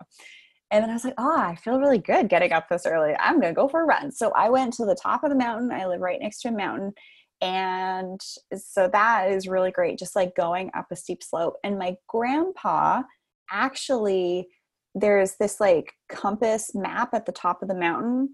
And 0.70 0.82
then 0.82 0.90
I 0.90 0.94
was 0.94 1.04
like, 1.04 1.14
oh, 1.16 1.38
I 1.38 1.54
feel 1.56 1.80
really 1.80 1.98
good 1.98 2.28
getting 2.28 2.52
up 2.52 2.68
this 2.68 2.86
early. 2.86 3.14
I'm 3.18 3.40
going 3.40 3.54
to 3.54 3.58
go 3.58 3.68
for 3.68 3.82
a 3.82 3.86
run. 3.86 4.12
So 4.12 4.32
I 4.32 4.50
went 4.50 4.74
to 4.74 4.84
the 4.84 4.94
top 4.94 5.24
of 5.24 5.30
the 5.30 5.36
mountain. 5.36 5.72
I 5.72 5.86
live 5.86 6.00
right 6.00 6.20
next 6.20 6.42
to 6.42 6.48
a 6.48 6.52
mountain. 6.52 6.92
And 7.40 8.20
so 8.54 8.88
that 8.88 9.30
is 9.30 9.48
really 9.48 9.70
great, 9.70 9.98
just 9.98 10.16
like 10.16 10.34
going 10.34 10.70
up 10.76 10.86
a 10.90 10.96
steep 10.96 11.22
slope. 11.22 11.54
And 11.64 11.78
my 11.78 11.96
grandpa 12.08 13.02
actually, 13.50 14.48
there's 14.94 15.36
this 15.36 15.60
like 15.60 15.94
compass 16.08 16.74
map 16.74 17.14
at 17.14 17.26
the 17.26 17.32
top 17.32 17.62
of 17.62 17.68
the 17.68 17.74
mountain 17.74 18.30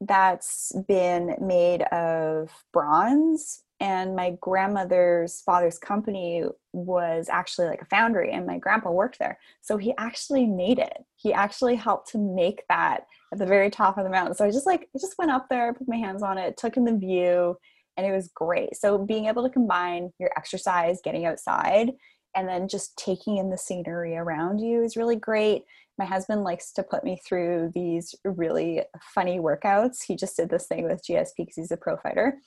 that's 0.00 0.72
been 0.86 1.36
made 1.40 1.82
of 1.82 2.50
bronze 2.72 3.62
and 3.80 4.16
my 4.16 4.36
grandmother's 4.40 5.40
father's 5.42 5.78
company 5.78 6.44
was 6.72 7.28
actually 7.30 7.68
like 7.68 7.82
a 7.82 7.86
foundry 7.86 8.32
and 8.32 8.46
my 8.46 8.58
grandpa 8.58 8.90
worked 8.90 9.18
there. 9.18 9.38
So 9.60 9.76
he 9.76 9.94
actually 9.98 10.46
made 10.46 10.78
it. 10.78 11.04
He 11.16 11.32
actually 11.32 11.76
helped 11.76 12.10
to 12.10 12.18
make 12.18 12.64
that 12.68 13.06
at 13.32 13.38
the 13.38 13.46
very 13.46 13.70
top 13.70 13.96
of 13.96 14.04
the 14.04 14.10
mountain. 14.10 14.34
So 14.34 14.44
i 14.44 14.50
just 14.50 14.66
like 14.66 14.88
i 14.94 14.98
just 14.98 15.18
went 15.18 15.30
up 15.30 15.48
there 15.48 15.74
put 15.74 15.88
my 15.88 15.96
hands 15.96 16.22
on 16.22 16.38
it 16.38 16.56
took 16.56 16.76
in 16.76 16.84
the 16.84 16.96
view 16.96 17.56
and 17.96 18.06
it 18.06 18.12
was 18.12 18.30
great. 18.34 18.76
So 18.76 18.98
being 18.98 19.26
able 19.26 19.42
to 19.42 19.50
combine 19.50 20.12
your 20.18 20.30
exercise 20.36 21.00
getting 21.02 21.26
outside 21.26 21.92
and 22.34 22.48
then 22.48 22.68
just 22.68 22.96
taking 22.96 23.38
in 23.38 23.50
the 23.50 23.58
scenery 23.58 24.16
around 24.16 24.60
you 24.60 24.82
is 24.82 24.96
really 24.96 25.16
great. 25.16 25.64
My 25.98 26.04
husband 26.04 26.44
likes 26.44 26.72
to 26.74 26.84
put 26.84 27.02
me 27.02 27.20
through 27.26 27.72
these 27.74 28.14
really 28.24 28.82
funny 29.14 29.40
workouts. 29.40 30.04
He 30.06 30.14
just 30.14 30.36
did 30.36 30.48
this 30.48 30.66
thing 30.66 30.84
with 30.84 31.02
gsp 31.04 31.32
because 31.36 31.56
he's 31.56 31.72
a 31.72 31.76
pro 31.76 31.96
fighter 31.96 32.38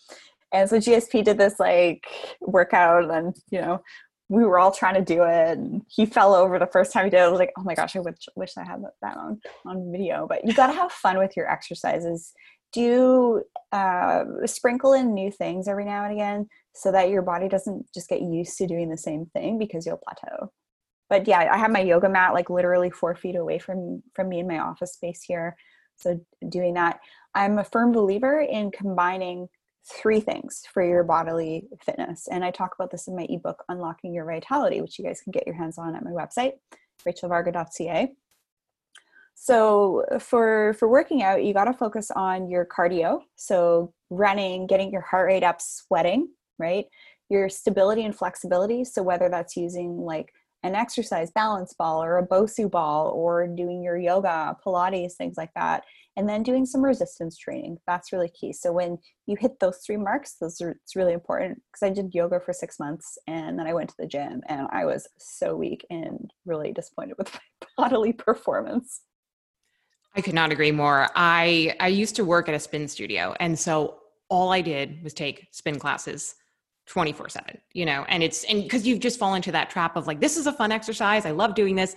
and 0.52 0.70
so 0.70 0.78
GSP 0.78 1.24
did 1.24 1.38
this 1.38 1.60
like 1.60 2.06
workout, 2.42 3.10
and 3.10 3.36
you 3.50 3.62
know, 3.62 3.82
we 4.30 4.46
were 4.46 4.60
all 4.60 4.72
trying 4.72 4.96
to 4.96 5.02
do 5.02 5.24
it. 5.24 5.58
And 5.58 5.82
he 5.88 6.06
fell 6.06 6.34
over 6.34 6.58
the 6.58 6.68
first 6.68 6.94
time 6.94 7.06
he 7.06 7.10
did 7.12 7.18
it. 7.18 7.24
I 7.24 7.28
was 7.30 7.40
like, 7.40 7.52
oh 7.58 7.64
my 7.64 7.76
gosh, 7.76 7.96
I 7.96 8.00
wish, 8.00 8.16
wish 8.36 8.58
I 8.58 8.64
had 8.64 8.82
that 9.02 9.18
on 9.18 9.42
on 9.66 9.92
video. 9.92 10.26
But 10.28 10.46
you 10.46 10.54
got 10.54 10.68
to 10.68 10.74
have 10.74 10.92
fun 10.92 11.18
with 11.18 11.36
your 11.36 11.50
exercises. 11.50 12.34
Do 12.74 13.44
uh, 13.74 14.24
sprinkle 14.46 14.94
in 14.94 15.14
new 15.14 15.32
things 15.32 15.68
every 15.68 15.86
now 15.86 16.06
and 16.06 16.14
again, 16.14 16.48
so 16.74 16.92
that 16.92 17.10
your 17.10 17.22
body 17.22 17.50
doesn't 17.50 17.86
just 17.94 18.10
get 18.10 18.22
used 18.22 18.58
to 18.58 18.68
doing 18.68 18.90
the 18.90 18.98
same 18.98 19.26
thing 19.28 19.58
because 19.60 19.86
you'll 19.86 19.98
plateau. 19.98 20.52
But 21.10 21.28
yeah, 21.28 21.50
I 21.52 21.58
have 21.58 21.72
my 21.72 21.82
yoga 21.82 22.08
mat 22.08 22.34
like 22.34 22.50
literally 22.50 22.90
four 22.90 23.16
feet 23.16 23.36
away 23.36 23.60
from 23.60 24.02
from 24.16 24.30
me 24.30 24.40
in 24.40 24.48
my 24.48 24.60
office 24.60 24.94
space 24.94 25.22
here. 25.22 25.58
So 25.98 26.20
doing 26.48 26.74
that, 26.76 27.00
I'm 27.36 27.60
a 27.60 27.66
firm 27.66 27.92
believer 27.92 28.40
in 28.42 28.72
combining 28.72 29.50
three 29.84 30.20
things 30.20 30.64
for 30.72 30.84
your 30.84 31.04
bodily 31.04 31.68
fitness. 31.84 32.28
And 32.28 32.44
I 32.44 32.52
talk 32.52 32.76
about 32.76 32.92
this 32.92 33.08
in 33.08 33.16
my 33.16 33.26
ebook, 33.30 33.64
Unlocking 33.70 34.14
Your 34.14 34.26
Vitality, 34.26 34.82
which 34.82 35.00
you 35.00 35.06
guys 35.06 35.22
can 35.22 35.32
get 35.32 35.48
your 35.48 35.56
hands 35.56 35.78
on 35.78 35.96
at 35.96 36.04
my 36.04 36.12
website, 36.12 36.54
rachelvarga.ca. 37.08 38.12
So 39.34 40.06
for 40.20 40.76
for 40.78 40.88
working 40.88 41.24
out, 41.24 41.44
you 41.44 41.54
got 41.54 41.66
to 41.66 41.74
focus 41.74 42.12
on 42.12 42.50
your 42.50 42.66
cardio. 42.66 43.22
So 43.38 43.92
running, 44.12 44.68
getting 44.68 44.92
your 44.92 45.02
heart 45.02 45.28
rate 45.28 45.44
up, 45.44 45.62
sweating, 45.62 46.30
right? 46.60 46.86
Your 47.30 47.50
stability 47.50 48.04
and 48.06 48.16
flexibility. 48.16 48.84
So 48.84 49.02
whether 49.02 49.30
that's 49.30 49.58
using 49.58 49.98
like 49.98 50.32
an 50.64 50.76
exercise 50.76 51.32
balance 51.32 51.74
ball 51.74 52.04
or 52.04 52.18
a 52.18 52.28
Bosu 52.28 52.70
ball 52.70 53.10
or 53.10 53.48
doing 53.48 53.82
your 53.82 53.98
yoga, 53.98 54.56
Pilates, 54.66 55.14
things 55.14 55.36
like 55.38 55.52
that 55.56 55.84
and 56.18 56.28
then 56.28 56.44
doing 56.44 56.66
some 56.66 56.82
resistance 56.82 57.38
training. 57.38 57.78
That's 57.88 58.12
really 58.12 58.30
key. 58.30 58.52
So 58.52 58.74
when 58.74 58.98
you 59.32 59.38
hit 59.40 59.60
those 59.60 59.78
three 59.86 59.98
marks 59.98 60.36
those 60.40 60.60
are 60.62 60.72
it's 60.72 60.96
really 60.96 61.14
important 61.14 61.62
because 61.72 61.90
i 61.90 61.94
did 61.94 62.14
yoga 62.14 62.40
for 62.40 62.54
six 62.54 62.80
months 62.80 63.18
and 63.28 63.58
then 63.58 63.66
i 63.66 63.74
went 63.74 63.90
to 63.90 63.96
the 63.98 64.08
gym 64.08 64.42
and 64.48 64.68
i 64.72 64.84
was 64.84 65.08
so 65.18 65.56
weak 65.56 65.86
and 65.90 66.32
really 66.46 66.72
disappointed 66.74 67.16
with 67.18 67.34
my 67.34 67.68
bodily 67.78 68.14
performance. 68.14 69.02
I 70.14 70.20
could 70.20 70.34
not 70.34 70.52
agree 70.52 70.72
more. 70.72 71.10
I 71.16 71.76
i 71.80 71.88
used 71.88 72.16
to 72.18 72.26
work 72.26 72.50
at 72.50 72.56
a 72.56 72.60
spin 72.60 72.88
studio 72.88 73.34
and 73.40 73.58
so 73.58 74.00
all 74.30 74.52
i 74.52 74.62
did 74.62 75.02
was 75.04 75.14
take 75.14 75.48
spin 75.52 75.80
classes 75.80 76.36
24 76.92 77.30
7 77.30 77.58
you 77.72 77.86
know 77.86 78.06
and 78.10 78.22
it's 78.22 78.44
and 78.44 78.64
because 78.64 78.86
you've 78.86 79.00
just 79.00 79.18
fallen 79.18 79.38
into 79.38 79.52
that 79.52 79.70
trap 79.70 79.96
of 79.96 80.08
like 80.08 80.20
this 80.20 80.36
is 80.36 80.46
a 80.46 80.52
fun 80.52 80.74
exercise 80.74 81.26
i 81.26 81.32
love 81.32 81.56
doing 81.56 81.74
this 81.74 81.96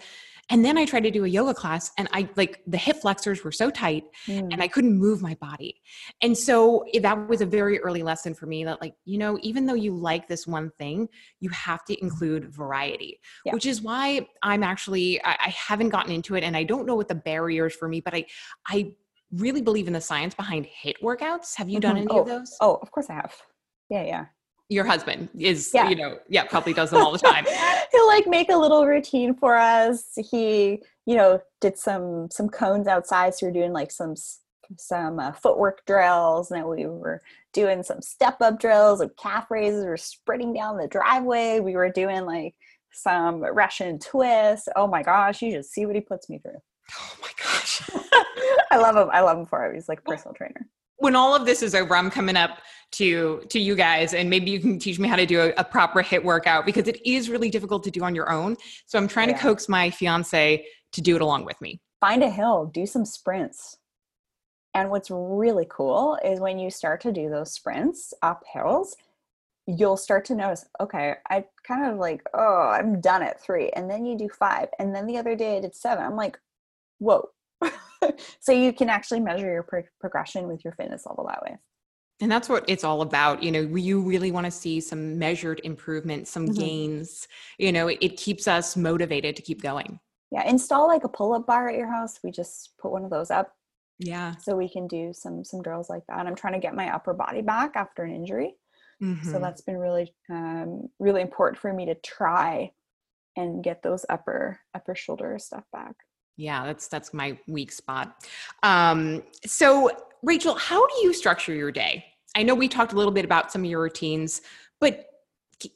and 0.51 0.65
then 0.65 0.77
I 0.77 0.85
tried 0.85 1.05
to 1.05 1.11
do 1.11 1.25
a 1.25 1.29
yoga 1.29 1.55
class 1.55 1.91
and 1.97 2.09
I 2.13 2.29
like 2.37 2.61
the 2.67 2.77
hip 2.77 3.01
flexors 3.01 3.43
were 3.43 3.53
so 3.53 3.71
tight 3.71 4.05
mm. 4.27 4.47
and 4.53 4.63
I 4.63 4.69
couldn't 4.69 4.99
move 4.99 5.23
my 5.23 5.35
body. 5.41 5.81
And 6.21 6.37
so 6.37 6.85
that 7.01 7.29
was 7.29 7.41
a 7.41 7.47
very 7.47 7.81
early 7.81 8.03
lesson 8.03 8.35
for 8.35 8.45
me 8.47 8.65
that 8.65 8.81
like, 8.81 8.95
you 9.07 9.17
know, 9.17 9.39
even 9.43 9.65
though 9.65 9.75
you 9.75 9.97
like 9.97 10.29
this 10.29 10.47
one 10.47 10.71
thing, 10.79 11.09
you 11.41 11.49
have 11.51 11.85
to 11.87 11.99
include 11.99 12.53
variety, 12.55 13.21
yeah. 13.47 13.55
which 13.55 13.65
is 13.65 13.81
why 13.81 14.29
I'm 14.43 14.63
actually, 14.63 15.23
I, 15.25 15.37
I 15.47 15.49
haven't 15.49 15.89
gotten 15.89 16.13
into 16.13 16.35
it 16.35 16.45
and 16.45 16.57
I 16.57 16.65
don't 16.65 16.87
know 16.87 16.95
what 16.95 17.09
the 17.09 17.15
barriers 17.15 17.75
for 17.75 17.89
me, 17.89 18.01
but 18.01 18.15
I, 18.15 18.27
I 18.67 18.93
really 19.33 19.63
believe 19.63 19.87
in 19.87 19.95
the 19.95 20.01
science 20.01 20.35
behind 20.35 20.67
HIIT 20.85 20.97
workouts. 21.03 21.57
Have 21.57 21.71
you 21.71 21.81
done 21.81 21.97
mm-hmm. 21.97 22.09
any 22.11 22.19
oh, 22.19 22.21
of 22.21 22.27
those? 22.27 22.57
Oh, 22.61 22.79
of 22.83 22.91
course 22.91 23.07
I 23.09 23.15
have. 23.15 23.35
Yeah, 23.89 24.05
yeah. 24.05 24.27
Your 24.71 24.85
husband 24.85 25.29
is, 25.39 25.71
yeah. 25.75 25.89
you 25.89 25.95
know, 25.95 26.19
yeah, 26.29 26.45
probably 26.45 26.73
does 26.73 26.91
them 26.91 27.03
all 27.03 27.13
the 27.13 27.19
time. 27.19 27.45
He'll 27.93 28.07
like 28.09 28.27
make 28.27 28.51
a 28.51 28.57
little 28.57 28.87
routine 28.87 29.35
for 29.35 29.57
us. 29.57 30.05
He, 30.31 30.83
you 31.07 31.17
know, 31.17 31.41
did 31.61 31.77
some 31.77 32.29
some 32.31 32.49
cones 32.49 32.87
outside, 32.87 33.35
so 33.35 33.47
we're 33.47 33.53
doing 33.53 33.73
like 33.73 33.91
some 33.91 34.15
some 34.79 35.19
uh, 35.19 35.33
footwork 35.33 35.85
drills, 35.87 36.51
and 36.51 36.61
then 36.61 36.69
we 36.69 36.87
were 36.87 37.23
doing 37.53 37.83
some 37.83 38.01
step 38.01 38.41
up 38.41 38.59
drills 38.59 39.01
and 39.01 39.15
calf 39.17 39.51
raises. 39.51 39.83
We 39.83 39.91
were 39.91 39.97
sprinting 39.97 40.55
down 40.55 40.79
the 40.79 40.89
driveway. 40.89 41.61
We 41.61 41.77
were 41.77 41.91
doing 41.91 42.25
like 42.25 42.55
some 42.93 43.43
Russian 43.43 43.99
twists. 43.99 44.69
Oh 44.77 44.87
my 44.87 45.03
gosh, 45.03 45.43
you 45.43 45.53
just 45.53 45.73
see 45.73 45.87
what 45.87 45.95
he 45.95 46.01
puts 46.01 46.31
me 46.31 46.39
through. 46.39 46.61
Oh 46.99 47.17
my 47.21 47.31
gosh. 47.43 47.83
I 48.71 48.77
love 48.77 48.97
him. 48.97 49.09
I 49.13 49.21
love 49.21 49.39
him 49.39 49.47
for 49.47 49.67
it. 49.67 49.75
He's 49.75 49.89
like 49.89 50.01
a 50.01 50.03
personal 50.03 50.35
trainer. 50.35 50.69
When 51.05 51.17
all 51.17 51.37
of 51.37 51.45
this 51.45 51.63
is 51.63 51.75
over, 51.75 51.95
I'm 51.95 52.11
coming 52.11 52.35
up 52.35 52.63
to 52.93 53.43
to 53.51 53.61
you 53.61 53.77
guys 53.77 54.15
and 54.15 54.31
maybe 54.31 54.51
you 54.51 54.59
can 54.59 54.79
teach 54.79 54.99
me 54.99 55.07
how 55.07 55.17
to 55.17 55.27
do 55.27 55.39
a, 55.39 55.53
a 55.59 55.63
proper 55.63 56.03
HIIT 56.03 56.25
workout 56.25 56.65
because 56.65 56.89
it 56.89 56.99
is 57.07 57.29
really 57.29 57.51
difficult 57.51 57.85
to 57.85 57.91
do 57.91 58.03
on 58.03 58.15
your 58.15 58.33
own. 58.33 58.57
So 58.87 58.99
I'm 58.99 59.07
trying 59.07 59.29
yeah. 59.29 59.37
to 59.37 59.43
coax 59.43 59.69
my 59.69 59.91
fiance 59.91 60.65
to 60.93 61.01
do 61.03 61.15
it 61.15 61.21
along 61.21 61.45
with 61.45 61.61
me. 61.61 61.79
Find 62.01 62.23
a 62.23 62.31
hill, 62.31 62.71
do 62.73 62.87
some 62.87 63.05
sprints. 63.05 63.77
And 64.73 64.89
what's 64.89 65.11
really 65.11 65.67
cool 65.69 66.17
is 66.25 66.41
when 66.41 66.59
you 66.59 66.71
start 66.71 67.03
to 67.03 67.13
do 67.13 67.29
those 67.29 67.53
sprints 67.53 68.15
up 68.23 68.43
hills, 68.51 68.97
you'll 69.67 69.99
start 69.99 70.25
to 70.27 70.35
notice, 70.35 70.65
okay, 70.81 71.17
I 71.29 71.45
kind 71.67 71.93
of 71.93 71.99
like, 71.99 72.23
oh, 72.33 72.71
I'm 72.73 73.03
done 73.03 73.23
at 73.23 73.43
three. 73.43 73.69
And 73.77 73.91
then 73.91 74.07
you 74.07 74.17
do 74.17 74.31
five. 74.31 74.69
And 74.79 74.95
then 74.95 75.07
the 75.07 75.19
other 75.19 75.37
day 75.37 75.59
I 75.59 75.61
did 75.61 75.75
seven. 75.75 76.03
I'm 76.03 76.17
like, 76.17 76.39
whoa. 76.99 77.29
so 78.41 78.53
you 78.53 78.73
can 78.73 78.89
actually 78.89 79.21
measure 79.21 79.51
your 79.51 79.63
pro- 79.63 79.83
progression 80.01 80.49
with 80.49 80.65
your 80.65 80.73
fitness 80.75 81.05
level 81.07 81.27
that 81.29 81.43
way. 81.43 81.57
And 82.21 82.31
that's 82.31 82.49
what 82.49 82.65
it's 82.69 82.85
all 82.85 83.03
about. 83.03 83.43
You 83.43 83.51
know, 83.51 83.61
you 83.61 84.01
really 84.01 84.31
want 84.31 84.45
to 84.45 84.51
see 84.51 84.81
some 84.81 85.19
measured 85.19 85.61
improvement, 85.65 86.29
some 86.29 86.47
mm-hmm. 86.47 86.61
gains. 86.61 87.27
You 87.59 87.73
know, 87.73 87.89
it, 87.89 87.99
it 88.01 88.17
keeps 88.17 88.47
us 88.47 88.77
motivated 88.77 89.37
to 89.37 89.43
keep 89.43 89.63
going. 89.63 89.99
Yeah. 90.31 90.49
Install 90.49 90.87
like 90.87 91.05
a 91.05 91.09
pull 91.09 91.35
up 91.35 91.47
bar 91.47 91.69
at 91.69 91.77
your 91.77 91.91
house. 91.91 92.21
We 92.23 92.31
just 92.31 92.71
put 92.81 92.93
one 92.93 93.05
of 93.05 93.11
those 93.11 93.31
up. 93.31 93.53
Yeah. 93.99 94.35
So 94.37 94.57
we 94.57 94.69
can 94.69 94.87
do 94.87 95.13
some 95.13 95.45
some 95.45 95.63
drills 95.63 95.89
like 95.89 96.03
that. 96.09 96.27
I'm 96.27 96.35
trying 96.35 96.55
to 96.55 96.59
get 96.59 96.75
my 96.75 96.93
upper 96.93 97.15
body 97.15 97.43
back 97.43 97.73
after 97.77 98.03
an 98.03 98.15
injury. 98.15 98.55
Mm-hmm. 99.03 99.31
So 99.31 99.39
that's 99.39 99.61
been 99.61 99.77
really 99.77 100.15
um, 100.31 100.89
really 100.99 101.21
important 101.21 101.61
for 101.61 101.73
me 101.73 101.87
to 101.87 101.95
try 101.97 102.73
and 103.37 103.63
get 103.63 103.83
those 103.83 104.05
upper 104.09 104.61
upper 104.75 104.95
shoulder 104.95 105.39
stuff 105.39 105.65
back. 105.73 105.95
Yeah, 106.37 106.65
that's 106.65 106.89
that's 106.89 107.15
my 107.15 107.39
weak 107.47 107.71
spot. 107.71 108.27
Um, 108.63 109.23
so 109.47 109.91
Rachel, 110.23 110.55
how 110.55 110.87
do 110.87 110.95
you 111.03 111.13
structure 111.13 111.55
your 111.55 111.71
day? 111.71 112.05
I 112.35 112.43
know 112.43 112.55
we 112.55 112.69
talked 112.69 112.93
a 112.93 112.97
little 112.97 113.13
bit 113.13 113.25
about 113.25 113.53
some 113.53 113.63
of 113.63 113.71
your 113.71 113.83
routines, 113.83 114.41
but 114.81 115.07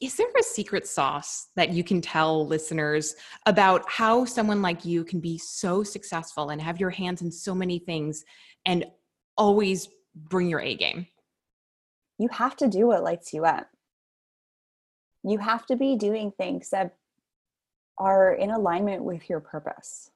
is 0.00 0.16
there 0.16 0.26
a 0.38 0.42
secret 0.42 0.86
sauce 0.86 1.48
that 1.54 1.72
you 1.72 1.84
can 1.84 2.00
tell 2.00 2.46
listeners 2.46 3.14
about 3.46 3.88
how 3.88 4.24
someone 4.24 4.60
like 4.60 4.84
you 4.84 5.04
can 5.04 5.20
be 5.20 5.38
so 5.38 5.82
successful 5.82 6.50
and 6.50 6.60
have 6.60 6.80
your 6.80 6.90
hands 6.90 7.22
in 7.22 7.30
so 7.30 7.54
many 7.54 7.78
things 7.78 8.24
and 8.66 8.84
always 9.36 9.88
bring 10.14 10.48
your 10.48 10.60
A 10.60 10.74
game? 10.74 11.06
You 12.18 12.28
have 12.32 12.56
to 12.56 12.68
do 12.68 12.88
what 12.88 13.04
lights 13.04 13.32
you 13.32 13.44
up. 13.44 13.68
You 15.22 15.38
have 15.38 15.66
to 15.66 15.76
be 15.76 15.96
doing 15.96 16.32
things 16.32 16.70
that 16.70 16.96
are 17.98 18.32
in 18.32 18.50
alignment 18.50 19.04
with 19.04 19.28
your 19.28 19.40
purpose. 19.40 20.10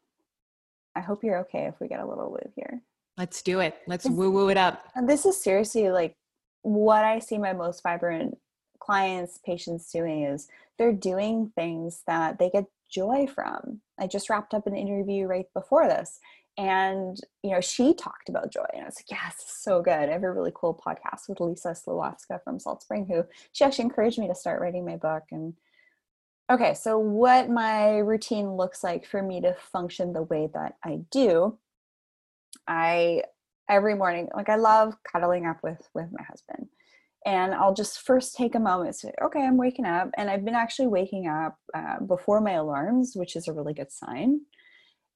I 0.95 1.01
hope 1.01 1.25
you're 1.25 1.39
okay 1.41 1.67
if 1.67 1.75
we 1.81 1.89
get 1.89 2.01
a 2.01 2.07
little 2.07 2.31
woo 2.31 2.53
here. 2.57 2.83
Let's 3.17 3.43
do 3.43 3.61
it. 3.61 3.77
Let's 3.87 4.09
woo 4.09 4.31
woo 4.31 4.49
it 4.49 4.57
up. 4.57 4.87
And 4.95 5.09
this 5.09 5.27
is 5.27 5.43
seriously 5.43 5.91
like 5.91 6.17
what 6.63 7.05
I 7.05 7.19
see 7.19 7.39
my 7.39 7.53
most 7.53 7.83
vibrant 7.83 8.39
clients, 8.81 9.39
patients 9.45 9.91
doing 9.91 10.25
is 10.25 10.49
they're 10.79 10.93
doing 10.93 11.53
things 11.55 12.03
that 12.07 12.39
they 12.39 12.51
get 12.51 12.65
joy 12.91 13.27
from. 13.27 13.81
I 13.99 14.07
just 14.07 14.29
wrapped 14.31 14.55
up 14.55 14.67
an 14.67 14.75
interview 14.75 15.27
right 15.27 15.47
before 15.55 15.89
this 15.89 16.19
and 16.59 17.19
you 17.43 17.51
know 17.51 17.61
she 17.61 17.95
talked 17.95 18.29
about 18.29 18.53
joy 18.53 18.67
and 18.75 18.83
i 18.83 18.85
was 18.85 18.97
like 18.99 19.11
yes 19.11 19.43
so 19.47 19.81
good 19.81 20.09
i 20.09 20.13
have 20.13 20.23
a 20.23 20.31
really 20.31 20.53
cool 20.55 20.79
podcast 20.87 21.29
with 21.29 21.41
lisa 21.41 21.69
slowowska 21.69 22.43
from 22.45 22.59
salt 22.59 22.83
spring 22.83 23.07
who 23.07 23.25
she 23.53 23.65
actually 23.65 23.85
encouraged 23.85 24.19
me 24.19 24.29
to 24.29 24.35
start 24.35 24.61
writing 24.61 24.85
my 24.85 24.97
book 24.97 25.23
and 25.31 25.55
okay 26.51 26.75
so 26.75 26.99
what 26.99 27.49
my 27.51 27.99
routine 27.99 28.57
looks 28.57 28.83
like 28.83 29.07
for 29.07 29.23
me 29.23 29.41
to 29.41 29.55
function 29.55 30.13
the 30.13 30.23
way 30.23 30.49
that 30.53 30.77
i 30.85 30.99
do 31.11 31.57
i 32.67 33.23
every 33.69 33.95
morning 33.95 34.29
like 34.35 34.49
i 34.49 34.57
love 34.57 34.95
cuddling 35.11 35.47
up 35.47 35.59
with 35.63 35.89
with 35.95 36.09
my 36.13 36.23
husband 36.25 36.69
and 37.25 37.55
I'll 37.55 37.75
just 37.75 38.01
first 38.01 38.35
take 38.35 38.55
a 38.55 38.61
moment 38.61 38.97
say, 38.97 39.13
okay, 39.23 39.41
I'm 39.41 39.57
waking 39.57 39.85
up. 39.85 40.11
And 40.17 40.29
I've 40.29 40.45
been 40.45 40.55
actually 40.55 40.89
waking 40.89 41.29
up 41.29 41.57
uh, 41.75 42.01
before 42.01 42.41
my 42.41 42.53
alarms, 42.53 43.13
which 43.15 43.37
is 43.37 43.47
a 43.47 43.53
really 43.53 43.75
good 43.75 43.93
sign. 43.93 44.41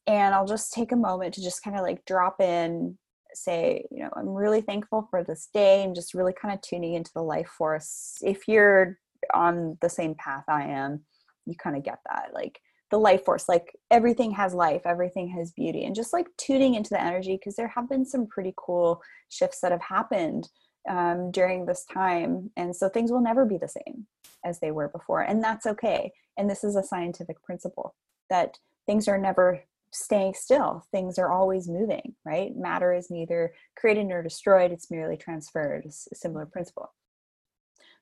And 0.06 0.34
I'll 0.34 0.46
just 0.46 0.72
take 0.72 0.92
a 0.92 0.96
moment 0.96 1.34
to 1.34 1.42
just 1.42 1.64
kind 1.64 1.76
of 1.76 1.82
like 1.82 2.04
drop 2.04 2.40
in, 2.40 2.96
say, 3.34 3.86
you 3.90 4.04
know, 4.04 4.10
I'm 4.14 4.28
really 4.28 4.60
thankful 4.60 5.08
for 5.10 5.24
this 5.24 5.48
day 5.52 5.82
and 5.82 5.96
just 5.96 6.14
really 6.14 6.32
kind 6.32 6.54
of 6.54 6.60
tuning 6.60 6.94
into 6.94 7.10
the 7.12 7.22
life 7.22 7.48
force. 7.48 8.18
If 8.22 8.46
you're 8.46 8.98
on 9.34 9.76
the 9.80 9.90
same 9.90 10.14
path 10.14 10.44
I 10.48 10.64
am, 10.64 11.02
you 11.46 11.54
kind 11.56 11.76
of 11.76 11.84
get 11.84 11.98
that. 12.10 12.30
Like, 12.34 12.60
the 12.92 12.98
life 12.98 13.24
force 13.24 13.48
like 13.48 13.76
everything 13.90 14.30
has 14.30 14.54
life 14.54 14.82
everything 14.84 15.28
has 15.28 15.50
beauty 15.50 15.86
and 15.86 15.96
just 15.96 16.12
like 16.12 16.28
tuning 16.36 16.76
into 16.76 16.90
the 16.90 17.02
energy 17.02 17.32
because 17.32 17.56
there 17.56 17.66
have 17.66 17.88
been 17.88 18.06
some 18.06 18.28
pretty 18.28 18.54
cool 18.56 19.02
shifts 19.28 19.58
that 19.60 19.72
have 19.72 19.82
happened 19.82 20.48
um, 20.88 21.30
during 21.30 21.66
this 21.66 21.84
time. 21.84 22.50
And 22.56 22.74
so 22.74 22.88
things 22.88 23.10
will 23.10 23.20
never 23.20 23.44
be 23.44 23.58
the 23.58 23.68
same 23.68 24.06
as 24.44 24.60
they 24.60 24.70
were 24.70 24.88
before. 24.88 25.22
And 25.22 25.42
that's 25.42 25.66
okay. 25.66 26.12
And 26.36 26.48
this 26.48 26.64
is 26.64 26.76
a 26.76 26.82
scientific 26.82 27.42
principle 27.42 27.94
that 28.30 28.58
things 28.86 29.08
are 29.08 29.18
never 29.18 29.62
staying 29.92 30.34
still, 30.34 30.84
things 30.92 31.18
are 31.18 31.32
always 31.32 31.68
moving, 31.68 32.14
right? 32.24 32.54
Matter 32.56 32.92
is 32.92 33.10
neither 33.10 33.54
created 33.76 34.06
nor 34.06 34.22
destroyed, 34.22 34.72
it's 34.72 34.90
merely 34.90 35.16
transferred. 35.16 35.84
It's 35.86 36.06
a 36.12 36.14
similar 36.14 36.44
principle. 36.44 36.92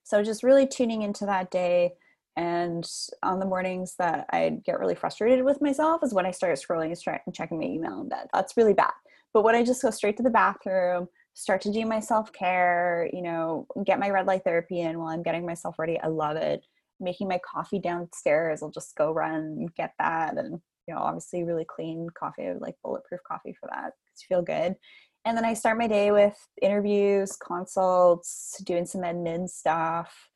So 0.03 0.23
just 0.23 0.43
really 0.43 0.67
tuning 0.67 1.03
into 1.03 1.25
that 1.27 1.51
day. 1.51 1.93
And 2.37 2.89
on 3.23 3.39
the 3.39 3.47
mornings 3.47 3.95
that 3.99 4.27
I 4.31 4.59
get 4.65 4.81
really 4.81 4.97
frustrated 4.97 5.45
with 5.45 5.61
myself 5.61 6.03
is 6.03 6.13
when 6.13 6.27
I 6.27 6.33
start 6.33 6.59
scrolling 6.59 6.97
and 7.27 7.35
checking 7.35 7.59
my 7.59 7.67
email 7.67 8.01
in 8.01 8.09
bed. 8.09 8.27
That's 8.33 8.57
really 8.57 8.75
bad. 8.75 8.93
But 9.33 9.45
when 9.45 9.55
I 9.55 9.65
just 9.65 9.83
go 9.83 9.91
straight 9.91 10.17
to 10.17 10.23
the 10.23 10.31
bathroom, 10.31 11.09
start 11.35 11.61
to 11.63 11.73
do 11.73 11.85
my 11.85 12.01
self 12.01 12.33
care, 12.33 13.09
you 13.13 13.23
know, 13.23 13.67
get 13.85 14.01
my 14.01 14.11
red 14.11 14.27
light 14.27 14.45
therapy 14.45 14.81
in 14.81 14.99
while 14.99 15.09
I'm 15.09 15.23
getting 15.23 15.47
myself 15.47 15.79
ready. 15.79 15.99
I 16.01 16.09
love 16.09 16.37
it. 16.37 16.65
Making 17.01 17.29
my 17.29 17.41
coffee 17.45 17.81
downstairs, 17.81 18.63
I'll 18.63 18.71
just 18.71 18.97
go 18.97 19.13
run 19.13 19.67
get 19.77 19.93
that. 19.99 20.37
And, 20.37 20.61
you 20.87 20.95
know, 20.95 21.01
obviously 21.01 21.45
really 21.45 21.65
clean 21.65 22.09
coffee, 22.17 22.51
like 22.59 22.77
bulletproof 22.83 23.21
coffee 23.27 23.55
for 23.59 23.69
that 23.73 23.93
to 24.19 24.27
feel 24.27 24.43
good. 24.43 24.77
And 25.25 25.37
then 25.37 25.45
I 25.45 25.55
start 25.55 25.79
my 25.79 25.89
day 25.89 26.11
with 26.11 26.37
interviews, 26.61 27.37
consults, 27.37 28.61
doing 28.65 28.85
some 28.87 29.01
admin 29.01 29.49
stuff, 29.49 30.29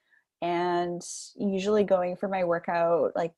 and 0.42 1.02
usually 1.36 1.84
going 1.84 2.16
for 2.16 2.28
my 2.28 2.44
workout 2.44 3.12
like 3.16 3.32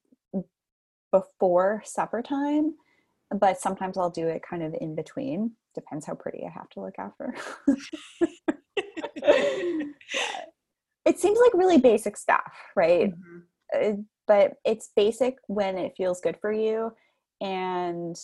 before 1.12 1.82
supper 1.84 2.22
time. 2.22 2.74
But 3.30 3.60
sometimes 3.60 3.96
I'll 3.96 4.10
do 4.10 4.26
it 4.26 4.42
kind 4.48 4.62
of 4.62 4.74
in 4.80 4.94
between 4.94 5.52
depends 5.74 6.06
how 6.06 6.14
pretty 6.14 6.44
I 6.44 6.50
have 6.50 6.68
to 6.70 6.80
look 6.80 6.98
after. 6.98 7.34
it 11.04 11.18
seems 11.18 11.38
like 11.38 11.54
really 11.54 11.78
basic 11.78 12.16
stuff, 12.16 12.52
right? 12.76 13.12
Mm-hmm. 13.12 13.38
Uh, 13.74 14.02
but 14.26 14.54
it's 14.64 14.90
basic 14.96 15.36
when 15.46 15.78
it 15.78 15.94
feels 15.96 16.20
good 16.20 16.36
for 16.40 16.52
you. 16.52 16.92
And 17.40 18.16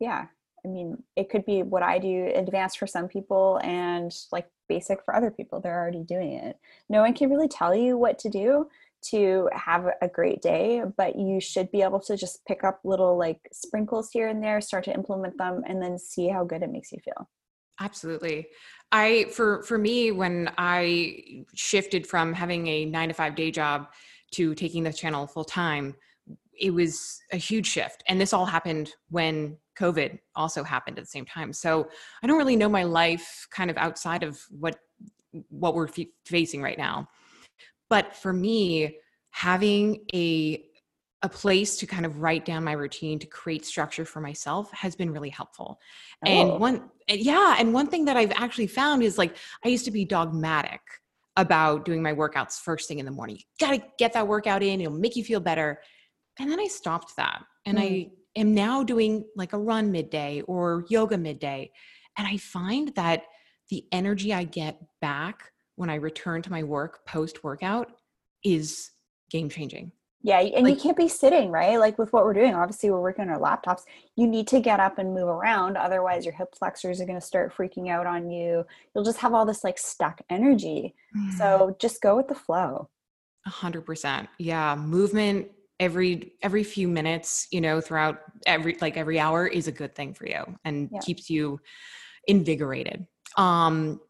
yeah, 0.00 0.26
I 0.64 0.68
mean, 0.68 1.02
it 1.16 1.28
could 1.28 1.44
be 1.44 1.62
what 1.62 1.82
I 1.82 1.98
do 1.98 2.30
advanced 2.34 2.78
for 2.78 2.86
some 2.86 3.08
people 3.08 3.60
and 3.64 4.14
like 4.30 4.48
basic 4.68 5.04
for 5.04 5.14
other 5.14 5.30
people. 5.30 5.60
They're 5.60 5.78
already 5.78 6.04
doing 6.04 6.34
it. 6.34 6.56
No 6.88 7.00
one 7.00 7.14
can 7.14 7.30
really 7.30 7.48
tell 7.48 7.74
you 7.74 7.98
what 7.98 8.18
to 8.20 8.28
do 8.28 8.68
to 9.10 9.48
have 9.52 9.86
a 10.00 10.08
great 10.08 10.40
day, 10.40 10.82
but 10.96 11.16
you 11.16 11.40
should 11.40 11.70
be 11.72 11.82
able 11.82 11.98
to 12.00 12.16
just 12.16 12.44
pick 12.46 12.62
up 12.62 12.80
little 12.84 13.18
like 13.18 13.40
sprinkles 13.52 14.10
here 14.12 14.28
and 14.28 14.42
there, 14.42 14.60
start 14.60 14.84
to 14.84 14.94
implement 14.94 15.36
them, 15.38 15.62
and 15.66 15.82
then 15.82 15.98
see 15.98 16.28
how 16.28 16.44
good 16.44 16.62
it 16.62 16.70
makes 16.70 16.92
you 16.92 16.98
feel. 17.04 17.28
Absolutely. 17.80 18.46
I 18.92 19.26
for 19.32 19.62
for 19.64 19.78
me 19.78 20.12
when 20.12 20.52
I 20.56 21.44
shifted 21.54 22.06
from 22.06 22.32
having 22.32 22.66
a 22.68 22.84
9 22.84 23.08
to 23.08 23.14
5 23.14 23.34
day 23.34 23.50
job 23.50 23.88
to 24.32 24.54
taking 24.54 24.84
the 24.84 24.92
channel 24.92 25.26
full 25.26 25.44
time, 25.44 25.96
it 26.58 26.72
was 26.72 27.20
a 27.32 27.36
huge 27.36 27.66
shift. 27.66 28.04
And 28.06 28.20
this 28.20 28.32
all 28.32 28.46
happened 28.46 28.94
when 29.10 29.56
COVID 29.78 30.18
also 30.34 30.62
happened 30.62 30.98
at 30.98 31.04
the 31.04 31.10
same 31.10 31.24
time. 31.24 31.52
So 31.52 31.88
I 32.22 32.26
don't 32.26 32.38
really 32.38 32.56
know 32.56 32.68
my 32.68 32.84
life 32.84 33.46
kind 33.50 33.70
of 33.70 33.76
outside 33.76 34.22
of 34.22 34.40
what 34.50 34.76
what 35.48 35.74
we're 35.74 35.88
f- 35.88 36.06
facing 36.26 36.60
right 36.62 36.76
now. 36.76 37.08
But 37.88 38.14
for 38.14 38.32
me, 38.32 38.98
having 39.30 40.04
a 40.14 40.64
a 41.24 41.28
place 41.28 41.76
to 41.76 41.86
kind 41.86 42.04
of 42.04 42.20
write 42.20 42.44
down 42.44 42.64
my 42.64 42.72
routine 42.72 43.16
to 43.20 43.26
create 43.26 43.64
structure 43.64 44.04
for 44.04 44.20
myself 44.20 44.70
has 44.72 44.96
been 44.96 45.12
really 45.12 45.30
helpful. 45.30 45.78
Oh. 46.26 46.30
And 46.30 46.60
one 46.60 46.90
yeah, 47.08 47.56
and 47.58 47.72
one 47.72 47.86
thing 47.86 48.04
that 48.06 48.16
I've 48.16 48.32
actually 48.32 48.66
found 48.66 49.02
is 49.02 49.18
like 49.18 49.36
I 49.64 49.68
used 49.68 49.84
to 49.84 49.90
be 49.90 50.04
dogmatic 50.04 50.80
about 51.36 51.84
doing 51.84 52.02
my 52.02 52.12
workouts 52.12 52.60
first 52.60 52.88
thing 52.88 52.98
in 52.98 53.06
the 53.06 53.12
morning. 53.12 53.36
You 53.36 53.66
got 53.66 53.72
to 53.72 53.82
get 53.98 54.12
that 54.12 54.26
workout 54.26 54.62
in, 54.62 54.80
it'll 54.80 54.92
make 54.92 55.16
you 55.16 55.24
feel 55.24 55.40
better. 55.40 55.80
And 56.38 56.50
then 56.50 56.60
I 56.60 56.66
stopped 56.66 57.16
that. 57.16 57.42
And 57.64 57.78
mm. 57.78 57.82
I 57.82 58.10
am 58.36 58.54
now 58.54 58.82
doing 58.82 59.24
like 59.36 59.52
a 59.52 59.58
run 59.58 59.90
midday 59.90 60.42
or 60.42 60.84
yoga 60.88 61.18
midday. 61.18 61.70
And 62.18 62.26
I 62.26 62.36
find 62.36 62.94
that 62.94 63.24
the 63.70 63.84
energy 63.92 64.32
I 64.34 64.44
get 64.44 64.78
back 65.00 65.52
when 65.76 65.90
I 65.90 65.94
return 65.96 66.42
to 66.42 66.50
my 66.50 66.62
work 66.62 67.06
post 67.06 67.42
workout 67.42 67.92
is 68.44 68.90
game 69.30 69.48
changing. 69.48 69.92
Yeah, 70.24 70.38
and 70.38 70.64
like, 70.64 70.76
you 70.76 70.80
can't 70.80 70.96
be 70.96 71.08
sitting, 71.08 71.50
right? 71.50 71.78
Like 71.80 71.98
with 71.98 72.12
what 72.12 72.24
we're 72.24 72.32
doing, 72.32 72.54
obviously 72.54 72.90
we're 72.90 73.00
working 73.00 73.28
on 73.28 73.30
our 73.30 73.40
laptops. 73.40 73.82
You 74.14 74.28
need 74.28 74.46
to 74.48 74.60
get 74.60 74.78
up 74.78 74.98
and 74.98 75.12
move 75.12 75.26
around. 75.26 75.76
Otherwise, 75.76 76.24
your 76.24 76.34
hip 76.34 76.54
flexors 76.56 77.00
are 77.00 77.06
going 77.06 77.18
to 77.18 77.26
start 77.26 77.52
freaking 77.52 77.90
out 77.90 78.06
on 78.06 78.30
you. 78.30 78.64
You'll 78.94 79.04
just 79.04 79.18
have 79.18 79.34
all 79.34 79.44
this 79.44 79.64
like 79.64 79.78
stuck 79.78 80.20
energy. 80.30 80.94
Mm. 81.16 81.32
So 81.32 81.76
just 81.80 82.00
go 82.00 82.16
with 82.16 82.28
the 82.28 82.36
flow. 82.36 82.88
A 83.46 83.50
hundred 83.50 83.84
percent. 83.84 84.28
Yeah. 84.38 84.76
Movement 84.76 85.48
every 85.82 86.32
every 86.42 86.62
few 86.62 86.88
minutes, 86.88 87.48
you 87.50 87.60
know, 87.60 87.80
throughout 87.80 88.20
every 88.46 88.76
like 88.80 88.96
every 88.96 89.18
hour 89.18 89.46
is 89.46 89.66
a 89.66 89.72
good 89.72 89.94
thing 89.94 90.14
for 90.14 90.26
you 90.26 90.42
and 90.64 90.88
yeah. 90.92 91.00
keeps 91.00 91.28
you 91.28 91.60
invigorated. 92.26 93.06
Um 93.36 94.00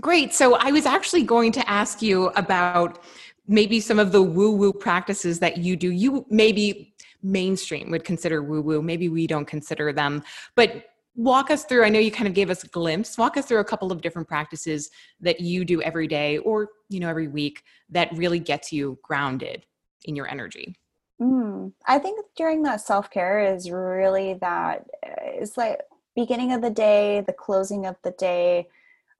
great. 0.00 0.34
So 0.34 0.56
I 0.56 0.70
was 0.70 0.86
actually 0.86 1.22
going 1.22 1.52
to 1.52 1.70
ask 1.70 2.02
you 2.02 2.26
about 2.30 3.04
maybe 3.46 3.80
some 3.80 3.98
of 3.98 4.12
the 4.12 4.22
woo 4.22 4.52
woo 4.52 4.72
practices 4.72 5.38
that 5.38 5.58
you 5.58 5.76
do. 5.76 5.90
You 5.90 6.26
maybe 6.28 6.94
mainstream 7.22 7.90
would 7.90 8.04
consider 8.04 8.42
woo 8.42 8.60
woo. 8.60 8.82
Maybe 8.82 9.08
we 9.08 9.26
don't 9.26 9.46
consider 9.46 9.92
them, 9.92 10.22
but 10.54 10.84
walk 11.14 11.50
us 11.50 11.64
through. 11.64 11.84
I 11.84 11.88
know 11.88 11.98
you 11.98 12.12
kind 12.12 12.28
of 12.28 12.34
gave 12.34 12.48
us 12.48 12.62
a 12.62 12.68
glimpse. 12.68 13.18
Walk 13.18 13.36
us 13.36 13.46
through 13.46 13.58
a 13.58 13.64
couple 13.64 13.90
of 13.90 14.00
different 14.00 14.28
practices 14.28 14.90
that 15.20 15.40
you 15.40 15.64
do 15.64 15.82
every 15.82 16.06
day 16.06 16.38
or 16.38 16.68
you 16.88 17.00
know 17.00 17.08
every 17.08 17.28
week 17.28 17.62
that 17.90 18.08
really 18.16 18.38
gets 18.38 18.72
you 18.72 18.98
grounded 19.02 19.64
in 20.04 20.16
your 20.16 20.28
energy. 20.28 20.76
Mm, 21.20 21.72
I 21.86 21.98
think 21.98 22.24
during 22.36 22.62
that 22.62 22.80
self 22.80 23.10
care 23.10 23.54
is 23.54 23.70
really 23.70 24.34
that 24.40 24.84
it's 25.02 25.56
like 25.56 25.80
beginning 26.14 26.52
of 26.52 26.62
the 26.62 26.70
day, 26.70 27.22
the 27.26 27.32
closing 27.32 27.86
of 27.86 27.96
the 28.02 28.12
day. 28.12 28.68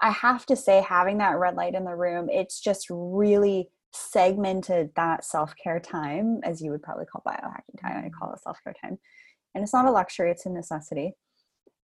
I 0.00 0.12
have 0.12 0.46
to 0.46 0.54
say, 0.54 0.80
having 0.80 1.18
that 1.18 1.38
red 1.38 1.56
light 1.56 1.74
in 1.74 1.84
the 1.84 1.94
room, 1.94 2.28
it's 2.30 2.60
just 2.60 2.86
really 2.88 3.68
segmented 3.92 4.90
that 4.96 5.24
self-care 5.24 5.80
time 5.80 6.40
as 6.44 6.60
you 6.60 6.70
would 6.70 6.82
probably 6.82 7.06
call 7.06 7.22
biohacking 7.26 7.80
time 7.80 8.04
i 8.04 8.10
call 8.10 8.32
it 8.32 8.40
self-care 8.40 8.74
time 8.80 8.98
and 9.54 9.64
it's 9.64 9.72
not 9.72 9.86
a 9.86 9.90
luxury 9.90 10.30
it's 10.30 10.46
a 10.46 10.50
necessity 10.50 11.12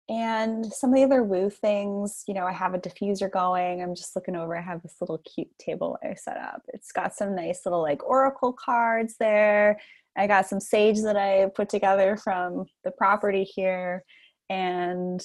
and 0.08 0.64
some 0.72 0.90
of 0.90 0.96
the 0.96 1.04
other 1.04 1.22
woo 1.22 1.50
things 1.50 2.24
you 2.26 2.32
know 2.32 2.46
i 2.46 2.52
have 2.52 2.74
a 2.74 2.78
diffuser 2.78 3.30
going. 3.30 3.82
I'm 3.82 3.94
just 3.94 4.16
looking 4.16 4.36
over. 4.36 4.56
I 4.56 4.62
have 4.62 4.82
this 4.82 4.96
little 5.00 5.18
cute 5.18 5.50
table 5.58 5.98
i 6.02 6.14
set 6.14 6.38
up. 6.38 6.62
It's 6.68 6.92
got 6.92 7.14
some 7.14 7.34
nice 7.34 7.60
little 7.66 7.82
like 7.82 8.04
oracle 8.04 8.52
cards 8.52 9.16
there. 9.20 9.78
I 10.16 10.26
got 10.26 10.46
some 10.48 10.60
sage 10.60 11.00
that 11.02 11.16
i 11.16 11.46
put 11.54 11.68
together 11.68 12.16
from 12.16 12.66
the 12.84 12.90
property 12.92 13.44
here. 13.44 14.04
And 14.50 15.20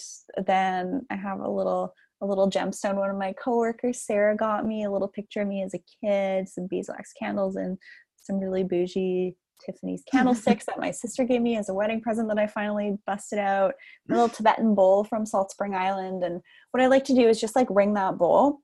then 0.45 1.05
i 1.09 1.15
have 1.15 1.39
a 1.39 1.49
little 1.49 1.93
a 2.21 2.25
little 2.25 2.49
gemstone 2.49 2.95
one 2.95 3.09
of 3.09 3.17
my 3.17 3.33
coworkers 3.33 4.01
sarah 4.01 4.35
got 4.35 4.65
me. 4.65 4.83
A 4.83 4.91
little 4.91 5.07
picture 5.07 5.41
of 5.41 5.47
me 5.47 5.63
as 5.63 5.73
a 5.73 5.83
kid 6.01 6.49
some 6.49 6.67
beeswax 6.67 7.13
candles 7.13 7.55
and 7.55 7.77
some 8.17 8.39
really 8.39 8.63
bougie 8.63 9.35
tiffany's 9.65 10.03
candlesticks 10.11 10.65
that 10.65 10.79
my 10.79 10.91
sister 10.91 11.23
gave 11.23 11.41
me 11.41 11.57
as 11.57 11.69
a 11.69 11.73
wedding 11.73 12.01
present 12.01 12.27
that 12.27 12.39
i 12.39 12.47
finally 12.47 12.97
busted 13.05 13.39
out. 13.39 13.73
A 14.09 14.13
little 14.13 14.29
tibetan 14.37 14.75
bowl 14.75 15.03
from 15.03 15.25
salt 15.25 15.51
spring 15.51 15.75
island. 15.75 16.23
And 16.23 16.41
what 16.71 16.83
i 16.83 16.87
like 16.87 17.03
to 17.05 17.15
do 17.15 17.27
is 17.27 17.39
just 17.39 17.55
like 17.55 17.67
ring 17.69 17.93
that 17.95 18.17
bowl. 18.17 18.59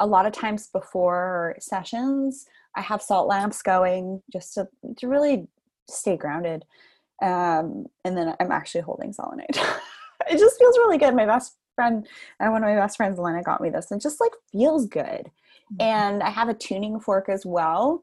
A 0.00 0.06
lot 0.06 0.26
of 0.26 0.32
times 0.32 0.68
before 0.72 1.56
sessions 1.60 2.46
i 2.76 2.80
have 2.80 3.02
salt 3.02 3.28
lamps 3.28 3.62
going 3.62 4.22
just 4.32 4.54
to, 4.54 4.68
to 4.98 5.08
really 5.08 5.46
stay 5.88 6.16
grounded. 6.16 6.64
Um, 7.22 7.86
and 8.04 8.16
then 8.16 8.34
i'm 8.40 8.52
actually 8.52 8.82
holding 8.82 9.12
selenite. 9.12 9.58
It 10.30 10.38
just 10.38 10.58
feels 10.58 10.78
really 10.78 10.96
good. 10.96 11.14
My 11.14 11.26
best 11.26 11.56
friend 11.74 12.06
and 12.40 12.52
one 12.52 12.62
of 12.62 12.70
my 12.70 12.76
best 12.76 12.96
friends 12.96 13.18
Elena 13.18 13.42
got 13.42 13.60
me 13.60 13.68
this. 13.68 13.90
And 13.90 14.00
just 14.00 14.20
like 14.20 14.30
feels 14.52 14.86
good. 14.86 15.30
Mm-hmm. 15.72 15.80
and 15.80 16.22
I 16.22 16.28
have 16.28 16.50
a 16.50 16.54
tuning 16.54 17.00
fork 17.00 17.30
as 17.30 17.46
well. 17.46 18.02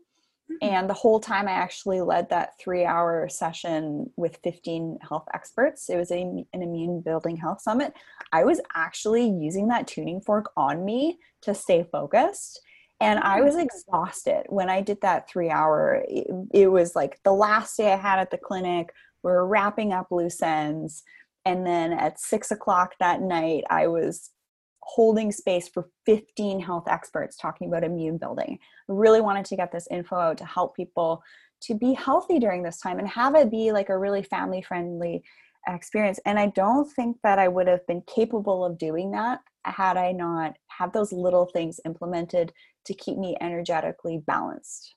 And 0.61 0.89
the 0.89 0.93
whole 0.93 1.19
time 1.19 1.47
I 1.47 1.51
actually 1.51 2.01
led 2.01 2.29
that 2.29 2.53
three 2.59 2.85
hour 2.85 3.27
session 3.29 4.09
with 4.15 4.39
15 4.43 4.99
health 5.07 5.25
experts 5.33 5.89
it 5.89 5.97
was 5.97 6.11
a, 6.11 6.21
an 6.21 6.45
immune 6.61 7.01
building 7.01 7.37
health 7.37 7.61
summit 7.61 7.93
I 8.31 8.43
was 8.43 8.61
actually 8.75 9.27
using 9.27 9.67
that 9.69 9.87
tuning 9.87 10.21
fork 10.21 10.51
on 10.57 10.85
me 10.85 11.19
to 11.41 11.53
stay 11.53 11.85
focused 11.91 12.61
and 12.99 13.19
I 13.19 13.37
mm-hmm. 13.37 13.45
was 13.45 13.55
exhausted 13.55 14.43
when 14.49 14.69
I 14.69 14.81
did 14.81 15.01
that 15.01 15.27
three 15.27 15.49
hour. 15.49 16.05
It, 16.07 16.27
it, 16.53 16.67
was 16.67 16.95
like 16.95 17.19
the 17.23 17.33
last 17.33 17.75
day 17.75 17.91
I 17.91 17.95
had 17.95 18.19
at 18.19 18.29
the 18.29 18.37
clinic. 18.37 18.93
We 19.23 19.31
are 19.31 19.47
wrapping 19.47 19.91
up 19.91 20.11
loose 20.11 20.39
ends 20.43 21.03
and 21.45 21.65
then 21.65 21.93
at 21.93 22.19
six 22.19 22.51
o'clock 22.51 22.93
that 22.99 23.21
night 23.21 23.63
i 23.69 23.87
was 23.87 24.29
holding 24.83 25.31
space 25.31 25.67
for 25.67 25.89
15 26.05 26.59
health 26.59 26.87
experts 26.87 27.37
talking 27.37 27.67
about 27.67 27.83
immune 27.83 28.17
building. 28.17 28.57
I 28.89 28.93
really 28.93 29.21
wanted 29.21 29.45
to 29.45 29.55
get 29.55 29.71
this 29.71 29.87
info 29.91 30.15
out 30.15 30.37
to 30.39 30.45
help 30.45 30.75
people 30.75 31.23
to 31.63 31.75
be 31.75 31.93
healthy 31.93 32.39
during 32.39 32.63
this 32.63 32.79
time 32.79 32.99
and 32.99 33.07
have 33.07 33.35
it 33.35 33.51
be 33.51 33.71
like 33.71 33.89
a 33.89 33.97
really 33.97 34.23
family 34.23 34.61
friendly 34.61 35.23
experience. 35.67 36.19
And 36.25 36.39
i 36.39 36.47
don't 36.47 36.91
think 36.91 37.17
that 37.23 37.37
i 37.37 37.47
would 37.47 37.67
have 37.67 37.85
been 37.85 38.01
capable 38.07 38.65
of 38.65 38.79
doing 38.79 39.11
that 39.11 39.41
had 39.63 39.95
i 39.95 40.11
not 40.11 40.55
had 40.69 40.91
those 40.91 41.13
little 41.13 41.45
things 41.45 41.79
implemented 41.85 42.51
to 42.85 42.95
keep 42.95 43.17
me 43.17 43.37
energetically 43.41 44.23
balanced. 44.25 44.95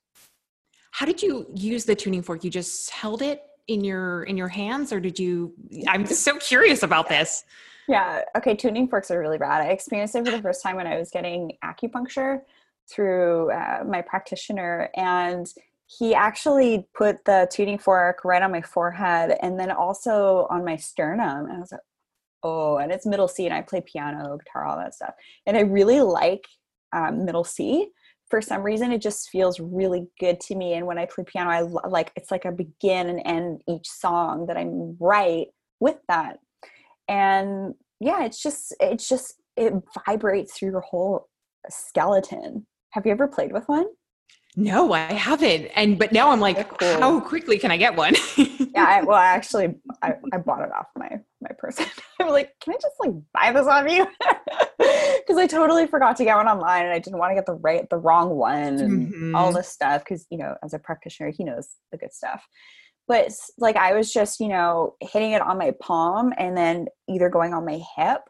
How 0.93 1.05
did 1.05 1.23
you 1.23 1.47
use 1.55 1.85
the 1.85 1.95
tuning 1.95 2.23
fork? 2.23 2.45
You 2.45 2.51
just 2.51 2.89
held 2.91 3.21
it 3.21 3.43
in 3.69 3.83
your 3.85 4.25
in 4.25 4.37
your 4.37 4.49
hands 4.49 4.93
or 4.93 5.01
did 5.01 5.19
you 5.19 5.55
i'm 5.89 6.05
so 6.05 6.37
curious 6.37 6.83
about 6.83 7.09
this 7.09 7.45
yeah 7.89 8.23
okay 8.37 8.55
tuning 8.55 8.89
forks 8.89 9.11
are 9.11 9.19
really 9.19 9.39
rad. 9.39 9.63
I 9.63 9.71
experienced 9.71 10.15
it 10.15 10.25
for 10.25 10.31
the 10.31 10.43
first 10.43 10.63
time 10.63 10.77
when 10.77 10.87
i 10.87 10.99
was 10.99 11.11
getting 11.11 11.53
acupuncture 11.65 12.41
through 12.91 13.51
uh, 13.51 13.83
my 13.87 14.03
practitioner 14.03 14.91
and 14.95 15.53
he 15.87 16.15
actually 16.15 16.87
put 16.95 17.25
the 17.25 17.49
tuning 17.51 17.79
fork 17.79 18.25
right 18.25 18.43
on 18.43 18.51
my 18.51 18.63
forehead 18.63 19.37
and 19.43 19.59
then 19.59 19.71
also 19.71 20.47
on 20.51 20.65
my 20.65 20.77
sternum 20.77 21.47
and 21.47 21.57
i 21.57 21.59
was 21.59 21.73
like 21.73 21.81
oh 22.43 22.79
and 22.79 22.93
it's 22.93 23.07
middle 23.07 23.29
c 23.29 23.47
and 23.47 23.55
i 23.55 23.61
play 23.61 23.81
piano 23.81 24.37
guitar 24.39 24.65
all 24.65 24.77
that 24.77 24.95
stuff 24.95 25.15
and 25.47 25.57
i 25.57 25.61
really 25.61 26.01
like 26.01 26.47
um, 26.93 27.25
middle 27.25 27.45
c. 27.45 27.89
For 28.31 28.41
some 28.41 28.63
reason 28.63 28.91
it 28.93 29.03
just 29.03 29.29
feels 29.31 29.61
really 29.61 30.07
good 30.19 30.41
to 30.41 30.55
me 30.55 30.75
and 30.75 30.87
when 30.87 30.99
i 30.99 31.07
play 31.07 31.25
piano 31.25 31.51
i 31.51 31.61
like 31.61 32.13
it's 32.17 32.31
like 32.31 32.47
i 32.47 32.51
begin 32.51 33.09
and 33.09 33.23
end 33.25 33.63
each 33.69 33.89
song 33.89 34.47
that 34.47 34.57
i'm 34.57 34.97
right 34.99 35.49
with 35.81 35.99
that 36.09 36.39
and 37.09 37.75
yeah 38.01 38.25
it's 38.25 38.43
just 38.43 38.75
it's 38.81 39.09
just 39.09 39.35
it 39.57 39.73
vibrates 40.07 40.59
through 40.59 40.71
your 40.71 40.81
whole 40.81 41.29
skeleton 41.69 42.67
have 42.91 43.07
you 43.07 43.13
ever 43.13 43.29
played 43.29 43.53
with 43.53 43.65
one 43.67 43.87
no, 44.57 44.93
I 44.93 45.13
haven't. 45.13 45.67
And 45.75 45.99
but 45.99 46.13
now 46.13 46.31
I'm 46.31 46.41
like, 46.41 46.79
cool. 46.79 47.01
how 47.01 47.21
quickly 47.21 47.59
can 47.59 47.73
I 47.73 47.77
get 47.77 47.97
one? 47.97 48.15
yeah, 48.37 48.85
I, 48.87 49.03
well, 49.03 49.19
I 49.19 49.27
actually, 49.35 49.75
I, 50.03 50.15
I 50.33 50.39
bought 50.39 50.63
it 50.63 50.73
off 50.73 50.87
my 50.97 51.11
my 51.41 51.51
person. 51.59 51.87
I'm 52.21 52.29
like, 52.29 52.53
can 52.61 52.75
I 52.75 52.77
just 52.77 52.95
like 53.01 53.13
buy 53.33 53.53
this 53.53 53.67
on 53.67 53.89
you? 53.89 54.07
Because 55.27 55.39
I 55.39 55.47
totally 55.47 55.87
forgot 55.87 56.17
to 56.17 56.25
get 56.25 56.37
one 56.37 56.49
online, 56.49 56.85
and 56.85 56.93
I 56.93 56.99
didn't 56.99 57.19
want 57.19 57.31
to 57.31 57.35
get 57.35 57.47
the 57.47 57.55
right 57.55 57.89
the 57.89 57.97
wrong 57.97 58.37
one 58.37 58.79
and 58.79 59.09
mm-hmm. 59.09 59.35
all 59.35 59.53
this 59.53 59.69
stuff. 59.71 60.05
Because 60.05 60.27
you 60.31 60.37
know, 60.37 60.55
as 60.63 60.75
a 60.75 60.79
practitioner, 60.79 61.31
he 61.31 61.45
knows 61.45 61.77
the 61.91 61.97
good 61.97 62.13
stuff. 62.13 62.45
But 63.07 63.31
like, 63.59 63.77
I 63.77 63.93
was 63.93 64.13
just 64.13 64.41
you 64.41 64.49
know 64.49 64.95
hitting 65.01 65.33
it 65.33 65.43
on 65.43 65.59
my 65.59 65.73
palm, 65.81 66.33
and 66.39 66.57
then 66.57 66.87
either 67.09 67.29
going 67.29 67.55
on 67.55 67.65
my 67.65 67.81
hip 67.97 68.23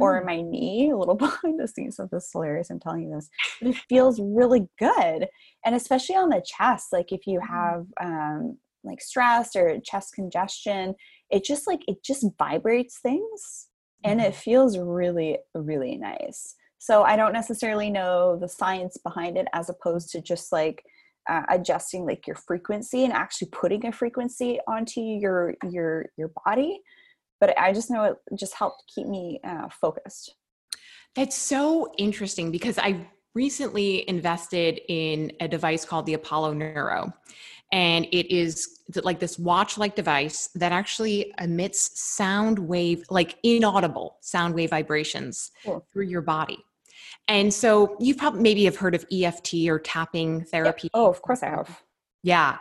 or 0.00 0.20
mm. 0.20 0.26
my 0.26 0.40
knee, 0.42 0.90
a 0.90 0.96
little 0.96 1.14
behind 1.16 1.60
the 1.60 1.68
scenes 1.68 1.98
of 1.98 2.10
this 2.10 2.30
hilarious. 2.32 2.70
I'm 2.70 2.80
telling 2.80 3.04
you 3.04 3.14
this, 3.14 3.28
but 3.60 3.70
it 3.70 3.76
feels 3.88 4.20
really 4.20 4.68
good. 4.78 5.28
And 5.64 5.74
especially 5.74 6.16
on 6.16 6.28
the 6.28 6.42
chest, 6.44 6.88
like 6.92 7.12
if 7.12 7.26
you 7.26 7.40
mm. 7.40 7.48
have 7.48 7.86
um, 8.00 8.58
like 8.84 9.00
stress 9.00 9.54
or 9.56 9.78
chest 9.80 10.14
congestion, 10.14 10.94
it 11.30 11.44
just 11.44 11.66
like, 11.66 11.80
it 11.86 12.02
just 12.04 12.26
vibrates 12.38 12.98
things 13.00 13.68
and 14.04 14.20
it 14.20 14.32
mm-hmm. 14.32 14.40
feels 14.40 14.78
really, 14.78 15.38
really 15.54 15.96
nice. 15.96 16.54
So 16.78 17.02
I 17.02 17.16
don't 17.16 17.32
necessarily 17.32 17.90
know 17.90 18.38
the 18.40 18.48
science 18.48 18.96
behind 18.96 19.36
it 19.36 19.48
as 19.52 19.68
opposed 19.68 20.10
to 20.10 20.20
just 20.20 20.52
like, 20.52 20.82
uh, 21.28 21.42
adjusting 21.48 22.06
like 22.06 22.26
your 22.26 22.36
frequency 22.36 23.04
and 23.04 23.12
actually 23.12 23.48
putting 23.48 23.86
a 23.86 23.92
frequency 23.92 24.58
onto 24.66 25.00
your 25.00 25.54
your 25.70 26.06
your 26.16 26.30
body 26.44 26.80
but 27.40 27.58
I 27.58 27.72
just 27.72 27.90
know 27.90 28.04
it 28.04 28.16
just 28.34 28.54
helped 28.54 28.84
keep 28.92 29.06
me 29.06 29.40
uh, 29.44 29.68
focused. 29.68 30.34
That's 31.14 31.36
so 31.36 31.92
interesting 31.96 32.50
because 32.50 32.78
I 32.78 33.06
recently 33.34 34.08
invested 34.08 34.80
in 34.88 35.32
a 35.40 35.48
device 35.48 35.84
called 35.84 36.06
the 36.06 36.14
Apollo 36.14 36.54
Neuro. 36.54 37.12
And 37.70 38.06
it 38.06 38.34
is 38.34 38.80
like 39.02 39.20
this 39.20 39.38
watch 39.38 39.76
like 39.76 39.94
device 39.94 40.48
that 40.54 40.72
actually 40.72 41.32
emits 41.38 42.00
sound 42.00 42.58
wave, 42.58 43.04
like 43.10 43.36
inaudible 43.42 44.16
sound 44.22 44.54
wave 44.54 44.70
vibrations 44.70 45.50
cool. 45.64 45.86
through 45.92 46.06
your 46.06 46.22
body. 46.22 46.58
And 47.28 47.52
so 47.52 47.96
you 48.00 48.14
probably 48.14 48.40
maybe 48.40 48.64
have 48.64 48.76
heard 48.76 48.94
of 48.94 49.04
EFT 49.12 49.68
or 49.68 49.78
tapping 49.78 50.44
therapy. 50.44 50.84
Yeah. 50.94 51.00
Oh, 51.00 51.06
of 51.08 51.22
course 51.22 51.42
I 51.42 51.50
have. 51.50 51.82
Yeah. 52.22 52.58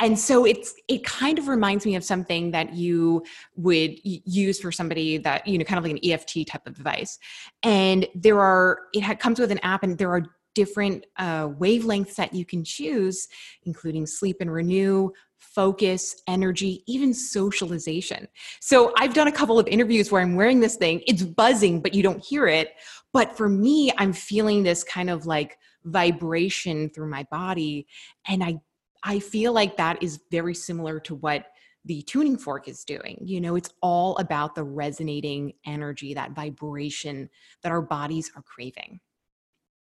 And 0.00 0.18
so 0.18 0.44
it's 0.44 0.74
it 0.86 1.04
kind 1.04 1.38
of 1.38 1.48
reminds 1.48 1.86
me 1.86 1.94
of 1.94 2.04
something 2.04 2.50
that 2.50 2.74
you 2.74 3.24
would 3.56 3.92
use 4.04 4.60
for 4.60 4.70
somebody 4.70 5.16
that 5.18 5.46
you 5.46 5.56
know 5.56 5.64
kind 5.64 5.78
of 5.78 5.84
like 5.84 5.92
an 5.92 6.10
EFT 6.10 6.46
type 6.46 6.66
of 6.66 6.76
device. 6.76 7.18
And 7.62 8.06
there 8.14 8.38
are 8.40 8.80
it 8.92 9.18
comes 9.18 9.38
with 9.40 9.50
an 9.50 9.60
app 9.62 9.82
and 9.82 9.96
there 9.96 10.10
are 10.12 10.26
different 10.58 11.06
uh, 11.18 11.46
wavelengths 11.50 12.16
that 12.16 12.34
you 12.34 12.44
can 12.44 12.64
choose 12.64 13.28
including 13.62 14.04
sleep 14.06 14.38
and 14.40 14.52
renew 14.52 15.08
focus, 15.38 16.20
energy, 16.26 16.82
even 16.88 17.14
socialization. 17.14 18.26
So 18.60 18.92
I've 18.98 19.14
done 19.14 19.28
a 19.28 19.32
couple 19.32 19.56
of 19.56 19.68
interviews 19.68 20.10
where 20.10 20.20
I'm 20.20 20.34
wearing 20.34 20.58
this 20.58 20.74
thing. 20.74 21.00
It's 21.06 21.22
buzzing, 21.22 21.80
but 21.80 21.94
you 21.94 22.02
don't 22.02 22.24
hear 22.24 22.48
it. 22.48 22.72
But 23.12 23.36
for 23.36 23.48
me, 23.48 23.92
I'm 23.98 24.12
feeling 24.12 24.64
this 24.64 24.82
kind 24.82 25.08
of 25.08 25.26
like 25.26 25.56
vibration 25.84 26.90
through 26.90 27.08
my 27.08 27.24
body. 27.30 27.86
And 28.26 28.42
I 28.42 28.58
I 29.04 29.20
feel 29.20 29.52
like 29.52 29.76
that 29.76 30.02
is 30.02 30.18
very 30.32 30.56
similar 30.56 30.98
to 31.00 31.14
what 31.14 31.46
the 31.84 32.02
tuning 32.02 32.36
fork 32.36 32.66
is 32.66 32.82
doing. 32.82 33.16
You 33.24 33.40
know, 33.40 33.54
it's 33.54 33.72
all 33.80 34.16
about 34.18 34.56
the 34.56 34.64
resonating 34.64 35.52
energy, 35.64 36.14
that 36.14 36.32
vibration 36.32 37.30
that 37.62 37.70
our 37.70 37.80
bodies 37.80 38.32
are 38.34 38.42
craving. 38.42 38.98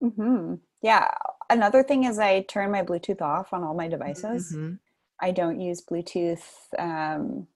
Mm-hmm. 0.09 0.55
Yeah. 0.81 1.11
Another 1.49 1.83
thing 1.83 2.03
is 2.05 2.19
I 2.19 2.41
turn 2.41 2.71
my 2.71 2.83
Bluetooth 2.83 3.21
off 3.21 3.53
on 3.53 3.63
all 3.63 3.73
my 3.73 3.87
devices. 3.87 4.51
Mm-hmm. 4.51 4.73
I 5.21 5.31
don't 5.31 5.61
use 5.61 5.83
Bluetooth. 5.83 6.43
Um, 6.77 7.47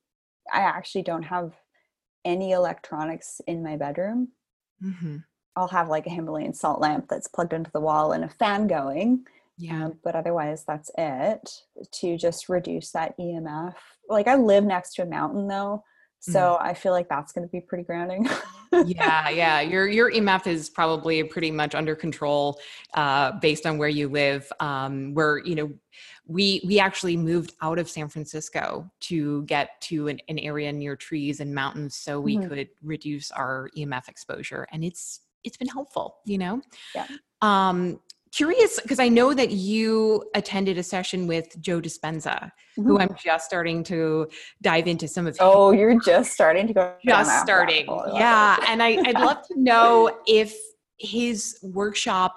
I 0.51 0.59
actually 0.61 1.03
don't 1.03 1.23
have 1.23 1.53
any 2.25 2.51
electronics 2.51 3.41
in 3.47 3.63
my 3.63 3.77
bedroom. 3.77 4.29
Mm-hmm. 4.83 5.17
I'll 5.55 5.67
have 5.67 5.89
like 5.89 6.07
a 6.07 6.11
Himalayan 6.11 6.53
salt 6.53 6.79
lamp 6.79 7.07
that's 7.09 7.27
plugged 7.27 7.53
into 7.53 7.71
the 7.71 7.81
wall 7.81 8.13
and 8.13 8.23
a 8.23 8.29
fan 8.29 8.67
going. 8.67 9.25
Yeah. 9.57 9.87
Um, 9.87 9.99
but 10.03 10.15
otherwise, 10.15 10.63
that's 10.65 10.89
it 10.97 11.63
to 11.93 12.17
just 12.17 12.47
reduce 12.47 12.91
that 12.91 13.17
EMF. 13.19 13.75
Like, 14.07 14.27
I 14.27 14.35
live 14.35 14.63
next 14.63 14.93
to 14.95 15.03
a 15.03 15.05
mountain 15.05 15.47
though. 15.47 15.83
So 16.19 16.57
mm. 16.59 16.61
I 16.61 16.73
feel 16.73 16.91
like 16.91 17.07
that's 17.07 17.31
going 17.31 17.47
to 17.47 17.51
be 17.51 17.61
pretty 17.61 17.83
grounding. 17.83 18.27
yeah, 18.85 19.29
yeah. 19.29 19.61
Your 19.61 19.87
your 19.87 20.11
EMF 20.11 20.47
is 20.47 20.69
probably 20.69 21.23
pretty 21.23 21.49
much 21.49 21.75
under 21.75 21.95
control 21.95 22.59
uh, 22.93 23.33
based 23.39 23.65
on 23.65 23.77
where 23.77 23.89
you 23.89 24.09
live. 24.09 24.51
Um, 24.59 25.13
where 25.13 25.39
you 25.39 25.55
know, 25.55 25.71
we 26.27 26.61
we 26.65 26.79
actually 26.79 27.15
moved 27.15 27.53
out 27.61 27.79
of 27.79 27.89
San 27.89 28.09
Francisco 28.09 28.89
to 29.01 29.43
get 29.43 29.79
to 29.81 30.09
an, 30.09 30.19
an 30.27 30.39
area 30.39 30.71
near 30.73 30.95
trees 30.95 31.39
and 31.39 31.55
mountains, 31.55 31.95
so 31.95 32.19
we 32.19 32.35
mm-hmm. 32.35 32.49
could 32.49 32.69
reduce 32.83 33.31
our 33.31 33.69
EMF 33.77 34.09
exposure, 34.09 34.67
and 34.71 34.83
it's 34.83 35.21
it's 35.45 35.57
been 35.57 35.69
helpful. 35.69 36.17
You 36.25 36.37
know. 36.37 36.61
Yeah. 36.93 37.07
Um, 37.41 38.01
curious 38.31 38.79
because 38.79 38.99
I 38.99 39.07
know 39.07 39.33
that 39.33 39.51
you 39.51 40.23
attended 40.35 40.77
a 40.77 40.83
session 40.83 41.27
with 41.27 41.59
Joe 41.59 41.81
Dispenza, 41.81 42.39
mm-hmm. 42.39 42.83
who 42.83 42.99
I'm 42.99 43.15
just 43.21 43.45
starting 43.45 43.83
to 43.85 44.27
dive 44.61 44.87
into 44.87 45.07
some 45.07 45.27
of. 45.27 45.37
Oh, 45.39 45.71
you're 45.71 45.99
just 45.99 46.31
starting 46.31 46.67
to 46.67 46.73
go. 46.73 46.95
Just 47.05 47.41
starting, 47.41 47.85
yeah. 48.13 48.57
and 48.67 48.81
I, 48.81 48.97
I'd 49.05 49.19
love 49.19 49.45
to 49.47 49.59
know 49.59 50.19
if 50.27 50.55
his 50.97 51.57
workshop 51.63 52.35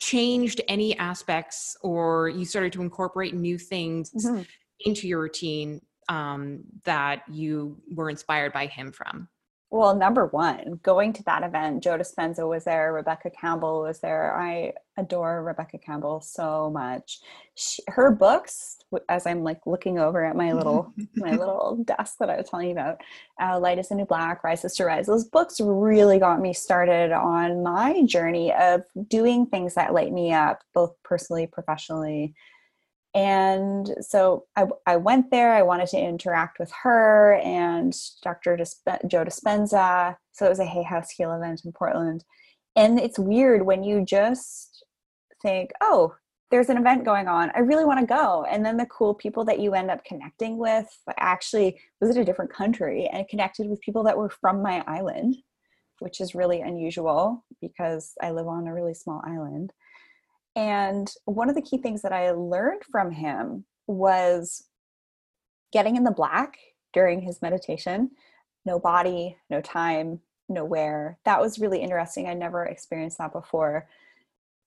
changed 0.00 0.60
any 0.68 0.96
aspects, 0.98 1.76
or 1.82 2.28
you 2.28 2.44
started 2.44 2.72
to 2.72 2.82
incorporate 2.82 3.34
new 3.34 3.58
things 3.58 4.10
mm-hmm. 4.12 4.42
into 4.80 5.06
your 5.06 5.20
routine 5.20 5.80
um, 6.08 6.64
that 6.84 7.22
you 7.30 7.80
were 7.94 8.10
inspired 8.10 8.52
by 8.52 8.66
him 8.66 8.92
from. 8.92 9.28
Well, 9.72 9.96
number 9.96 10.26
one, 10.26 10.80
going 10.82 11.14
to 11.14 11.22
that 11.22 11.42
event, 11.42 11.82
Joe 11.82 11.96
Dispenza 11.96 12.46
was 12.46 12.64
there, 12.64 12.92
Rebecca 12.92 13.30
Campbell 13.30 13.80
was 13.80 14.00
there. 14.00 14.36
I 14.36 14.74
adore 14.98 15.42
Rebecca 15.42 15.78
Campbell 15.78 16.20
so 16.20 16.68
much. 16.68 17.20
She, 17.54 17.82
her 17.88 18.10
books, 18.10 18.76
as 19.08 19.26
I'm 19.26 19.42
like 19.42 19.60
looking 19.64 19.98
over 19.98 20.22
at 20.26 20.36
my 20.36 20.52
little 20.52 20.92
my 21.16 21.30
little 21.30 21.82
desk 21.86 22.16
that 22.20 22.28
I 22.28 22.36
was 22.36 22.50
telling 22.50 22.66
you 22.66 22.72
about, 22.72 23.00
uh, 23.40 23.58
Light 23.58 23.78
is 23.78 23.88
the 23.88 23.94
New 23.94 24.04
Black, 24.04 24.44
Rise 24.44 24.60
Sister 24.60 24.84
Rise. 24.84 25.06
Those 25.06 25.24
books 25.24 25.58
really 25.58 26.18
got 26.18 26.42
me 26.42 26.52
started 26.52 27.10
on 27.10 27.62
my 27.62 28.02
journey 28.04 28.52
of 28.52 28.82
doing 29.08 29.46
things 29.46 29.74
that 29.76 29.94
light 29.94 30.12
me 30.12 30.34
up, 30.34 30.60
both 30.74 30.94
personally, 31.02 31.46
professionally, 31.46 32.34
and 33.14 33.94
so 34.00 34.46
I, 34.56 34.66
I 34.86 34.96
went 34.96 35.30
there 35.30 35.52
i 35.52 35.62
wanted 35.62 35.88
to 35.88 35.98
interact 35.98 36.58
with 36.58 36.72
her 36.82 37.34
and 37.44 37.94
dr 38.22 38.56
Disp- 38.56 38.88
joe 39.06 39.24
dispenza 39.24 40.16
so 40.32 40.46
it 40.46 40.48
was 40.48 40.60
a 40.60 40.64
hay 40.64 40.82
house 40.82 41.10
heal 41.10 41.32
event 41.32 41.62
in 41.64 41.72
portland. 41.72 42.24
And 42.74 42.98
it's 42.98 43.18
weird 43.18 43.66
when 43.66 43.84
you 43.84 44.04
just 44.04 44.84
think 45.42 45.72
oh 45.80 46.14
there's 46.50 46.70
an 46.70 46.78
event 46.78 47.04
going 47.04 47.28
on 47.28 47.50
i 47.54 47.60
really 47.60 47.84
want 47.84 48.00
to 48.00 48.06
go. 48.06 48.46
And 48.50 48.64
then 48.64 48.76
the 48.78 48.86
cool 48.86 49.14
people 49.14 49.44
that 49.44 49.60
you 49.60 49.74
end 49.74 49.90
up 49.90 50.04
connecting 50.04 50.56
with 50.56 50.86
actually 51.18 51.78
was 52.00 52.16
in 52.16 52.22
a 52.22 52.24
different 52.24 52.52
country 52.52 53.08
and 53.12 53.28
connected 53.28 53.68
with 53.68 53.80
people 53.80 54.02
that 54.04 54.16
were 54.16 54.30
from 54.30 54.62
my 54.62 54.82
island 54.86 55.36
which 56.02 56.20
is 56.20 56.34
really 56.34 56.60
unusual 56.60 57.44
because 57.60 58.12
i 58.20 58.30
live 58.30 58.48
on 58.48 58.66
a 58.66 58.74
really 58.74 58.94
small 58.94 59.22
island 59.24 59.72
and 60.54 61.10
one 61.24 61.48
of 61.48 61.54
the 61.54 61.62
key 61.62 61.78
things 61.78 62.02
that 62.02 62.12
I 62.12 62.32
learned 62.32 62.82
from 62.90 63.10
him 63.10 63.64
was 63.86 64.64
getting 65.72 65.96
in 65.96 66.04
the 66.04 66.10
black 66.10 66.58
during 66.92 67.20
his 67.22 67.40
meditation. 67.40 68.10
No 68.64 68.78
body, 68.78 69.38
no 69.50 69.60
time, 69.60 70.20
no 70.48 70.64
where. 70.64 71.18
That 71.24 71.40
was 71.40 71.58
really 71.58 71.80
interesting. 71.80 72.28
I 72.28 72.34
never 72.34 72.64
experienced 72.64 73.18
that 73.18 73.32
before. 73.32 73.88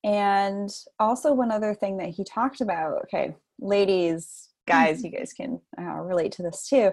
And 0.04 0.70
also, 1.00 1.34
one 1.34 1.52
other 1.52 1.74
thing 1.74 1.98
that 1.98 2.10
he 2.10 2.24
talked 2.24 2.62
about 2.62 3.04
okay, 3.04 3.36
ladies, 3.60 4.50
guys, 4.68 5.04
you 5.04 5.12
guys 5.12 5.34
can 5.34 5.60
uh, 5.80 6.02
relate 6.02 6.32
to 6.34 6.44
this 6.44 6.68
too. 6.68 6.92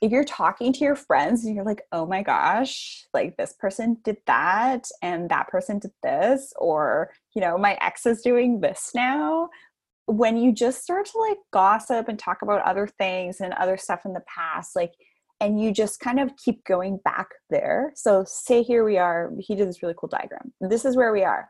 If 0.00 0.12
you're 0.12 0.24
talking 0.24 0.72
to 0.72 0.80
your 0.80 0.96
friends 0.96 1.44
and 1.44 1.54
you're 1.54 1.64
like, 1.64 1.82
oh 1.92 2.06
my 2.06 2.22
gosh, 2.22 3.04
like 3.12 3.36
this 3.36 3.52
person 3.52 3.98
did 4.04 4.18
that 4.26 4.88
and 5.02 5.28
that 5.30 5.48
person 5.48 5.78
did 5.78 5.92
this, 6.02 6.52
or, 6.56 7.10
you 7.34 7.40
know, 7.40 7.58
my 7.58 7.76
ex 7.80 8.06
is 8.06 8.22
doing 8.22 8.60
this 8.60 8.90
now. 8.94 9.48
When 10.06 10.36
you 10.36 10.52
just 10.52 10.82
start 10.82 11.06
to 11.06 11.18
like 11.18 11.38
gossip 11.52 12.08
and 12.08 12.18
talk 12.18 12.42
about 12.42 12.62
other 12.62 12.86
things 12.86 13.40
and 13.40 13.52
other 13.54 13.76
stuff 13.76 14.00
in 14.04 14.14
the 14.14 14.22
past, 14.26 14.74
like, 14.74 14.92
and 15.40 15.60
you 15.60 15.72
just 15.72 16.00
kind 16.00 16.18
of 16.18 16.36
keep 16.36 16.64
going 16.64 16.98
back 17.04 17.28
there. 17.50 17.92
So, 17.94 18.24
say 18.26 18.62
here 18.62 18.84
we 18.84 18.98
are, 18.98 19.30
he 19.38 19.54
did 19.54 19.68
this 19.68 19.82
really 19.82 19.94
cool 19.96 20.08
diagram. 20.08 20.52
This 20.60 20.84
is 20.84 20.96
where 20.96 21.12
we 21.12 21.22
are. 21.24 21.48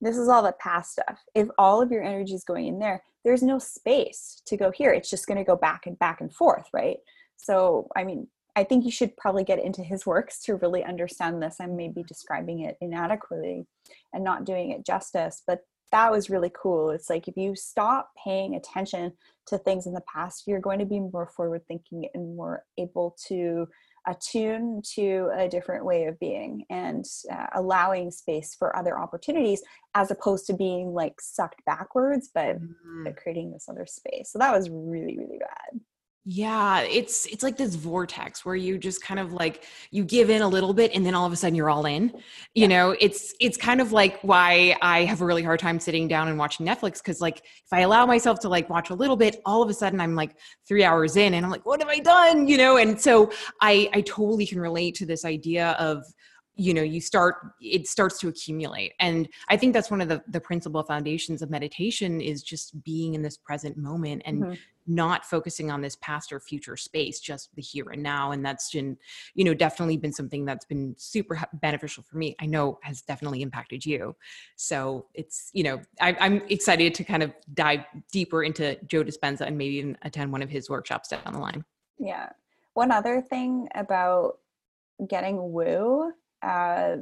This 0.00 0.16
is 0.16 0.28
all 0.28 0.42
the 0.42 0.52
past 0.52 0.92
stuff. 0.92 1.20
If 1.34 1.48
all 1.58 1.82
of 1.82 1.90
your 1.90 2.02
energy 2.02 2.34
is 2.34 2.44
going 2.44 2.66
in 2.66 2.78
there, 2.78 3.02
there's 3.24 3.42
no 3.42 3.58
space 3.58 4.42
to 4.46 4.56
go 4.56 4.70
here. 4.70 4.92
It's 4.92 5.10
just 5.10 5.26
going 5.26 5.38
to 5.38 5.44
go 5.44 5.56
back 5.56 5.86
and 5.86 5.98
back 5.98 6.20
and 6.20 6.32
forth, 6.32 6.66
right? 6.72 6.98
So, 7.36 7.88
I 7.96 8.04
mean, 8.04 8.28
I 8.56 8.64
think 8.64 8.84
you 8.84 8.90
should 8.90 9.16
probably 9.16 9.44
get 9.44 9.62
into 9.62 9.82
his 9.82 10.06
works 10.06 10.42
to 10.42 10.56
really 10.56 10.84
understand 10.84 11.42
this. 11.42 11.56
I'm 11.60 11.76
maybe 11.76 12.02
describing 12.02 12.60
it 12.60 12.76
inadequately 12.80 13.66
and 14.12 14.24
not 14.24 14.44
doing 14.44 14.70
it 14.70 14.84
justice, 14.84 15.42
but 15.46 15.60
that 15.92 16.10
was 16.10 16.30
really 16.30 16.50
cool. 16.60 16.90
It's 16.90 17.08
like 17.08 17.28
if 17.28 17.36
you 17.36 17.54
stop 17.54 18.10
paying 18.22 18.56
attention 18.56 19.12
to 19.46 19.58
things 19.58 19.86
in 19.86 19.94
the 19.94 20.02
past, 20.12 20.44
you're 20.46 20.60
going 20.60 20.80
to 20.80 20.84
be 20.84 21.00
more 21.00 21.30
forward 21.34 21.62
thinking 21.66 22.08
and 22.14 22.36
more 22.36 22.64
able 22.76 23.16
to 23.28 23.68
attune 24.06 24.82
to 24.94 25.30
a 25.36 25.48
different 25.48 25.84
way 25.84 26.04
of 26.04 26.18
being 26.18 26.64
and 26.70 27.04
uh, 27.30 27.46
allowing 27.54 28.10
space 28.10 28.54
for 28.54 28.76
other 28.76 28.98
opportunities 28.98 29.62
as 29.94 30.10
opposed 30.10 30.46
to 30.46 30.54
being 30.54 30.92
like 30.92 31.20
sucked 31.20 31.64
backwards 31.64 32.30
but, 32.34 32.56
mm-hmm. 32.60 33.04
but 33.04 33.16
creating 33.16 33.50
this 33.50 33.68
other 33.68 33.86
space 33.86 34.30
so 34.30 34.38
that 34.38 34.56
was 34.56 34.70
really 34.70 35.18
really 35.18 35.38
bad 35.38 35.80
yeah, 36.30 36.80
it's 36.80 37.24
it's 37.24 37.42
like 37.42 37.56
this 37.56 37.74
vortex 37.74 38.44
where 38.44 38.54
you 38.54 38.76
just 38.76 39.02
kind 39.02 39.18
of 39.18 39.32
like 39.32 39.64
you 39.90 40.04
give 40.04 40.28
in 40.28 40.42
a 40.42 40.46
little 40.46 40.74
bit 40.74 40.90
and 40.94 41.06
then 41.06 41.14
all 41.14 41.24
of 41.24 41.32
a 41.32 41.36
sudden 41.36 41.54
you're 41.54 41.70
all 41.70 41.86
in. 41.86 42.10
You 42.54 42.62
yeah. 42.62 42.66
know, 42.66 42.96
it's 43.00 43.34
it's 43.40 43.56
kind 43.56 43.80
of 43.80 43.92
like 43.92 44.20
why 44.20 44.76
I 44.82 45.06
have 45.06 45.22
a 45.22 45.24
really 45.24 45.42
hard 45.42 45.58
time 45.58 45.80
sitting 45.80 46.06
down 46.06 46.28
and 46.28 46.38
watching 46.38 46.66
Netflix 46.66 47.02
cuz 47.02 47.22
like 47.22 47.38
if 47.38 47.72
I 47.72 47.80
allow 47.80 48.04
myself 48.04 48.40
to 48.40 48.50
like 48.50 48.68
watch 48.68 48.90
a 48.90 48.94
little 48.94 49.16
bit, 49.16 49.40
all 49.46 49.62
of 49.62 49.70
a 49.70 49.74
sudden 49.74 50.02
I'm 50.02 50.14
like 50.14 50.36
3 50.66 50.84
hours 50.84 51.16
in 51.16 51.32
and 51.32 51.46
I'm 51.46 51.50
like 51.50 51.64
what 51.64 51.80
have 51.80 51.88
I 51.88 51.98
done? 51.98 52.46
You 52.46 52.58
know, 52.58 52.76
and 52.76 53.00
so 53.00 53.32
I 53.62 53.88
I 53.94 54.02
totally 54.02 54.44
can 54.44 54.60
relate 54.60 54.96
to 54.96 55.06
this 55.06 55.24
idea 55.24 55.70
of 55.78 56.04
you 56.56 56.74
know 56.74 56.82
you 56.82 57.00
start 57.00 57.36
it 57.60 57.86
starts 57.86 58.18
to 58.18 58.26
accumulate 58.26 58.92
and 58.98 59.28
i 59.48 59.56
think 59.56 59.72
that's 59.72 59.92
one 59.92 60.00
of 60.00 60.08
the 60.08 60.20
the 60.26 60.40
principal 60.40 60.82
foundations 60.82 61.40
of 61.40 61.50
meditation 61.50 62.20
is 62.20 62.42
just 62.42 62.82
being 62.82 63.14
in 63.14 63.22
this 63.22 63.36
present 63.36 63.76
moment 63.76 64.20
and 64.24 64.42
mm-hmm. 64.42 64.54
Not 64.88 65.24
focusing 65.24 65.70
on 65.70 65.80
this 65.80 65.96
past 65.96 66.32
or 66.32 66.40
future 66.40 66.76
space 66.76 67.20
just 67.20 67.54
the 67.54 67.62
here 67.62 67.90
and 67.90 68.02
now 68.02 68.32
and 68.32 68.44
that's 68.44 68.70
been 68.70 68.96
you 69.34 69.44
know 69.44 69.54
definitely 69.54 69.96
been 69.96 70.12
something 70.12 70.44
that's 70.44 70.64
been 70.64 70.94
super 70.98 71.40
beneficial 71.54 72.02
for 72.02 72.16
me 72.16 72.34
i 72.40 72.46
know 72.46 72.78
has 72.82 73.02
definitely 73.02 73.42
impacted 73.42 73.84
you. 73.84 74.14
So 74.56 75.06
it's 75.14 75.50
you 75.52 75.62
know 75.62 75.80
I, 76.00 76.16
i'm 76.20 76.42
excited 76.48 76.94
to 76.94 77.04
kind 77.04 77.22
of 77.22 77.32
dive 77.54 77.84
deeper 78.12 78.42
into 78.42 78.76
joe 78.86 79.04
dispenza 79.04 79.42
and 79.42 79.56
maybe 79.56 79.76
even 79.76 79.96
attend 80.02 80.32
one 80.32 80.42
of 80.42 80.50
his 80.50 80.68
workshops 80.68 81.08
down 81.08 81.20
the 81.32 81.38
line. 81.38 81.64
Yeah. 81.98 82.30
One 82.74 82.92
other 82.92 83.20
thing 83.20 83.68
about 83.74 84.38
getting 85.08 85.52
woo 85.52 86.12
uh, 86.42 86.96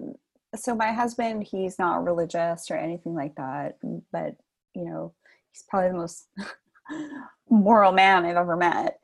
so 0.55 0.75
my 0.75 0.93
husband, 0.93 1.45
he's 1.45 1.79
not 1.79 2.05
religious 2.05 2.71
or 2.71 2.77
anything 2.77 3.15
like 3.15 3.35
that, 3.37 3.79
but 4.13 4.37
you 4.75 4.85
know, 4.85 5.13
he's 5.53 5.65
probably 5.69 5.91
the 5.91 5.97
most 5.97 6.29
moral 7.51 7.93
man 7.93 8.25
I've 8.25 8.37
ever 8.37 8.57
met. 8.57 8.99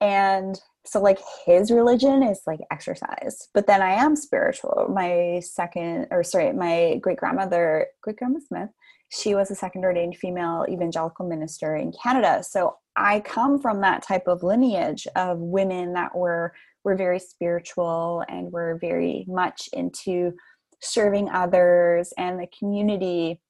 And 0.00 0.60
so 0.84 1.00
like 1.00 1.18
his 1.44 1.70
religion 1.70 2.22
is 2.22 2.40
like 2.46 2.60
exercise. 2.70 3.48
But 3.52 3.66
then 3.66 3.82
I 3.82 3.90
am 3.90 4.16
spiritual. 4.16 4.90
My 4.92 5.40
second 5.44 6.06
or 6.10 6.22
sorry, 6.22 6.52
my 6.52 6.98
great 7.02 7.18
grandmother, 7.18 7.86
great 8.00 8.16
grandma 8.16 8.38
Smith, 8.46 8.70
she 9.10 9.34
was 9.34 9.50
a 9.50 9.54
second 9.54 9.84
ordained 9.84 10.16
female 10.16 10.64
evangelical 10.68 11.26
minister 11.26 11.76
in 11.76 11.92
Canada. 11.92 12.42
So 12.42 12.76
I 12.96 13.20
come 13.20 13.60
from 13.60 13.80
that 13.80 14.02
type 14.02 14.26
of 14.26 14.42
lineage 14.42 15.06
of 15.16 15.38
women 15.38 15.92
that 15.94 16.14
were 16.16 16.52
were 16.84 16.96
very 16.96 17.18
spiritual 17.18 18.24
and 18.28 18.52
were 18.52 18.78
very 18.80 19.24
much 19.28 19.68
into 19.72 20.32
serving 20.80 21.28
others 21.28 22.12
and 22.16 22.38
the 22.38 22.46
community. 22.58 23.40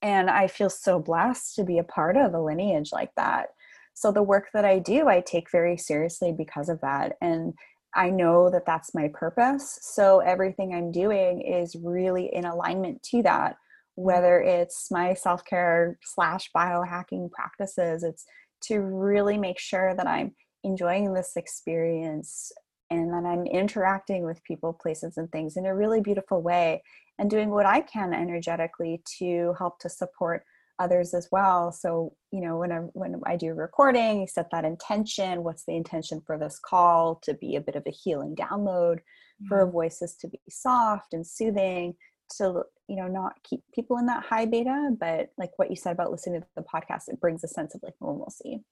And 0.00 0.30
I 0.30 0.46
feel 0.46 0.70
so 0.70 0.98
blessed 0.98 1.54
to 1.56 1.64
be 1.64 1.78
a 1.78 1.84
part 1.84 2.16
of 2.16 2.34
a 2.34 2.40
lineage 2.40 2.90
like 2.92 3.14
that. 3.16 3.48
So 3.94 4.10
the 4.10 4.22
work 4.22 4.48
that 4.54 4.64
I 4.64 4.78
do, 4.78 5.08
I 5.08 5.20
take 5.20 5.50
very 5.50 5.76
seriously 5.76 6.32
because 6.32 6.68
of 6.68 6.80
that. 6.80 7.16
And 7.20 7.54
I 7.94 8.10
know 8.10 8.50
that 8.50 8.64
that's 8.66 8.94
my 8.94 9.08
purpose. 9.12 9.78
So 9.82 10.20
everything 10.20 10.74
I'm 10.74 10.90
doing 10.90 11.42
is 11.42 11.76
really 11.76 12.30
in 12.32 12.44
alignment 12.44 13.02
to 13.04 13.22
that, 13.22 13.56
whether 13.94 14.40
mm-hmm. 14.40 14.62
it's 14.62 14.90
my 14.90 15.14
self 15.14 15.44
care 15.44 15.98
slash 16.02 16.50
biohacking 16.56 17.30
practices, 17.30 18.02
it's 18.02 18.24
to 18.62 18.80
really 18.80 19.36
make 19.36 19.58
sure 19.58 19.94
that 19.94 20.06
I'm 20.06 20.34
enjoying 20.64 21.12
this 21.12 21.32
experience 21.36 22.52
and 22.90 23.12
that 23.12 23.26
I'm 23.26 23.46
interacting 23.46 24.24
with 24.24 24.44
people, 24.44 24.72
places, 24.72 25.16
and 25.16 25.30
things 25.30 25.56
in 25.56 25.66
a 25.66 25.74
really 25.74 26.00
beautiful 26.00 26.40
way 26.42 26.82
and 27.18 27.30
doing 27.30 27.50
what 27.50 27.66
I 27.66 27.80
can 27.80 28.14
energetically 28.14 29.02
to 29.18 29.54
help 29.58 29.78
to 29.80 29.88
support 29.88 30.44
others 30.78 31.14
as 31.14 31.28
well. 31.30 31.72
So, 31.72 32.14
you 32.32 32.40
know, 32.40 32.58
when 32.58 32.72
I 32.72 32.78
when 32.94 33.20
I 33.24 33.36
do 33.36 33.52
recording, 33.54 34.20
you 34.22 34.26
set 34.26 34.50
that 34.50 34.64
intention. 34.64 35.44
What's 35.44 35.64
the 35.64 35.76
intention 35.76 36.20
for 36.26 36.38
this 36.38 36.58
call 36.58 37.20
to 37.24 37.34
be 37.34 37.56
a 37.56 37.60
bit 37.60 37.76
of 37.76 37.84
a 37.86 37.90
healing 37.90 38.34
download, 38.34 38.96
mm-hmm. 38.96 39.48
for 39.48 39.70
voices 39.70 40.16
to 40.20 40.28
be 40.28 40.40
soft 40.48 41.14
and 41.14 41.26
soothing, 41.26 41.94
to 42.38 42.62
you 42.88 42.96
know 42.96 43.08
not 43.08 43.34
keep 43.44 43.60
people 43.74 43.98
in 43.98 44.06
that 44.06 44.24
high 44.24 44.46
beta, 44.46 44.90
but 44.98 45.30
like 45.38 45.50
what 45.56 45.70
you 45.70 45.76
said 45.76 45.92
about 45.92 46.10
listening 46.10 46.40
to 46.40 46.46
the 46.56 46.62
podcast, 46.62 47.08
it 47.08 47.20
brings 47.20 47.44
a 47.44 47.48
sense 47.48 47.74
of 47.74 47.82
like 47.82 47.94
normalcy. 48.00 48.62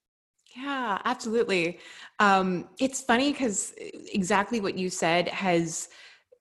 Yeah, 0.57 0.99
absolutely. 1.05 1.79
Um, 2.19 2.69
it's 2.81 3.01
funny 3.01 3.31
because 3.31 3.73
exactly 4.13 4.61
what 4.61 4.77
you 4.77 4.91
said 4.91 5.29
has 5.29 5.89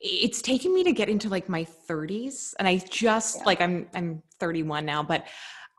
it's 0.02 0.42
taken 0.42 0.74
me 0.74 0.84
to 0.84 0.92
get 0.92 1.10
into 1.10 1.30
like 1.30 1.50
my 1.50 1.66
30s 1.90 2.54
and 2.60 2.68
i 2.68 2.78
just 2.78 3.38
yeah. 3.38 3.44
like 3.46 3.62
i'm 3.62 3.88
i'm 3.94 4.22
31 4.40 4.86
now 4.86 5.04
but 5.04 5.26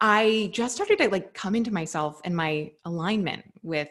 i 0.00 0.50
just 0.52 0.74
started 0.74 0.98
to 0.98 1.08
like 1.08 1.32
come 1.34 1.54
into 1.54 1.72
myself 1.72 2.20
and 2.24 2.36
my 2.36 2.70
alignment 2.84 3.42
with 3.62 3.88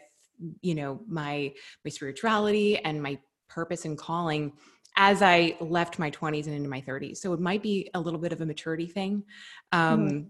you 0.62 0.76
know 0.76 1.00
my 1.08 1.52
my 1.84 1.90
spirituality 1.90 2.78
and 2.80 3.02
my 3.02 3.18
purpose 3.50 3.86
and 3.86 3.98
calling 3.98 4.54
as 4.98 5.22
i 5.22 5.56
left 5.60 6.00
my 6.00 6.12
20s 6.12 6.46
and 6.46 6.56
into 6.56 6.70
my 6.70 6.82
30s 6.82 7.18
so 7.18 7.34
it 7.34 7.40
might 7.40 7.64
be 7.64 7.90
a 7.94 8.00
little 8.00 8.20
bit 8.20 8.32
of 8.32 8.42
a 8.42 8.46
maturity 8.46 8.88
thing 8.88 9.24
um 9.72 10.10
mm 10.10 10.26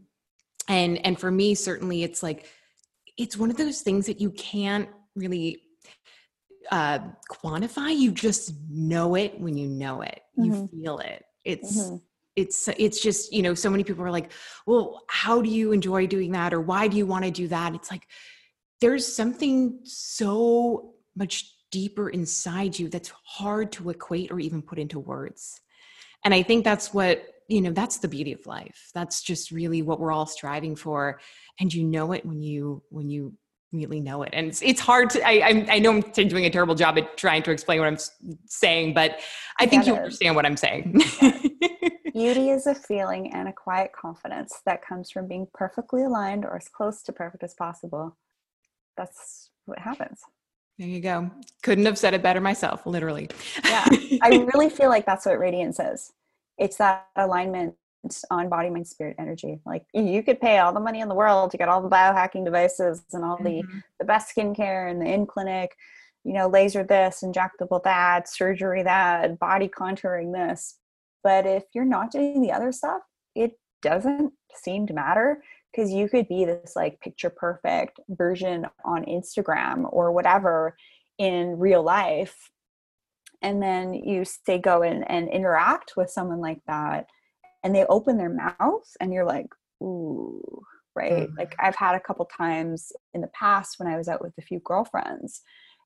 and 0.69 1.03
and 1.05 1.19
for 1.19 1.29
me 1.29 1.53
certainly 1.53 2.03
it's 2.03 2.23
like 2.23 2.45
it's 3.17 3.35
one 3.35 3.51
of 3.51 3.57
those 3.57 3.81
things 3.81 4.05
that 4.05 4.21
you 4.21 4.31
can't 4.31 4.87
really 5.15 5.63
uh, 6.71 6.99
quantify. 7.29 7.95
You 7.95 8.11
just 8.11 8.53
know 8.69 9.15
it 9.15 9.39
when 9.39 9.57
you 9.57 9.67
know 9.67 10.01
it. 10.01 10.21
You 10.37 10.51
mm-hmm. 10.51 10.81
feel 10.81 10.99
it. 10.99 11.25
It's 11.43 11.81
mm-hmm. 11.81 11.97
it's 12.35 12.67
it's 12.77 13.01
just 13.01 13.33
you 13.33 13.41
know 13.41 13.53
so 13.53 13.69
many 13.69 13.83
people 13.83 14.03
are 14.03 14.11
like, 14.11 14.31
well, 14.65 15.01
how 15.09 15.41
do 15.41 15.49
you 15.49 15.71
enjoy 15.71 16.07
doing 16.07 16.31
that, 16.33 16.53
or 16.53 16.61
why 16.61 16.87
do 16.87 16.97
you 16.97 17.05
want 17.05 17.25
to 17.25 17.31
do 17.31 17.47
that? 17.47 17.75
It's 17.75 17.91
like 17.91 18.03
there's 18.81 19.05
something 19.05 19.79
so 19.83 20.93
much 21.15 21.53
deeper 21.71 22.09
inside 22.09 22.79
you 22.79 22.89
that's 22.89 23.11
hard 23.23 23.71
to 23.73 23.89
equate 23.89 24.31
or 24.31 24.39
even 24.39 24.61
put 24.61 24.79
into 24.79 24.99
words. 24.99 25.59
And 26.25 26.33
I 26.33 26.43
think 26.43 26.63
that's 26.63 26.93
what 26.93 27.23
you 27.49 27.61
know 27.61 27.71
that's 27.71 27.97
the 27.97 28.07
beauty 28.07 28.31
of 28.31 28.45
life 28.45 28.91
that's 28.93 29.23
just 29.23 29.49
really 29.49 29.81
what 29.81 29.99
we're 29.99 30.11
all 30.11 30.27
striving 30.27 30.75
for 30.75 31.19
and 31.59 31.73
you 31.73 31.83
know 31.83 32.11
it 32.11 32.23
when 32.23 32.41
you 32.41 32.83
when 32.89 33.09
you 33.09 33.33
really 33.71 33.99
know 33.99 34.23
it. 34.23 34.29
And 34.33 34.47
it's, 34.47 34.61
it's 34.61 34.79
hard 34.79 35.09
to 35.11 35.27
I, 35.27 35.31
I, 35.31 35.67
I 35.73 35.79
know 35.79 35.91
i'm 35.91 36.01
doing 36.01 36.45
a 36.45 36.49
terrible 36.49 36.75
job 36.75 36.97
at 36.97 37.17
trying 37.17 37.43
to 37.43 37.51
explain 37.51 37.79
what 37.79 37.87
i'm 37.87 37.97
saying 38.47 38.93
but 38.93 39.19
i 39.59 39.65
think 39.65 39.85
you 39.85 39.95
understand 39.95 40.35
what 40.35 40.45
i'm 40.45 40.57
saying. 40.57 41.01
Beauty 42.13 42.49
is 42.49 42.67
a 42.67 42.75
feeling 42.75 43.33
and 43.33 43.47
a 43.47 43.53
quiet 43.53 43.91
confidence 43.93 44.61
that 44.65 44.85
comes 44.85 45.11
from 45.11 45.27
being 45.27 45.47
perfectly 45.53 46.03
aligned 46.03 46.43
or 46.43 46.57
as 46.57 46.67
close 46.67 47.03
to 47.03 47.13
perfect 47.13 47.43
as 47.43 47.53
possible. 47.53 48.17
That's 48.97 49.51
what 49.65 49.79
happens. 49.79 50.19
There 50.77 50.87
you 50.87 51.01
go. 51.01 51.29
Couldn't 51.61 51.85
have 51.85 51.97
said 51.97 52.13
it 52.13 52.23
better 52.23 52.41
myself 52.41 52.85
literally. 52.85 53.29
Yeah. 53.63 53.85
I 54.21 54.47
really 54.53 54.69
feel 54.69 54.89
like 54.89 55.05
that's 55.05 55.25
what 55.25 55.39
radiance 55.39 55.79
is. 55.79 56.11
It's 56.57 56.77
that 56.77 57.07
alignment 57.15 57.75
on 58.29 58.49
body 58.49 58.69
mind 58.69 58.87
spirit 58.87 59.15
energy. 59.19 59.59
Like 59.65 59.85
you 59.93 60.23
could 60.23 60.39
pay 60.39 60.59
all 60.59 60.73
the 60.73 60.79
money 60.79 61.01
in 61.01 61.09
the 61.09 61.15
world 61.15 61.51
to 61.51 61.57
get 61.57 61.69
all 61.69 61.81
the 61.81 61.89
biohacking 61.89 62.45
devices 62.45 63.03
and 63.13 63.23
all 63.23 63.37
the 63.37 63.61
mm-hmm. 63.61 63.79
the 63.99 64.05
best 64.05 64.35
skincare 64.35 64.89
and 64.89 65.01
the 65.01 65.05
in 65.05 65.25
clinic 65.25 65.75
you 66.23 66.33
know 66.33 66.47
laser 66.47 66.83
this 66.83 67.23
injectable 67.23 67.81
that 67.83 68.29
surgery 68.29 68.83
that 68.83 69.39
body 69.39 69.67
contouring 69.67 70.33
this. 70.33 70.77
But 71.23 71.45
if 71.45 71.63
you're 71.73 71.85
not 71.85 72.11
doing 72.11 72.41
the 72.41 72.51
other 72.51 72.71
stuff 72.71 73.01
it 73.35 73.59
doesn't 73.81 74.33
seem 74.53 74.87
to 74.87 74.93
matter 74.93 75.43
because 75.71 75.91
you 75.91 76.09
could 76.09 76.27
be 76.27 76.45
this 76.45 76.73
like 76.75 76.99
picture 76.99 77.29
perfect 77.29 77.99
version 78.09 78.65
on 78.83 79.05
instagram 79.05 79.87
or 79.91 80.11
whatever 80.11 80.75
in 81.17 81.57
real 81.59 81.83
life 81.83 82.51
and 83.41 83.61
then 83.61 83.93
you 83.93 84.25
say 84.25 84.57
go 84.57 84.81
and, 84.81 85.09
and 85.09 85.29
interact 85.29 85.93
with 85.95 86.09
someone 86.09 86.41
like 86.41 86.59
that 86.67 87.07
and 87.63 87.75
they 87.75 87.85
open 87.85 88.17
their 88.17 88.29
mouth 88.29 88.87
and 88.99 89.13
you're 89.13 89.25
like 89.25 89.47
ooh 89.83 90.61
right? 90.95 91.11
Mm-hmm. 91.11 91.37
like 91.37 91.55
i've 91.59 91.75
had 91.75 91.95
a 91.95 91.99
couple 91.99 92.25
times 92.25 92.91
in 93.13 93.21
the 93.21 93.27
past 93.27 93.75
when 93.77 93.87
i 93.87 93.97
was 93.97 94.07
out 94.07 94.21
with 94.21 94.33
a 94.37 94.41
few 94.41 94.59
girlfriends 94.63 95.41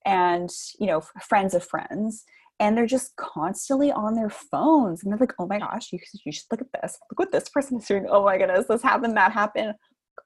and 0.06 0.50
you 0.80 0.88
know 0.88 1.02
friends 1.22 1.54
of 1.54 1.64
friends 1.64 2.24
and 2.60 2.78
they're 2.78 2.86
just 2.86 3.16
constantly 3.16 3.92
on 3.92 4.16
their 4.16 4.30
phones 4.30 5.04
and 5.04 5.12
they're 5.12 5.20
like 5.20 5.34
oh 5.40 5.48
my 5.48 5.60
gosh 5.60 5.92
you, 5.92 6.00
you 6.26 6.32
should 6.32 6.46
look 6.52 6.62
at 6.62 6.82
this. 6.82 6.98
Look 7.10 7.20
what 7.20 7.32
this 7.32 7.50
person 7.50 7.80
is 7.80 7.86
doing. 7.86 8.06
Oh 8.10 8.24
my 8.24 8.38
goodness 8.38 8.68
this 8.68 8.82
happened 8.82 9.18
that 9.18 9.32
happened. 9.32 9.74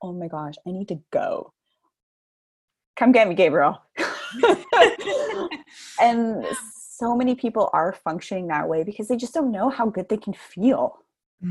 Oh 0.02 0.14
my 0.14 0.28
gosh 0.28 0.56
i 0.68 0.72
need 0.72 0.88
to 0.90 1.00
go. 1.12 1.54
Come 2.98 3.12
get 3.12 3.28
me 3.28 3.36
gabriel. 3.36 3.82
And 6.00 6.46
so 6.98 7.16
many 7.16 7.36
people 7.36 7.70
are 7.74 7.94
functioning 7.94 8.48
that 8.48 8.68
way 8.68 8.84
because 8.84 9.08
they 9.08 9.18
just 9.18 9.34
don't 9.34 9.52
know 9.52 9.70
how 9.70 9.88
good 9.88 10.10
they 10.10 10.18
can 10.18 10.34
feel. 10.34 10.98
Mm. 10.98 11.07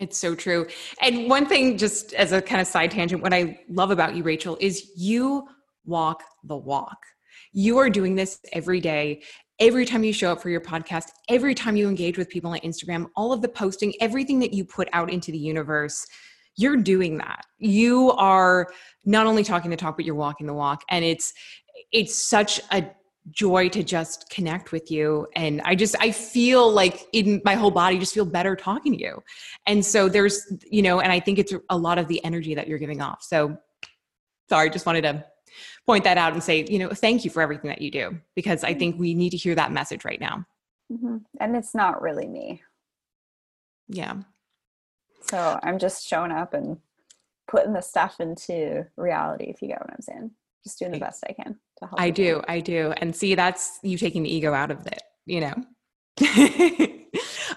It's 0.00 0.16
so 0.16 0.36
true. 0.36 0.64
And 1.02 1.28
one 1.28 1.44
thing, 1.44 1.76
just 1.76 2.14
as 2.14 2.30
a 2.30 2.40
kind 2.40 2.60
of 2.60 2.68
side 2.68 2.92
tangent, 2.92 3.20
what 3.20 3.34
I 3.34 3.58
love 3.68 3.90
about 3.90 4.14
you, 4.14 4.22
Rachel, 4.22 4.56
is 4.60 4.92
you 4.96 5.48
walk 5.84 6.22
the 6.44 6.56
walk. 6.56 6.98
You 7.52 7.78
are 7.78 7.90
doing 7.90 8.14
this 8.14 8.38
every 8.52 8.80
day. 8.80 9.22
Every 9.58 9.84
time 9.84 10.04
you 10.04 10.12
show 10.12 10.30
up 10.30 10.40
for 10.40 10.50
your 10.50 10.60
podcast, 10.60 11.06
every 11.28 11.52
time 11.52 11.74
you 11.74 11.88
engage 11.88 12.16
with 12.16 12.28
people 12.28 12.52
on 12.52 12.58
Instagram, 12.60 13.06
all 13.16 13.32
of 13.32 13.42
the 13.42 13.48
posting, 13.48 13.92
everything 14.00 14.38
that 14.38 14.52
you 14.52 14.64
put 14.64 14.88
out 14.92 15.10
into 15.10 15.32
the 15.32 15.38
universe, 15.38 16.06
you're 16.56 16.76
doing 16.76 17.18
that. 17.18 17.44
You 17.58 18.12
are 18.12 18.68
not 19.04 19.26
only 19.26 19.42
talking 19.42 19.70
the 19.70 19.76
talk, 19.76 19.96
but 19.96 20.04
you're 20.04 20.14
walking 20.14 20.46
the 20.46 20.54
walk. 20.54 20.82
And 20.90 21.04
it's 21.04 21.32
it's 21.92 22.28
such 22.28 22.60
a 22.70 22.84
joy 23.30 23.68
to 23.70 23.82
just 23.82 24.28
connect 24.30 24.72
with 24.72 24.90
you. 24.90 25.26
And 25.34 25.60
i 25.62 25.74
just 25.74 25.96
i 26.00 26.10
feel 26.10 26.70
like 26.70 27.06
in 27.12 27.40
my 27.44 27.54
whole 27.54 27.70
body 27.70 27.98
just 27.98 28.14
feel 28.14 28.24
better 28.24 28.56
talking 28.56 28.92
to 28.92 29.00
you. 29.00 29.22
And 29.66 29.84
so 29.84 30.08
there's 30.08 30.52
you 30.70 30.82
know 30.82 31.00
and 31.00 31.12
i 31.12 31.20
think 31.20 31.38
it's 31.38 31.52
a 31.70 31.78
lot 31.78 31.98
of 31.98 32.08
the 32.08 32.22
energy 32.24 32.54
that 32.54 32.68
you're 32.68 32.78
giving 32.78 33.00
off. 33.00 33.22
So 33.22 33.56
sorry 34.48 34.70
just 34.70 34.86
wanted 34.86 35.02
to 35.02 35.24
point 35.86 36.04
that 36.04 36.18
out 36.18 36.32
and 36.32 36.42
say 36.42 36.64
you 36.68 36.78
know 36.78 36.90
thank 36.90 37.24
you 37.24 37.30
for 37.30 37.42
everything 37.42 37.68
that 37.68 37.80
you 37.80 37.90
do 37.90 38.18
because 38.34 38.62
i 38.64 38.74
think 38.74 38.98
we 38.98 39.14
need 39.14 39.30
to 39.30 39.36
hear 39.36 39.54
that 39.54 39.72
message 39.72 40.04
right 40.04 40.20
now. 40.20 40.44
Mm-hmm. 40.92 41.18
and 41.38 41.54
it's 41.54 41.74
not 41.74 42.00
really 42.00 42.26
me. 42.26 42.62
Yeah. 43.88 44.14
So 45.22 45.58
i'm 45.62 45.78
just 45.78 46.06
showing 46.06 46.32
up 46.32 46.54
and 46.54 46.78
putting 47.46 47.72
the 47.72 47.80
stuff 47.80 48.20
into 48.20 48.86
reality 48.96 49.44
if 49.44 49.62
you 49.62 49.68
get 49.68 49.80
what 49.80 49.90
i'm 49.90 50.02
saying. 50.02 50.30
Just 50.64 50.78
doing 50.78 50.92
the 50.92 50.98
best 50.98 51.24
I 51.28 51.32
can 51.32 51.58
to 51.78 51.86
help. 51.86 52.00
I 52.00 52.10
do, 52.10 52.42
I 52.48 52.60
do. 52.60 52.92
And 52.98 53.14
see, 53.14 53.34
that's 53.34 53.78
you 53.82 53.98
taking 53.98 54.22
the 54.22 54.34
ego 54.34 54.52
out 54.52 54.70
of 54.70 54.86
it, 54.86 55.02
you 55.26 55.40
know. 55.40 55.54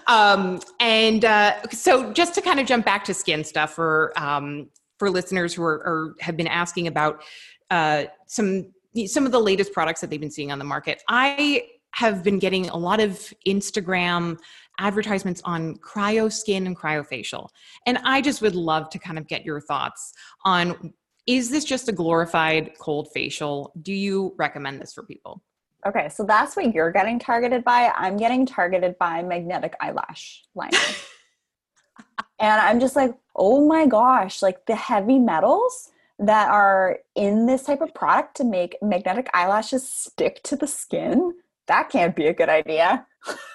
um, 0.06 0.60
and 0.80 1.24
uh, 1.24 1.60
so 1.70 2.12
just 2.12 2.34
to 2.34 2.40
kind 2.40 2.60
of 2.60 2.66
jump 2.66 2.84
back 2.84 3.04
to 3.04 3.14
skin 3.14 3.44
stuff 3.44 3.74
for 3.74 4.12
um, 4.16 4.68
for 4.98 5.10
listeners 5.10 5.54
who 5.54 5.62
are, 5.62 5.82
are 5.86 6.14
have 6.20 6.36
been 6.36 6.46
asking 6.46 6.86
about 6.86 7.22
uh, 7.70 8.04
some 8.26 8.72
some 9.06 9.26
of 9.26 9.32
the 9.32 9.40
latest 9.40 9.72
products 9.72 10.00
that 10.00 10.10
they've 10.10 10.20
been 10.20 10.30
seeing 10.30 10.52
on 10.52 10.58
the 10.58 10.64
market. 10.64 11.02
I 11.08 11.64
have 11.94 12.22
been 12.22 12.38
getting 12.38 12.68
a 12.70 12.76
lot 12.76 13.00
of 13.00 13.32
Instagram 13.46 14.38
advertisements 14.78 15.42
on 15.44 15.76
cryo 15.76 16.32
skin 16.32 16.66
and 16.66 16.76
cryofacial. 16.76 17.48
And 17.86 17.98
I 18.04 18.20
just 18.20 18.40
would 18.42 18.54
love 18.54 18.88
to 18.90 18.98
kind 18.98 19.18
of 19.18 19.26
get 19.26 19.44
your 19.44 19.60
thoughts 19.60 20.12
on 20.44 20.92
is 21.26 21.50
this 21.50 21.64
just 21.64 21.88
a 21.88 21.92
glorified 21.92 22.72
cold 22.78 23.08
facial? 23.12 23.72
Do 23.80 23.92
you 23.92 24.34
recommend 24.38 24.80
this 24.80 24.92
for 24.92 25.02
people? 25.02 25.42
Okay, 25.86 26.08
so 26.08 26.24
that's 26.24 26.56
what 26.56 26.74
you're 26.74 26.92
getting 26.92 27.18
targeted 27.18 27.64
by. 27.64 27.92
I'm 27.96 28.16
getting 28.16 28.46
targeted 28.46 28.96
by 28.98 29.22
magnetic 29.22 29.74
eyelash 29.80 30.44
liner. 30.54 30.78
and 32.38 32.60
I'm 32.60 32.78
just 32.78 32.94
like, 32.94 33.14
oh 33.34 33.66
my 33.66 33.86
gosh, 33.86 34.42
like 34.42 34.64
the 34.66 34.76
heavy 34.76 35.18
metals 35.18 35.90
that 36.18 36.48
are 36.50 36.98
in 37.16 37.46
this 37.46 37.64
type 37.64 37.80
of 37.80 37.94
product 37.94 38.36
to 38.36 38.44
make 38.44 38.76
magnetic 38.80 39.28
eyelashes 39.34 39.88
stick 39.88 40.40
to 40.44 40.56
the 40.56 40.68
skin, 40.68 41.32
that 41.66 41.90
can't 41.90 42.14
be 42.14 42.26
a 42.26 42.34
good 42.34 42.48
idea. 42.48 43.06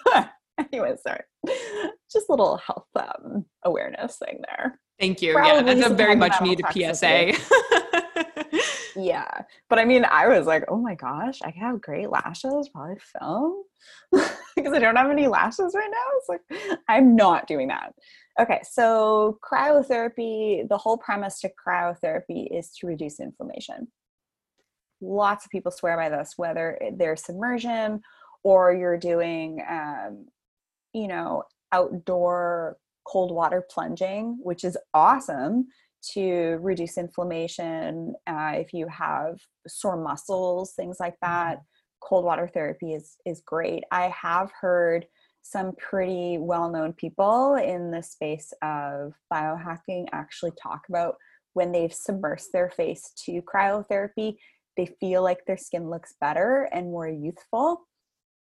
anyway, 0.59 0.95
sorry. 1.01 1.21
Just 2.11 2.27
a 2.29 2.31
little 2.31 2.57
health 2.57 2.87
um, 2.95 3.45
awareness 3.63 4.17
thing 4.17 4.41
there. 4.47 4.79
Thank 4.99 5.21
you. 5.21 5.33
Probably 5.33 5.67
yeah, 5.67 5.75
that's 5.75 5.91
a 5.91 5.93
very 5.93 6.15
much 6.15 6.41
needed 6.41 6.65
PSA. 6.71 7.33
yeah. 8.95 9.29
But 9.69 9.79
I 9.79 9.85
mean, 9.85 10.05
I 10.05 10.27
was 10.27 10.47
like, 10.47 10.65
oh 10.67 10.77
my 10.77 10.95
gosh, 10.95 11.39
I 11.43 11.51
have 11.51 11.81
great 11.81 12.09
lashes, 12.09 12.69
probably 12.69 12.97
film. 13.19 13.63
because 14.55 14.73
I 14.73 14.79
don't 14.79 14.95
have 14.95 15.11
any 15.11 15.27
lashes 15.27 15.75
right 15.75 15.89
now. 15.91 16.17
It's 16.17 16.29
like, 16.29 16.81
I'm 16.87 17.15
not 17.15 17.47
doing 17.47 17.67
that. 17.67 17.93
Okay, 18.39 18.59
so 18.63 19.39
cryotherapy, 19.43 20.67
the 20.67 20.77
whole 20.77 20.97
premise 20.97 21.39
to 21.41 21.49
cryotherapy 21.49 22.47
is 22.51 22.71
to 22.79 22.87
reduce 22.87 23.19
inflammation. 23.19 23.87
Lots 24.99 25.45
of 25.45 25.51
people 25.51 25.71
swear 25.71 25.95
by 25.95 26.09
this, 26.09 26.33
whether 26.37 26.79
there's 26.97 27.23
submersion 27.23 28.01
or 28.43 28.73
you're 28.73 28.97
doing, 28.97 29.63
um, 29.69 30.25
you 30.93 31.07
know, 31.07 31.43
outdoor 31.71 32.77
cold 33.07 33.31
water 33.31 33.65
plunging, 33.69 34.37
which 34.41 34.63
is 34.63 34.77
awesome 34.93 35.67
to 36.13 36.57
reduce 36.61 36.97
inflammation. 36.97 38.13
Uh, 38.27 38.53
if 38.55 38.73
you 38.73 38.87
have 38.87 39.39
sore 39.67 39.97
muscles, 39.97 40.73
things 40.73 40.97
like 40.99 41.15
that, 41.21 41.57
mm-hmm. 41.57 42.07
cold 42.07 42.25
water 42.25 42.49
therapy 42.53 42.93
is 42.93 43.17
is 43.25 43.41
great. 43.45 43.83
I 43.91 44.09
have 44.09 44.51
heard 44.61 45.05
some 45.41 45.71
pretty 45.77 46.37
well-known 46.37 46.91
people 46.93 47.55
in 47.55 47.89
the 47.89 48.03
space 48.03 48.51
of 48.61 49.13
biohacking 49.31 50.07
actually 50.11 50.51
talk 50.61 50.81
about 50.89 51.15
when 51.53 51.71
they've 51.71 51.91
submersed 51.91 52.51
their 52.53 52.69
face 52.69 53.11
to 53.25 53.41
cryotherapy, 53.41 54.35
they 54.75 54.85
feel 54.99 55.23
like 55.23 55.39
their 55.45 55.57
skin 55.57 55.89
looks 55.89 56.13
better 56.21 56.69
and 56.71 56.91
more 56.91 57.07
youthful. 57.07 57.87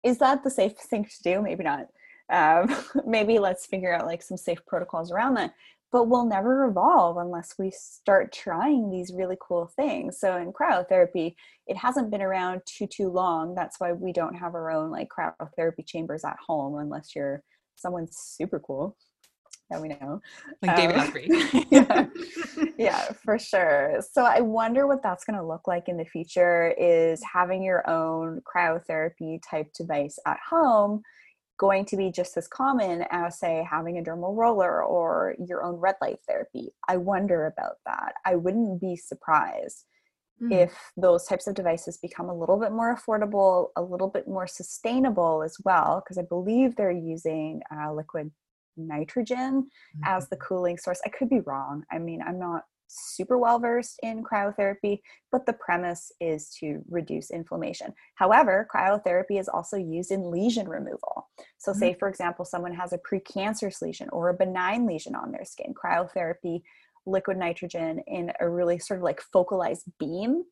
Is 0.03 0.19
that 0.19 0.43
the 0.43 0.49
safe 0.49 0.77
thing 0.77 1.03
to 1.05 1.23
do? 1.23 1.41
Maybe 1.41 1.63
not. 1.65 1.87
Um, 2.31 2.75
maybe 3.05 3.39
let's 3.39 3.65
figure 3.65 3.93
out 3.93 4.05
like 4.05 4.21
some 4.21 4.37
safe 4.37 4.65
protocols 4.65 5.11
around 5.11 5.35
that 5.35 5.53
but 5.93 6.09
we'll 6.09 6.25
never 6.25 6.65
evolve 6.65 7.17
unless 7.17 7.53
we 7.59 7.69
start 7.69 8.33
trying 8.33 8.89
these 8.89 9.13
really 9.13 9.37
cool 9.39 9.67
things. 9.75 10.19
So 10.19 10.37
in 10.37 10.51
cryotherapy, 10.51 11.35
it 11.67 11.77
hasn't 11.77 12.09
been 12.09 12.23
around 12.23 12.61
too 12.65 12.87
too 12.87 13.09
long. 13.09 13.53
That's 13.53 13.79
why 13.79 13.93
we 13.93 14.11
don't 14.11 14.33
have 14.33 14.55
our 14.55 14.71
own 14.71 14.89
like 14.89 15.07
cryotherapy 15.07 15.85
chambers 15.85 16.25
at 16.25 16.35
home 16.45 16.79
unless 16.79 17.15
you're 17.15 17.43
someone 17.75 18.07
super 18.11 18.59
cool 18.59 18.97
that 19.69 19.79
we 19.79 19.89
know. 19.89 20.19
Like 20.63 20.75
David 20.75 20.97
um, 20.97 21.65
yeah. 21.71 22.05
yeah, 22.77 23.11
for 23.23 23.37
sure. 23.37 24.01
So 24.11 24.23
I 24.23 24.41
wonder 24.41 24.87
what 24.87 25.03
that's 25.03 25.23
going 25.23 25.37
to 25.37 25.45
look 25.45 25.67
like 25.67 25.87
in 25.87 25.97
the 25.97 26.05
future 26.05 26.73
is 26.75 27.21
having 27.31 27.61
your 27.61 27.87
own 27.87 28.41
cryotherapy 28.41 29.39
type 29.47 29.71
device 29.77 30.17
at 30.25 30.39
home 30.49 31.03
going 31.57 31.85
to 31.85 31.97
be 31.97 32.11
just 32.11 32.35
as 32.37 32.47
common 32.47 33.05
as 33.11 33.39
say 33.39 33.65
having 33.69 33.97
a 33.97 34.01
dermal 34.01 34.35
roller 34.35 34.83
or 34.83 35.35
your 35.47 35.63
own 35.63 35.75
red 35.75 35.95
light 36.01 36.17
therapy 36.27 36.71
i 36.87 36.97
wonder 36.97 37.45
about 37.45 37.75
that 37.85 38.13
i 38.25 38.35
wouldn't 38.35 38.81
be 38.81 38.95
surprised 38.95 39.85
mm. 40.41 40.51
if 40.51 40.91
those 40.97 41.25
types 41.25 41.47
of 41.47 41.55
devices 41.55 41.97
become 41.97 42.29
a 42.29 42.35
little 42.35 42.59
bit 42.59 42.71
more 42.71 42.95
affordable 42.95 43.67
a 43.75 43.81
little 43.81 44.09
bit 44.09 44.27
more 44.27 44.47
sustainable 44.47 45.43
as 45.43 45.55
well 45.63 46.01
because 46.03 46.17
i 46.17 46.27
believe 46.27 46.75
they're 46.75 46.91
using 46.91 47.61
uh, 47.75 47.93
liquid 47.93 48.31
nitrogen 48.75 49.61
mm-hmm. 49.61 50.03
as 50.05 50.27
the 50.29 50.37
cooling 50.37 50.77
source 50.77 51.01
i 51.05 51.09
could 51.09 51.29
be 51.29 51.41
wrong 51.41 51.83
i 51.91 51.99
mean 51.99 52.21
i'm 52.25 52.39
not 52.39 52.63
super 52.93 53.37
well 53.37 53.59
versed 53.59 53.99
in 54.03 54.23
cryotherapy, 54.23 55.01
but 55.31 55.45
the 55.45 55.53
premise 55.53 56.11
is 56.19 56.49
to 56.59 56.81
reduce 56.89 57.31
inflammation. 57.31 57.93
However, 58.15 58.67
cryotherapy 58.73 59.39
is 59.39 59.47
also 59.47 59.77
used 59.77 60.11
in 60.11 60.31
lesion 60.31 60.67
removal. 60.67 61.29
So, 61.57 61.71
mm-hmm. 61.71 61.79
say 61.79 61.93
for 61.93 62.07
example, 62.07 62.45
someone 62.45 62.73
has 62.73 62.93
a 62.93 62.99
precancerous 62.99 63.81
lesion 63.81 64.09
or 64.11 64.29
a 64.29 64.33
benign 64.33 64.85
lesion 64.85 65.15
on 65.15 65.31
their 65.31 65.45
skin, 65.45 65.73
cryotherapy, 65.73 66.61
liquid 67.05 67.37
nitrogen 67.37 67.99
in 68.07 68.31
a 68.39 68.49
really 68.49 68.79
sort 68.79 68.99
of 68.99 69.03
like 69.03 69.21
focalized 69.21 69.85
beam 69.99 70.43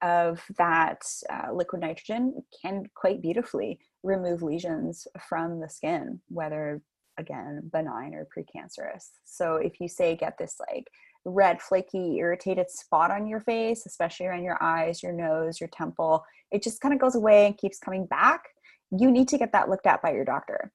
of 0.00 0.40
that 0.56 1.02
uh, 1.28 1.52
liquid 1.52 1.80
nitrogen 1.80 2.42
can 2.62 2.84
quite 2.94 3.20
beautifully 3.20 3.80
remove 4.02 4.42
lesions 4.42 5.08
from 5.28 5.60
the 5.60 5.68
skin, 5.68 6.20
whether 6.28 6.80
again 7.18 7.68
benign 7.72 8.14
or 8.14 8.26
precancerous. 8.26 9.10
So 9.24 9.56
if 9.56 9.80
you 9.80 9.88
say 9.88 10.16
get 10.16 10.38
this 10.38 10.56
like 10.70 10.88
red, 11.28 11.60
flaky, 11.60 12.16
irritated 12.18 12.70
spot 12.70 13.10
on 13.10 13.26
your 13.26 13.40
face, 13.40 13.86
especially 13.86 14.26
around 14.26 14.44
your 14.44 14.62
eyes, 14.62 15.02
your 15.02 15.12
nose, 15.12 15.60
your 15.60 15.68
temple, 15.68 16.24
it 16.50 16.62
just 16.62 16.80
kind 16.80 16.94
of 16.94 17.00
goes 17.00 17.14
away 17.14 17.46
and 17.46 17.58
keeps 17.58 17.78
coming 17.78 18.06
back. 18.06 18.44
You 18.90 19.10
need 19.10 19.28
to 19.28 19.38
get 19.38 19.52
that 19.52 19.68
looked 19.68 19.86
at 19.86 20.02
by 20.02 20.12
your 20.12 20.24
doctor. 20.24 20.72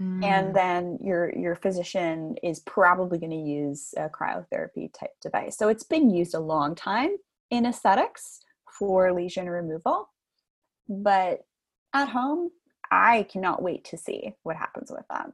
Mm. 0.00 0.24
And 0.24 0.54
then 0.54 0.98
your 1.02 1.34
your 1.36 1.54
physician 1.54 2.36
is 2.42 2.60
probably 2.60 3.18
going 3.18 3.30
to 3.30 3.36
use 3.36 3.94
a 3.96 4.08
cryotherapy 4.08 4.92
type 4.92 5.12
device. 5.22 5.56
So 5.56 5.68
it's 5.68 5.84
been 5.84 6.10
used 6.10 6.34
a 6.34 6.40
long 6.40 6.74
time 6.74 7.16
in 7.50 7.64
aesthetics 7.64 8.40
for 8.78 9.12
lesion 9.12 9.48
removal. 9.48 10.10
But 10.88 11.40
at 11.94 12.08
home, 12.08 12.50
I 12.90 13.24
cannot 13.24 13.62
wait 13.62 13.84
to 13.86 13.96
see 13.96 14.34
what 14.42 14.56
happens 14.56 14.90
with 14.90 15.04
that. 15.10 15.30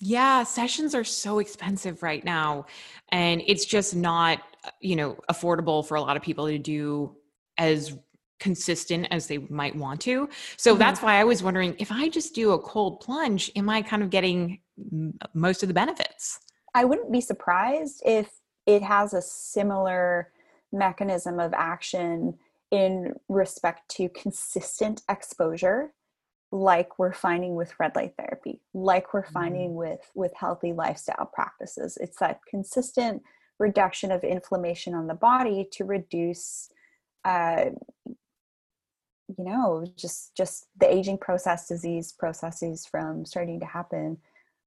Yeah, 0.00 0.44
sessions 0.44 0.94
are 0.94 1.04
so 1.04 1.40
expensive 1.40 2.02
right 2.02 2.24
now. 2.24 2.66
And 3.10 3.42
it's 3.46 3.64
just 3.64 3.96
not, 3.96 4.40
uh, 4.64 4.70
you 4.80 4.96
know, 4.96 5.18
affordable 5.30 5.86
for 5.86 5.96
a 5.96 6.00
lot 6.00 6.16
of 6.16 6.22
people 6.22 6.46
to 6.46 6.58
do 6.58 7.16
as 7.56 7.98
consistent 8.38 9.08
as 9.10 9.26
they 9.26 9.38
might 9.38 9.74
want 9.74 10.00
to. 10.02 10.28
So 10.56 10.72
mm-hmm. 10.72 10.78
that's 10.78 11.02
why 11.02 11.20
I 11.20 11.24
was 11.24 11.42
wondering 11.42 11.74
if 11.78 11.90
I 11.90 12.08
just 12.08 12.34
do 12.34 12.52
a 12.52 12.58
cold 12.58 13.00
plunge, 13.00 13.50
am 13.56 13.68
I 13.68 13.82
kind 13.82 14.02
of 14.02 14.10
getting 14.10 14.60
most 15.34 15.62
of 15.62 15.68
the 15.68 15.74
benefits? 15.74 16.38
I 16.74 16.84
wouldn't 16.84 17.10
be 17.10 17.20
surprised 17.20 18.02
if 18.06 18.30
it 18.66 18.82
has 18.82 19.14
a 19.14 19.22
similar 19.22 20.30
mechanism 20.70 21.40
of 21.40 21.52
action 21.54 22.38
in 22.70 23.14
respect 23.28 23.88
to 23.88 24.08
consistent 24.10 25.02
exposure 25.08 25.92
like 26.50 26.98
we're 26.98 27.12
finding 27.12 27.54
with 27.54 27.74
red 27.78 27.94
light 27.94 28.14
therapy 28.16 28.60
like 28.72 29.12
we're 29.12 29.26
finding 29.26 29.70
mm-hmm. 29.70 29.78
with 29.78 30.10
with 30.14 30.32
healthy 30.34 30.72
lifestyle 30.72 31.30
practices. 31.32 31.98
It's 32.00 32.18
that 32.18 32.40
consistent 32.48 33.22
reduction 33.58 34.10
of 34.12 34.24
inflammation 34.24 34.94
on 34.94 35.08
the 35.08 35.14
body 35.14 35.68
to 35.72 35.84
reduce 35.84 36.70
uh, 37.24 37.66
you 38.06 39.44
know 39.44 39.86
just 39.96 40.34
just 40.36 40.66
the 40.80 40.92
aging 40.92 41.18
process 41.18 41.68
disease 41.68 42.12
processes 42.12 42.86
from 42.86 43.24
starting 43.24 43.60
to 43.60 43.66
happen. 43.66 44.18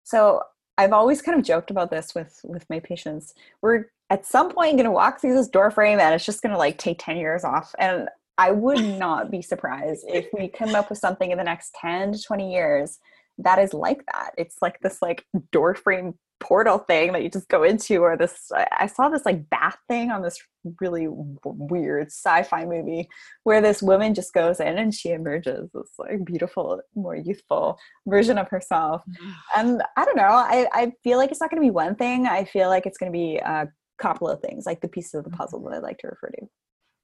So 0.03 0.43
i've 0.77 0.93
always 0.93 1.21
kind 1.21 1.37
of 1.37 1.45
joked 1.45 1.69
about 1.69 1.91
this 1.91 2.13
with 2.13 2.39
with 2.43 2.69
my 2.69 2.79
patients. 2.79 3.33
We're 3.61 3.85
at 4.11 4.25
some 4.25 4.51
point 4.51 4.75
going 4.75 4.85
to 4.85 4.91
walk 4.91 5.21
through 5.21 5.35
this 5.35 5.47
door 5.47 5.71
frame 5.71 5.99
and 5.99 6.13
it's 6.13 6.25
just 6.25 6.41
going 6.41 6.51
to 6.51 6.57
like 6.57 6.77
take 6.77 6.99
10 6.99 7.15
years 7.15 7.45
off. 7.45 7.73
And 7.79 8.09
I 8.41 8.51
would 8.51 8.83
not 8.83 9.29
be 9.29 9.41
surprised 9.41 10.05
if 10.07 10.27
we 10.33 10.47
come 10.47 10.73
up 10.73 10.89
with 10.89 10.99
something 10.99 11.31
in 11.31 11.37
the 11.37 11.43
next 11.43 11.75
10 11.79 12.13
to 12.13 12.21
20 12.21 12.51
years 12.51 12.99
that 13.37 13.59
is 13.59 13.73
like 13.73 14.03
that. 14.07 14.31
It's 14.37 14.57
like 14.61 14.79
this 14.79 15.01
like 15.01 15.25
door 15.51 15.75
frame 15.75 16.15
portal 16.39 16.79
thing 16.79 17.11
that 17.13 17.21
you 17.21 17.29
just 17.29 17.47
go 17.49 17.61
into 17.61 17.99
or 17.99 18.17
this 18.17 18.51
I 18.71 18.87
saw 18.87 19.09
this 19.09 19.25
like 19.25 19.47
bath 19.51 19.77
thing 19.87 20.09
on 20.09 20.23
this 20.23 20.39
really 20.79 21.07
weird 21.07 22.07
sci-fi 22.07 22.65
movie 22.65 23.07
where 23.43 23.61
this 23.61 23.83
woman 23.83 24.15
just 24.15 24.33
goes 24.33 24.59
in 24.59 24.79
and 24.79 24.91
she 24.91 25.09
emerges 25.09 25.69
this 25.71 25.91
like 25.99 26.25
beautiful 26.25 26.81
more 26.95 27.15
youthful 27.15 27.77
version 28.07 28.39
of 28.39 28.49
herself. 28.49 29.03
And 29.55 29.83
i 29.97 30.05
don't 30.05 30.17
know 30.17 30.23
i, 30.23 30.67
I 30.73 30.93
feel 31.03 31.19
like 31.19 31.29
it's 31.29 31.41
not 31.41 31.51
going 31.51 31.61
to 31.61 31.67
be 31.67 31.71
one 31.71 31.95
thing. 31.95 32.25
I 32.25 32.45
feel 32.45 32.69
like 32.69 32.87
it's 32.87 32.97
going 32.97 33.11
to 33.11 33.17
be 33.17 33.37
a 33.37 33.69
couple 33.99 34.27
of 34.27 34.41
things 34.41 34.65
like 34.65 34.81
the 34.81 34.87
pieces 34.87 35.13
of 35.13 35.23
the 35.25 35.29
mm-hmm. 35.29 35.37
puzzle 35.37 35.61
that 35.63 35.75
i 35.75 35.77
like 35.77 35.99
to 35.99 36.07
refer 36.07 36.29
to 36.29 36.47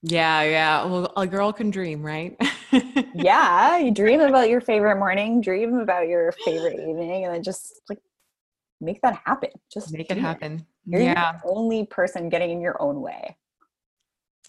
yeah, 0.04 0.44
yeah. 0.44 0.86
Well, 0.86 1.12
a 1.18 1.26
girl 1.26 1.52
can 1.52 1.70
dream, 1.70 2.04
right? 2.04 2.38
yeah, 3.16 3.78
you 3.78 3.92
dream 3.92 4.22
about 4.22 4.50
your 4.50 4.62
favorite 4.62 4.98
morning, 4.98 5.42
dream 5.42 5.80
about 5.80 6.08
your 6.08 6.32
favorite 6.46 6.80
evening, 6.80 7.26
and 7.26 7.34
then 7.34 7.44
just 7.44 7.82
like 7.90 8.00
make 8.80 9.02
that 9.02 9.20
happen. 9.26 9.50
Just 9.72 9.92
make 9.92 10.12
it 10.12 10.18
happen. 10.18 10.66
You're 10.86 11.02
yeah. 11.02 11.34
the 11.44 11.50
only 11.50 11.86
person 11.86 12.30
getting 12.30 12.52
in 12.52 12.62
your 12.62 12.82
own 12.82 13.02
way. 13.02 13.36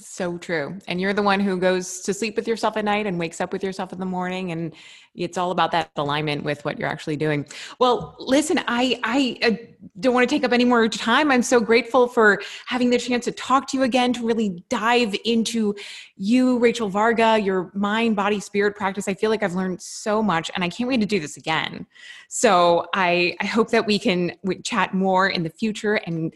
So 0.01 0.39
true. 0.39 0.79
And 0.87 1.01
you're 1.01 1.13
the 1.13 1.23
one 1.23 1.41
who 1.41 1.59
goes 1.59 2.01
to 2.03 2.15
sleep 2.15 2.37
with 2.37 2.47
yourself 2.47 2.77
at 2.77 2.85
night 2.85 3.07
and 3.07 3.19
wakes 3.19 3.41
up 3.41 3.53
with 3.53 3.65
yourself 3.65 3.93
in 3.93 3.99
the 3.99 4.07
morning. 4.07 4.53
And 4.53 4.73
it's 5.17 5.37
all 5.37 5.51
about 5.51 5.73
that 5.73 5.91
alignment 5.97 6.45
with 6.45 6.65
what 6.65 6.79
you're 6.79 6.89
actually 6.89 7.17
doing. 7.17 7.45
Well, 7.81 8.15
listen, 8.21 8.61
I, 8.69 9.01
I 9.03 9.39
uh, 9.43 9.57
don't 9.99 10.15
want 10.15 10.29
to 10.29 10.33
take 10.33 10.45
up 10.45 10.53
any 10.53 10.65
more 10.65 10.89
time. 10.89 11.33
I'm 11.33 11.43
so 11.43 11.59
grateful 11.59 12.07
for 12.07 12.41
having 12.67 12.91
the 12.91 12.99
chance 12.99 13.25
to 13.25 13.33
talk 13.33 13.67
to 13.69 13.77
you 13.77 13.83
again, 13.83 14.13
to 14.13 14.25
really 14.25 14.63
dive 14.69 15.17
into 15.25 15.75
you, 16.17 16.59
Rachel 16.59 16.89
Varga, 16.89 17.41
your 17.41 17.73
mind, 17.75 18.15
body, 18.15 18.39
spirit 18.39 18.77
practice. 18.77 19.09
I 19.09 19.15
feel 19.15 19.31
like 19.31 19.43
I've 19.43 19.55
learned 19.55 19.83
so 19.83 20.23
much 20.23 20.49
and 20.55 20.63
I 20.63 20.69
can't 20.69 20.89
wait 20.89 21.01
to 21.01 21.07
do 21.07 21.19
this 21.19 21.37
again. 21.37 21.87
So 22.29 22.87
I, 22.95 23.35
I 23.41 23.47
hope 23.47 23.71
that 23.71 23.87
we 23.87 23.99
can 23.99 24.33
chat 24.63 24.95
more 24.95 25.29
in 25.29 25.43
the 25.43 25.51
future 25.51 25.95
and 25.95 26.33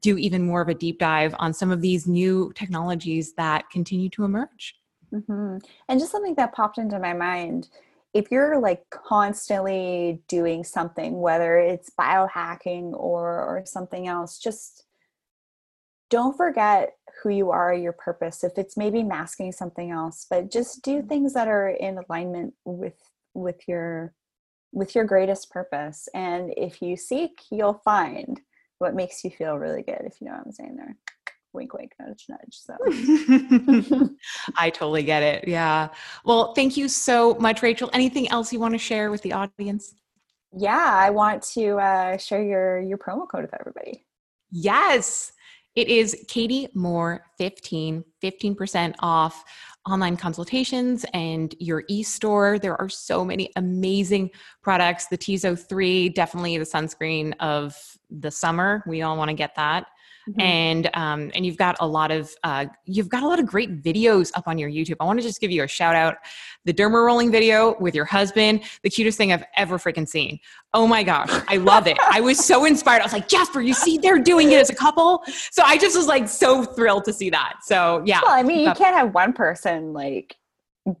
do 0.00 0.16
even 0.16 0.46
more 0.46 0.62
of 0.62 0.68
a 0.68 0.74
deep 0.74 0.98
dive 0.98 1.34
on 1.38 1.52
some 1.52 1.70
of 1.70 1.82
these 1.82 2.06
new 2.06 2.52
technologies 2.54 3.01
that 3.36 3.70
continue 3.70 4.08
to 4.10 4.24
emerge. 4.24 4.76
Mm-hmm. 5.12 5.58
And 5.88 6.00
just 6.00 6.12
something 6.12 6.34
that 6.36 6.54
popped 6.54 6.78
into 6.78 6.98
my 6.98 7.12
mind 7.12 7.68
if 8.14 8.30
you're 8.30 8.60
like 8.60 8.88
constantly 8.90 10.22
doing 10.28 10.64
something, 10.64 11.20
whether 11.20 11.56
it's 11.56 11.90
biohacking 11.98 12.92
or, 12.92 13.40
or 13.40 13.62
something 13.64 14.06
else, 14.06 14.38
just 14.38 14.84
don't 16.10 16.36
forget 16.36 16.90
who 17.22 17.30
you 17.30 17.50
are, 17.50 17.72
your 17.72 17.94
purpose. 17.94 18.44
If 18.44 18.58
it's 18.58 18.76
maybe 18.76 19.02
masking 19.02 19.50
something 19.50 19.90
else, 19.90 20.26
but 20.28 20.50
just 20.50 20.82
do 20.82 20.98
mm-hmm. 20.98 21.08
things 21.08 21.34
that 21.34 21.48
are 21.48 21.70
in 21.70 21.98
alignment 21.98 22.54
with 22.64 22.98
with 23.34 23.66
your 23.66 24.12
with 24.72 24.94
your 24.94 25.04
greatest 25.04 25.50
purpose. 25.50 26.08
And 26.14 26.52
if 26.56 26.82
you 26.82 26.96
seek, 26.96 27.40
you'll 27.50 27.80
find 27.84 28.40
what 28.78 28.94
makes 28.94 29.24
you 29.24 29.30
feel 29.30 29.58
really 29.58 29.82
good, 29.82 30.02
if 30.04 30.20
you 30.20 30.26
know 30.26 30.34
what 30.34 30.46
I'm 30.46 30.52
saying 30.52 30.76
there 30.76 30.96
wink 31.52 31.74
wink 31.74 31.92
nudge 32.00 32.26
nudge 32.28 32.50
so. 32.50 32.76
I 34.56 34.70
totally 34.70 35.02
get 35.02 35.22
it 35.22 35.48
yeah. 35.48 35.88
Well 36.24 36.54
thank 36.54 36.76
you 36.76 36.88
so 36.88 37.34
much 37.34 37.62
rachel. 37.62 37.90
Anything 37.92 38.28
else 38.30 38.52
you 38.52 38.60
want 38.60 38.74
to 38.74 38.78
share 38.78 39.10
with 39.10 39.22
the 39.22 39.32
audience? 39.32 39.94
Yeah 40.56 40.94
i 40.94 41.10
want 41.10 41.42
to 41.54 41.78
uh, 41.78 42.16
share 42.16 42.42
your 42.42 42.80
your 42.80 42.98
promo 42.98 43.28
code 43.28 43.42
with 43.42 43.54
everybody. 43.58 44.04
Yes 44.50 45.32
it 45.74 45.88
is 45.88 46.24
katie 46.28 46.68
moore 46.74 47.24
15 47.38 48.04
15% 48.22 48.94
off 49.00 49.44
online 49.88 50.16
consultations 50.16 51.04
and 51.12 51.54
your 51.58 51.82
e-store. 51.88 52.58
There 52.58 52.80
are 52.80 52.88
so 52.88 53.24
many 53.24 53.50
amazing 53.56 54.30
products. 54.62 55.06
The 55.08 55.18
tizo 55.18 55.58
3 55.58 56.10
definitely 56.10 56.56
the 56.58 56.64
sunscreen 56.64 57.34
of 57.40 57.76
the 58.10 58.30
summer. 58.30 58.84
We 58.86 59.02
all 59.02 59.16
want 59.16 59.30
to 59.30 59.34
get 59.34 59.54
that 59.56 59.86
Mm-hmm. 60.28 60.40
and 60.40 60.90
um, 60.94 61.32
and 61.34 61.44
you've 61.44 61.56
got 61.56 61.76
a 61.80 61.86
lot 61.86 62.12
of 62.12 62.32
uh, 62.44 62.66
you've 62.84 63.08
got 63.08 63.24
a 63.24 63.26
lot 63.26 63.40
of 63.40 63.46
great 63.46 63.82
videos 63.82 64.30
up 64.36 64.46
on 64.46 64.56
your 64.56 64.70
YouTube. 64.70 64.94
I 65.00 65.04
want 65.04 65.18
to 65.18 65.26
just 65.26 65.40
give 65.40 65.50
you 65.50 65.64
a 65.64 65.66
shout 65.66 65.96
out. 65.96 66.18
The 66.64 66.72
derma 66.72 67.04
rolling 67.04 67.32
video 67.32 67.76
with 67.80 67.92
your 67.92 68.04
husband, 68.04 68.62
the 68.84 68.90
cutest 68.90 69.18
thing 69.18 69.32
I've 69.32 69.42
ever 69.56 69.78
freaking 69.78 70.06
seen. 70.06 70.38
Oh 70.74 70.86
my 70.86 71.02
gosh, 71.02 71.28
I 71.48 71.56
love 71.56 71.88
it. 71.88 71.98
I 72.08 72.20
was 72.20 72.38
so 72.38 72.64
inspired. 72.66 73.00
I 73.00 73.04
was 73.04 73.12
like, 73.12 73.26
Jasper, 73.26 73.60
you 73.60 73.74
see, 73.74 73.98
they're 73.98 74.20
doing 74.20 74.52
it 74.52 74.60
as 74.60 74.70
a 74.70 74.76
couple. 74.76 75.24
So 75.50 75.64
I 75.64 75.76
just 75.76 75.96
was 75.96 76.06
like 76.06 76.28
so 76.28 76.62
thrilled 76.62 77.04
to 77.06 77.12
see 77.12 77.30
that. 77.30 77.54
So 77.62 78.00
yeah. 78.06 78.20
Well, 78.22 78.32
I 78.32 78.44
mean, 78.44 78.60
you 78.60 78.74
can't 78.74 78.96
have 78.96 79.12
one 79.14 79.32
person 79.32 79.92
like 79.92 80.36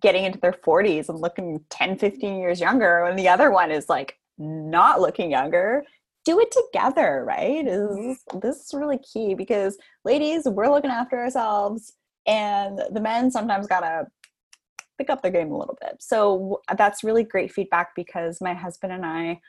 getting 0.00 0.24
into 0.24 0.40
their 0.40 0.52
40s 0.52 1.08
and 1.08 1.20
looking 1.20 1.64
10, 1.70 1.96
15 1.96 2.40
years 2.40 2.60
younger, 2.60 3.04
and 3.04 3.16
the 3.16 3.28
other 3.28 3.52
one 3.52 3.70
is 3.70 3.88
like 3.88 4.18
not 4.36 5.00
looking 5.00 5.30
younger 5.30 5.84
do 6.24 6.38
it 6.40 6.52
together, 6.52 7.24
right? 7.26 7.66
Is 7.66 8.22
this 8.40 8.56
is 8.56 8.74
really 8.74 8.98
key 8.98 9.34
because 9.34 9.76
ladies, 10.04 10.44
we're 10.46 10.70
looking 10.70 10.90
after 10.90 11.18
ourselves, 11.18 11.92
and 12.26 12.80
the 12.92 13.00
men 13.00 13.30
sometimes 13.30 13.66
gotta 13.66 14.06
pick 14.98 15.10
up 15.10 15.22
their 15.22 15.32
game 15.32 15.50
a 15.50 15.58
little 15.58 15.76
bit. 15.80 15.96
So 16.00 16.60
that's 16.76 17.02
really 17.02 17.24
great 17.24 17.52
feedback 17.52 17.94
because 17.96 18.40
my 18.40 18.54
husband 18.54 18.92
and 18.92 19.04
I 19.04 19.40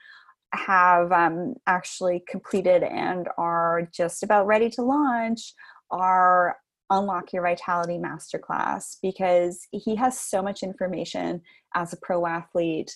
have 0.54 1.12
um, 1.12 1.56
actually 1.68 2.24
completed 2.28 2.84
and 2.84 3.28
are 3.38 3.88
just 3.94 4.24
about 4.24 4.48
ready 4.48 4.70
to 4.72 4.82
launch 4.82 5.54
our 5.92 6.58
Unlock 6.90 7.34
Your 7.34 7.44
Vitality 7.44 7.98
Masterclass 7.98 8.98
because 9.02 9.68
he 9.72 9.96
has 9.96 10.20
so 10.20 10.42
much 10.42 10.64
information 10.64 11.42
as 11.76 11.94
a 11.94 11.98
pro 11.98 12.26
athlete 12.26 12.96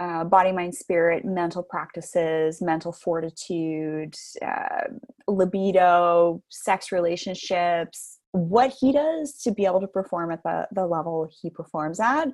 uh, 0.00 0.24
body, 0.24 0.50
mind, 0.50 0.74
spirit, 0.74 1.26
mental 1.26 1.62
practices, 1.62 2.62
mental 2.62 2.90
fortitude, 2.90 4.14
uh, 4.40 4.84
libido, 5.28 6.42
sex 6.48 6.90
relationships, 6.90 8.18
what 8.32 8.72
he 8.80 8.92
does 8.92 9.34
to 9.42 9.52
be 9.52 9.66
able 9.66 9.80
to 9.80 9.86
perform 9.86 10.30
at 10.30 10.42
the, 10.42 10.66
the 10.72 10.86
level 10.86 11.28
he 11.42 11.50
performs 11.50 12.00
at. 12.00 12.28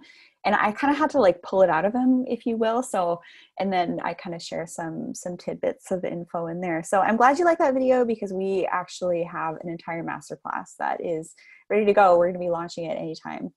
And 0.44 0.54
I 0.54 0.70
kind 0.70 0.92
of 0.92 0.98
had 0.98 1.10
to 1.10 1.18
like 1.18 1.42
pull 1.42 1.62
it 1.62 1.70
out 1.70 1.84
of 1.84 1.92
him, 1.92 2.24
if 2.28 2.46
you 2.46 2.56
will. 2.56 2.84
So, 2.84 3.20
and 3.58 3.72
then 3.72 3.98
I 4.04 4.14
kind 4.14 4.36
of 4.36 4.40
share 4.40 4.66
some 4.68 5.12
some 5.12 5.36
tidbits 5.36 5.90
of 5.90 6.04
info 6.04 6.46
in 6.46 6.60
there. 6.60 6.84
So 6.84 7.00
I'm 7.00 7.16
glad 7.16 7.36
you 7.38 7.44
like 7.44 7.58
that 7.58 7.74
video 7.74 8.04
because 8.04 8.32
we 8.32 8.68
actually 8.70 9.24
have 9.24 9.56
an 9.56 9.68
entire 9.68 10.04
masterclass 10.04 10.76
that 10.78 11.04
is 11.04 11.34
ready 11.68 11.84
to 11.84 11.92
go. 11.92 12.16
We're 12.16 12.26
going 12.26 12.34
to 12.34 12.46
be 12.46 12.50
launching 12.50 12.84
it 12.84 12.96
anytime. 12.96 13.52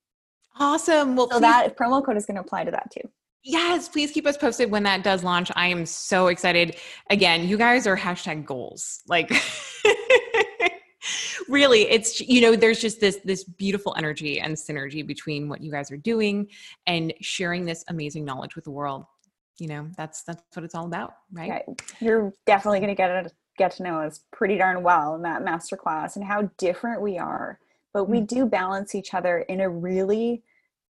Awesome. 0.57 1.15
Well, 1.15 1.27
so 1.29 1.33
please- 1.33 1.41
that 1.41 1.77
promo 1.77 2.03
code 2.03 2.17
is 2.17 2.25
going 2.25 2.35
to 2.35 2.41
apply 2.41 2.63
to 2.63 2.71
that 2.71 2.89
too. 2.91 3.07
Yes, 3.43 3.87
please 3.87 4.11
keep 4.11 4.27
us 4.27 4.37
posted 4.37 4.69
when 4.69 4.83
that 4.83 5.03
does 5.03 5.23
launch. 5.23 5.51
I 5.55 5.67
am 5.67 5.85
so 5.85 6.27
excited. 6.27 6.75
Again, 7.09 7.47
you 7.47 7.57
guys 7.57 7.87
are 7.87 7.97
hashtag 7.97 8.45
goals. 8.45 9.01
Like 9.07 9.29
really, 11.49 11.89
it's 11.89 12.19
you 12.19 12.41
know, 12.41 12.55
there's 12.55 12.81
just 12.81 12.99
this 12.99 13.19
this 13.23 13.43
beautiful 13.43 13.95
energy 13.97 14.39
and 14.39 14.55
synergy 14.55 15.05
between 15.05 15.47
what 15.47 15.61
you 15.61 15.71
guys 15.71 15.89
are 15.91 15.97
doing 15.97 16.47
and 16.85 17.13
sharing 17.21 17.65
this 17.65 17.85
amazing 17.87 18.25
knowledge 18.25 18.55
with 18.55 18.65
the 18.65 18.71
world. 18.71 19.05
You 19.57 19.67
know, 19.67 19.87
that's 19.97 20.23
that's 20.23 20.43
what 20.53 20.65
it's 20.65 20.75
all 20.75 20.85
about, 20.85 21.13
right? 21.31 21.63
You're 22.01 22.33
definitely 22.45 22.81
gonna 22.81 22.95
get 22.95 23.25
it 23.25 23.33
get 23.57 23.71
to 23.73 23.83
know 23.83 23.99
us 23.99 24.21
pretty 24.31 24.57
darn 24.57 24.81
well 24.81 25.15
in 25.15 25.21
that 25.21 25.43
masterclass 25.43 26.15
and 26.15 26.23
how 26.23 26.49
different 26.57 27.01
we 27.01 27.17
are. 27.17 27.59
But 27.93 28.05
we 28.05 28.17
mm-hmm. 28.17 28.25
do 28.25 28.45
balance 28.45 28.95
each 28.95 29.13
other 29.13 29.39
in 29.39 29.59
a 29.59 29.69
really 29.69 30.43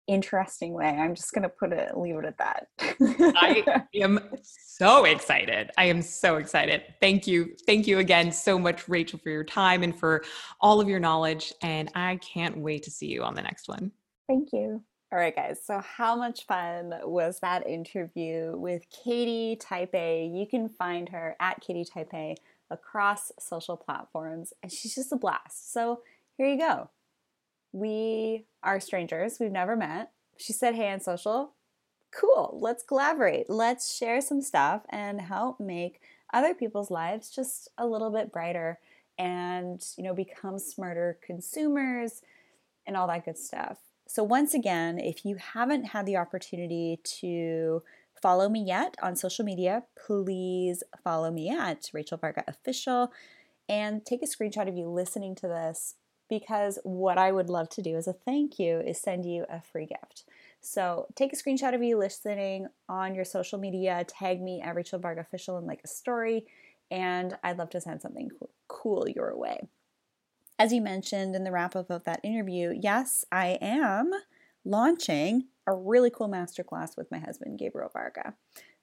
interesting 0.07 0.73
way. 0.73 0.87
I'm 0.87 1.15
just 1.15 1.33
going 1.33 1.43
to 1.43 1.49
put 1.49 1.73
it, 1.73 1.97
leave 1.97 2.17
it 2.17 2.25
at 2.25 2.39
that. 2.39 2.69
I 3.01 3.83
am 3.95 4.21
so 4.43 5.05
excited. 5.05 5.71
I 5.77 5.85
am 5.87 6.03
so 6.03 6.37
excited. 6.37 6.83
Thank 7.01 7.27
you. 7.27 7.55
Thank 7.67 7.87
you 7.87 7.99
again 7.99 8.33
so 8.33 8.59
much, 8.59 8.89
Rachel, 8.89 9.19
for 9.19 9.31
your 9.31 9.45
time 9.45 9.83
and 9.83 9.99
for 9.99 10.25
all 10.61 10.81
of 10.81 10.89
your 10.89 11.01
knowledge. 11.01 11.53
And 11.63 11.91
I 11.95 12.17
can't 12.17 12.59
wait 12.59 12.83
to 12.85 12.91
see 12.91 13.07
you 13.07 13.23
on 13.23 13.35
the 13.35 13.43
next 13.43 13.69
one. 13.69 13.93
Thank 14.29 14.53
you. 14.53 14.83
All 15.13 15.19
right, 15.19 15.35
guys. 15.35 15.61
So, 15.65 15.81
how 15.81 16.17
much 16.17 16.47
fun 16.47 16.93
was 17.05 17.39
that 17.41 17.67
interview 17.67 18.53
with 18.57 18.83
Katie 18.91 19.57
Type 19.57 19.95
A? 19.95 20.27
You 20.27 20.47
can 20.47 20.69
find 20.69 21.09
her 21.11 21.37
at 21.39 21.61
Katie 21.61 21.85
Type 21.85 22.11
A 22.13 22.35
across 22.71 23.31
social 23.39 23.77
platforms, 23.77 24.53
and 24.65 24.73
she's 24.73 24.97
just 24.97 25.13
a 25.13 25.17
blast. 25.17 25.73
So, 25.73 26.01
here 26.37 26.49
you 26.49 26.59
go 26.59 26.91
we 27.77 28.47
are 28.63 28.81
strangers. 28.81 29.37
We've 29.39 29.53
never 29.53 29.77
met. 29.77 30.11
She 30.39 30.55
said, 30.55 30.75
Hey, 30.75 30.91
on 30.91 31.01
social. 31.01 31.53
Cool. 32.11 32.59
Let's 32.61 32.83
collaborate. 32.83 33.51
Let's 33.51 33.95
share 33.95 34.23
some 34.23 34.41
stuff 34.41 34.83
and 34.89 35.21
help 35.21 35.61
make 35.61 36.01
other 36.33 36.55
people's 36.55 36.91
lives 36.91 37.31
just 37.31 37.69
a 37.77 37.87
little 37.87 38.11
bit 38.11 38.33
brighter 38.33 38.79
and, 39.19 39.85
you 39.99 40.05
know, 40.05 40.15
become 40.15 40.59
smarter 40.59 41.19
consumers 41.23 42.23
and 42.87 42.97
all 42.97 43.07
that 43.09 43.27
good 43.27 43.37
stuff. 43.37 43.79
So, 44.09 44.23
once 44.25 44.55
again, 44.55 44.99
if 44.99 45.27
you 45.27 45.37
haven't 45.37 45.87
had 45.87 46.07
the 46.07 46.17
opportunity 46.17 47.01
to 47.21 47.83
follow 48.23 48.49
me 48.49 48.63
yet 48.63 48.97
on 49.03 49.17
social 49.17 49.45
media, 49.45 49.83
please 50.07 50.83
follow 51.05 51.31
me 51.31 51.51
at 51.51 51.91
Rachel 51.93 52.17
Varga 52.17 52.45
Official 52.49 53.13
and 53.69 54.07
take 54.07 54.23
a 54.23 54.27
screenshot 54.27 54.69
of 54.69 54.77
you 54.77 54.89
listening 54.89 55.35
to 55.35 55.49
this 55.49 55.97
because 56.29 56.79
what 56.83 57.19
I 57.19 57.33
would 57.33 57.49
love 57.49 57.69
to 57.71 57.83
do 57.83 57.97
as 57.97 58.07
a 58.07 58.13
thank 58.13 58.59
you 58.59 58.81
is 58.81 59.01
send 59.01 59.25
you 59.25 59.45
a 59.49 59.61
free 59.61 59.87
gift. 59.87 60.25
So 60.61 61.07
take 61.15 61.33
a 61.33 61.37
screenshot 61.37 61.75
of 61.75 61.83
you 61.83 61.97
listening 61.97 62.67
on 62.89 63.15
your 63.15 63.25
social 63.25 63.59
media, 63.59 64.05
tag 64.09 64.41
me 64.41 64.61
at 64.61 64.75
Rachel 64.75 64.99
Varga 64.99 65.21
Official 65.21 65.59
and 65.59 65.67
like 65.67 65.81
a 65.85 65.89
story, 65.89 66.47
and 66.91 67.37
I'd 67.43 67.59
love 67.59 67.71
to 67.71 67.81
send 67.81 68.03
something 68.03 68.31
cool 68.69 69.09
your 69.09 69.37
way. 69.37 69.69
As 70.59 70.73
you 70.73 70.81
mentioned 70.81 71.37
in 71.37 71.45
the 71.45 71.53
wrap 71.53 71.77
up 71.77 71.91
of 71.91 72.05
that 72.05 72.21
interview, 72.25 72.73
yes, 72.75 73.25
I 73.31 73.59
am 73.61 74.11
launching 74.65 75.45
a 75.67 75.75
really 75.75 76.11
cool 76.11 76.29
masterclass 76.29 76.97
with 76.97 77.11
my 77.11 77.19
husband, 77.19 77.59
Gabriel 77.59 77.91
Varga. 77.93 78.35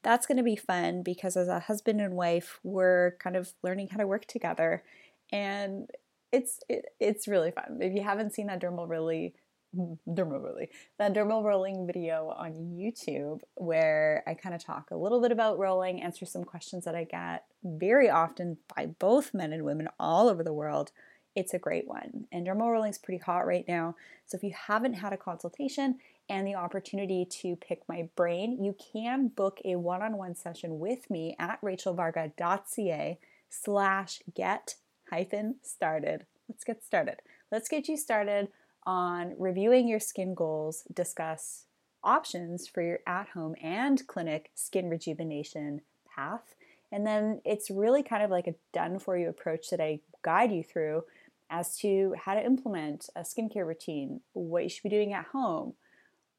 That's 0.03 0.25
going 0.25 0.37
to 0.37 0.43
be 0.43 0.55
fun 0.55 1.01
because 1.01 1.35
as 1.35 1.47
a 1.47 1.61
husband 1.61 2.01
and 2.01 2.13
wife, 2.13 2.59
we're 2.63 3.15
kind 3.19 3.35
of 3.35 3.53
learning 3.63 3.89
how 3.89 3.97
to 3.97 4.07
work 4.07 4.25
together. 4.25 4.83
And 5.31 5.89
it's 6.34 6.59
it, 6.67 6.86
it's 6.99 7.27
really 7.27 7.51
fun. 7.51 7.77
If 7.79 7.93
you 7.93 8.03
haven't 8.03 8.34
seen 8.34 8.47
that 8.47 8.59
dermal 8.59 8.89
really 8.89 9.36
mm, 9.77 9.97
dermal 10.09 10.41
rolling 10.43 10.67
that 10.97 11.13
dermal 11.13 11.43
rolling 11.43 11.88
video 11.88 12.34
on 12.36 12.51
YouTube 12.75 13.41
where 13.55 14.23
I 14.27 14.34
kind 14.34 14.55
of 14.55 14.63
talk 14.63 14.91
a 14.91 14.97
little 14.97 15.21
bit 15.21 15.31
about 15.31 15.59
rolling, 15.59 16.01
answer 16.01 16.25
some 16.25 16.43
questions 16.43 16.86
that 16.86 16.95
I 16.95 17.05
get 17.05 17.45
very 17.63 18.09
often 18.09 18.57
by 18.75 18.88
both 18.88 19.34
men 19.34 19.53
and 19.53 19.63
women 19.63 19.88
all 19.99 20.27
over 20.27 20.43
the 20.43 20.53
world. 20.53 20.91
it's 21.36 21.53
a 21.53 21.59
great 21.59 21.88
one. 21.88 22.27
And 22.31 22.45
dermal 22.45 22.71
rolling 22.71 22.91
is 22.91 22.97
pretty 22.97 23.21
hot 23.23 23.47
right 23.47 23.65
now. 23.67 23.95
So 24.25 24.38
if 24.38 24.43
you 24.43 24.53
haven't 24.67 24.93
had 24.93 25.13
a 25.13 25.17
consultation 25.17 25.97
and 26.29 26.47
the 26.47 26.55
opportunity 26.55 27.25
to 27.41 27.55
pick 27.55 27.81
my 27.88 28.09
brain, 28.15 28.63
you 28.63 28.75
can 28.93 29.27
book 29.29 29.59
a 29.65 29.75
one-on-one 29.75 30.36
session 30.36 30.79
with 30.79 31.09
me 31.09 31.36
at 31.39 31.61
rachelvarga.ca 31.61 33.19
slash 33.49 34.21
get 34.34 34.75
hyphen 35.14 35.55
started. 35.61 36.26
Let's 36.49 36.64
get 36.64 36.84
started. 36.84 37.18
Let's 37.51 37.70
get 37.70 37.88
you 37.88 37.97
started 37.97 38.47
on 38.84 39.36
reviewing 39.38 39.88
your 39.88 39.99
skin 39.99 40.34
goals, 40.34 40.86
discuss 40.91 41.66
options 42.03 42.68
for 42.68 42.82
your 42.82 42.99
at-home 43.05 43.53
and 43.61 44.05
clinic 44.07 44.49
skin 44.55 44.89
rejuvenation 44.89 45.82
path. 46.16 46.55
And 46.91 47.05
then 47.05 47.41
it's 47.45 47.70
really 47.70 48.01
kind 48.01 48.24
of 48.24 48.32
like 48.32 48.47
a 48.47 48.55
done 48.74 48.97
for 48.97 49.16
you 49.16 49.30
approach 49.30 49.70
that 49.70 49.80
I 49.80 49.99
guide 50.24 50.51
you 50.51 50.64
through 50.64 51.03
as 51.47 51.78
to 51.78 52.16
how 52.26 52.34
to 52.34 52.43
implement 52.43 53.07
a 53.16 53.22
skincare 53.22 53.68
routine, 53.68 54.22
what 54.34 54.64
you 54.64 54.70
should 54.70 54.82
be 54.82 54.89
doing 54.89 55.14
at 55.14 55.28
home, 55.28 55.74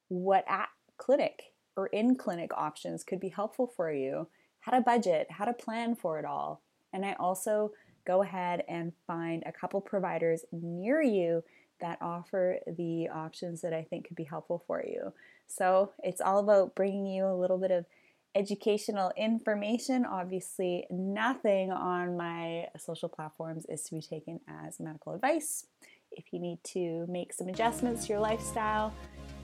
what 0.08 0.44
at 0.48 0.68
clinic 0.96 1.52
or 1.76 1.86
in 1.86 2.16
clinic 2.16 2.50
options 2.56 3.04
could 3.04 3.20
be 3.20 3.28
helpful 3.28 3.72
for 3.76 3.92
you, 3.92 4.26
how 4.60 4.72
to 4.72 4.80
budget, 4.80 5.28
how 5.30 5.44
to 5.44 5.52
plan 5.52 5.94
for 5.94 6.18
it 6.18 6.24
all. 6.24 6.60
And 6.92 7.04
I 7.04 7.12
also 7.14 7.70
go 8.06 8.22
ahead 8.22 8.64
and 8.68 8.92
find 9.06 9.42
a 9.46 9.52
couple 9.52 9.80
providers 9.80 10.44
near 10.52 11.02
you 11.02 11.42
that 11.80 11.98
offer 12.00 12.58
the 12.76 13.08
options 13.08 13.60
that 13.62 13.72
I 13.72 13.82
think 13.82 14.06
could 14.06 14.16
be 14.16 14.24
helpful 14.24 14.62
for 14.66 14.82
you. 14.82 15.12
So 15.46 15.92
it's 16.02 16.20
all 16.20 16.38
about 16.38 16.74
bringing 16.74 17.06
you 17.06 17.26
a 17.26 17.34
little 17.34 17.58
bit 17.58 17.70
of 17.70 17.84
educational 18.34 19.12
information. 19.16 20.04
Obviously, 20.04 20.86
nothing 20.90 21.70
on 21.70 22.16
my 22.16 22.66
social 22.78 23.08
platforms 23.08 23.64
is 23.68 23.82
to 23.84 23.94
be 23.94 24.00
taken 24.00 24.40
as 24.64 24.80
medical 24.80 25.14
advice. 25.14 25.66
If 26.12 26.32
you 26.32 26.38
need 26.38 26.58
to 26.64 27.06
make 27.08 27.32
some 27.32 27.48
adjustments 27.48 28.06
to 28.06 28.12
your 28.12 28.20
lifestyle 28.20 28.94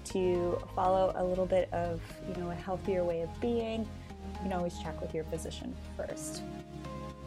to 0.05 0.59
follow 0.75 1.13
a 1.17 1.25
little 1.25 1.47
bit 1.47 1.73
of, 1.73 2.01
you 2.29 2.43
know, 2.43 2.51
a 2.51 2.55
healthier 2.55 3.05
way 3.05 3.23
of 3.23 3.41
being, 3.41 3.83
you 3.83 4.39
can 4.43 4.53
always 4.53 4.79
check 4.79 5.01
with 5.01 5.15
your 5.15 5.25
physician 5.25 5.75
first. 5.97 6.43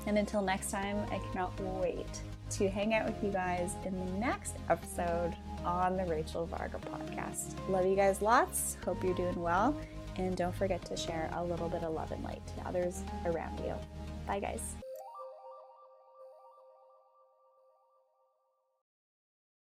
And 0.05 0.17
until 0.17 0.41
next 0.41 0.71
time, 0.71 0.97
I 1.11 1.19
cannot 1.19 1.57
wait 1.81 2.21
to 2.51 2.69
hang 2.69 2.93
out 2.93 3.05
with 3.05 3.23
you 3.23 3.31
guys 3.31 3.75
in 3.85 3.97
the 4.05 4.11
next 4.13 4.55
episode 4.69 5.35
on 5.65 5.97
the 5.97 6.05
Rachel 6.05 6.45
Varga 6.45 6.77
podcast. 6.77 7.55
Love 7.69 7.85
you 7.85 7.95
guys 7.95 8.21
lots. 8.21 8.77
Hope 8.85 9.03
you're 9.03 9.15
doing 9.15 9.41
well. 9.41 9.75
And 10.17 10.35
don't 10.35 10.55
forget 10.55 10.83
to 10.85 10.97
share 10.97 11.29
a 11.33 11.43
little 11.43 11.69
bit 11.69 11.83
of 11.83 11.93
love 11.93 12.11
and 12.11 12.23
light 12.23 12.41
to 12.47 12.67
others 12.67 13.03
around 13.25 13.59
you. 13.59 13.73
Bye, 14.27 14.39
guys. 14.39 14.75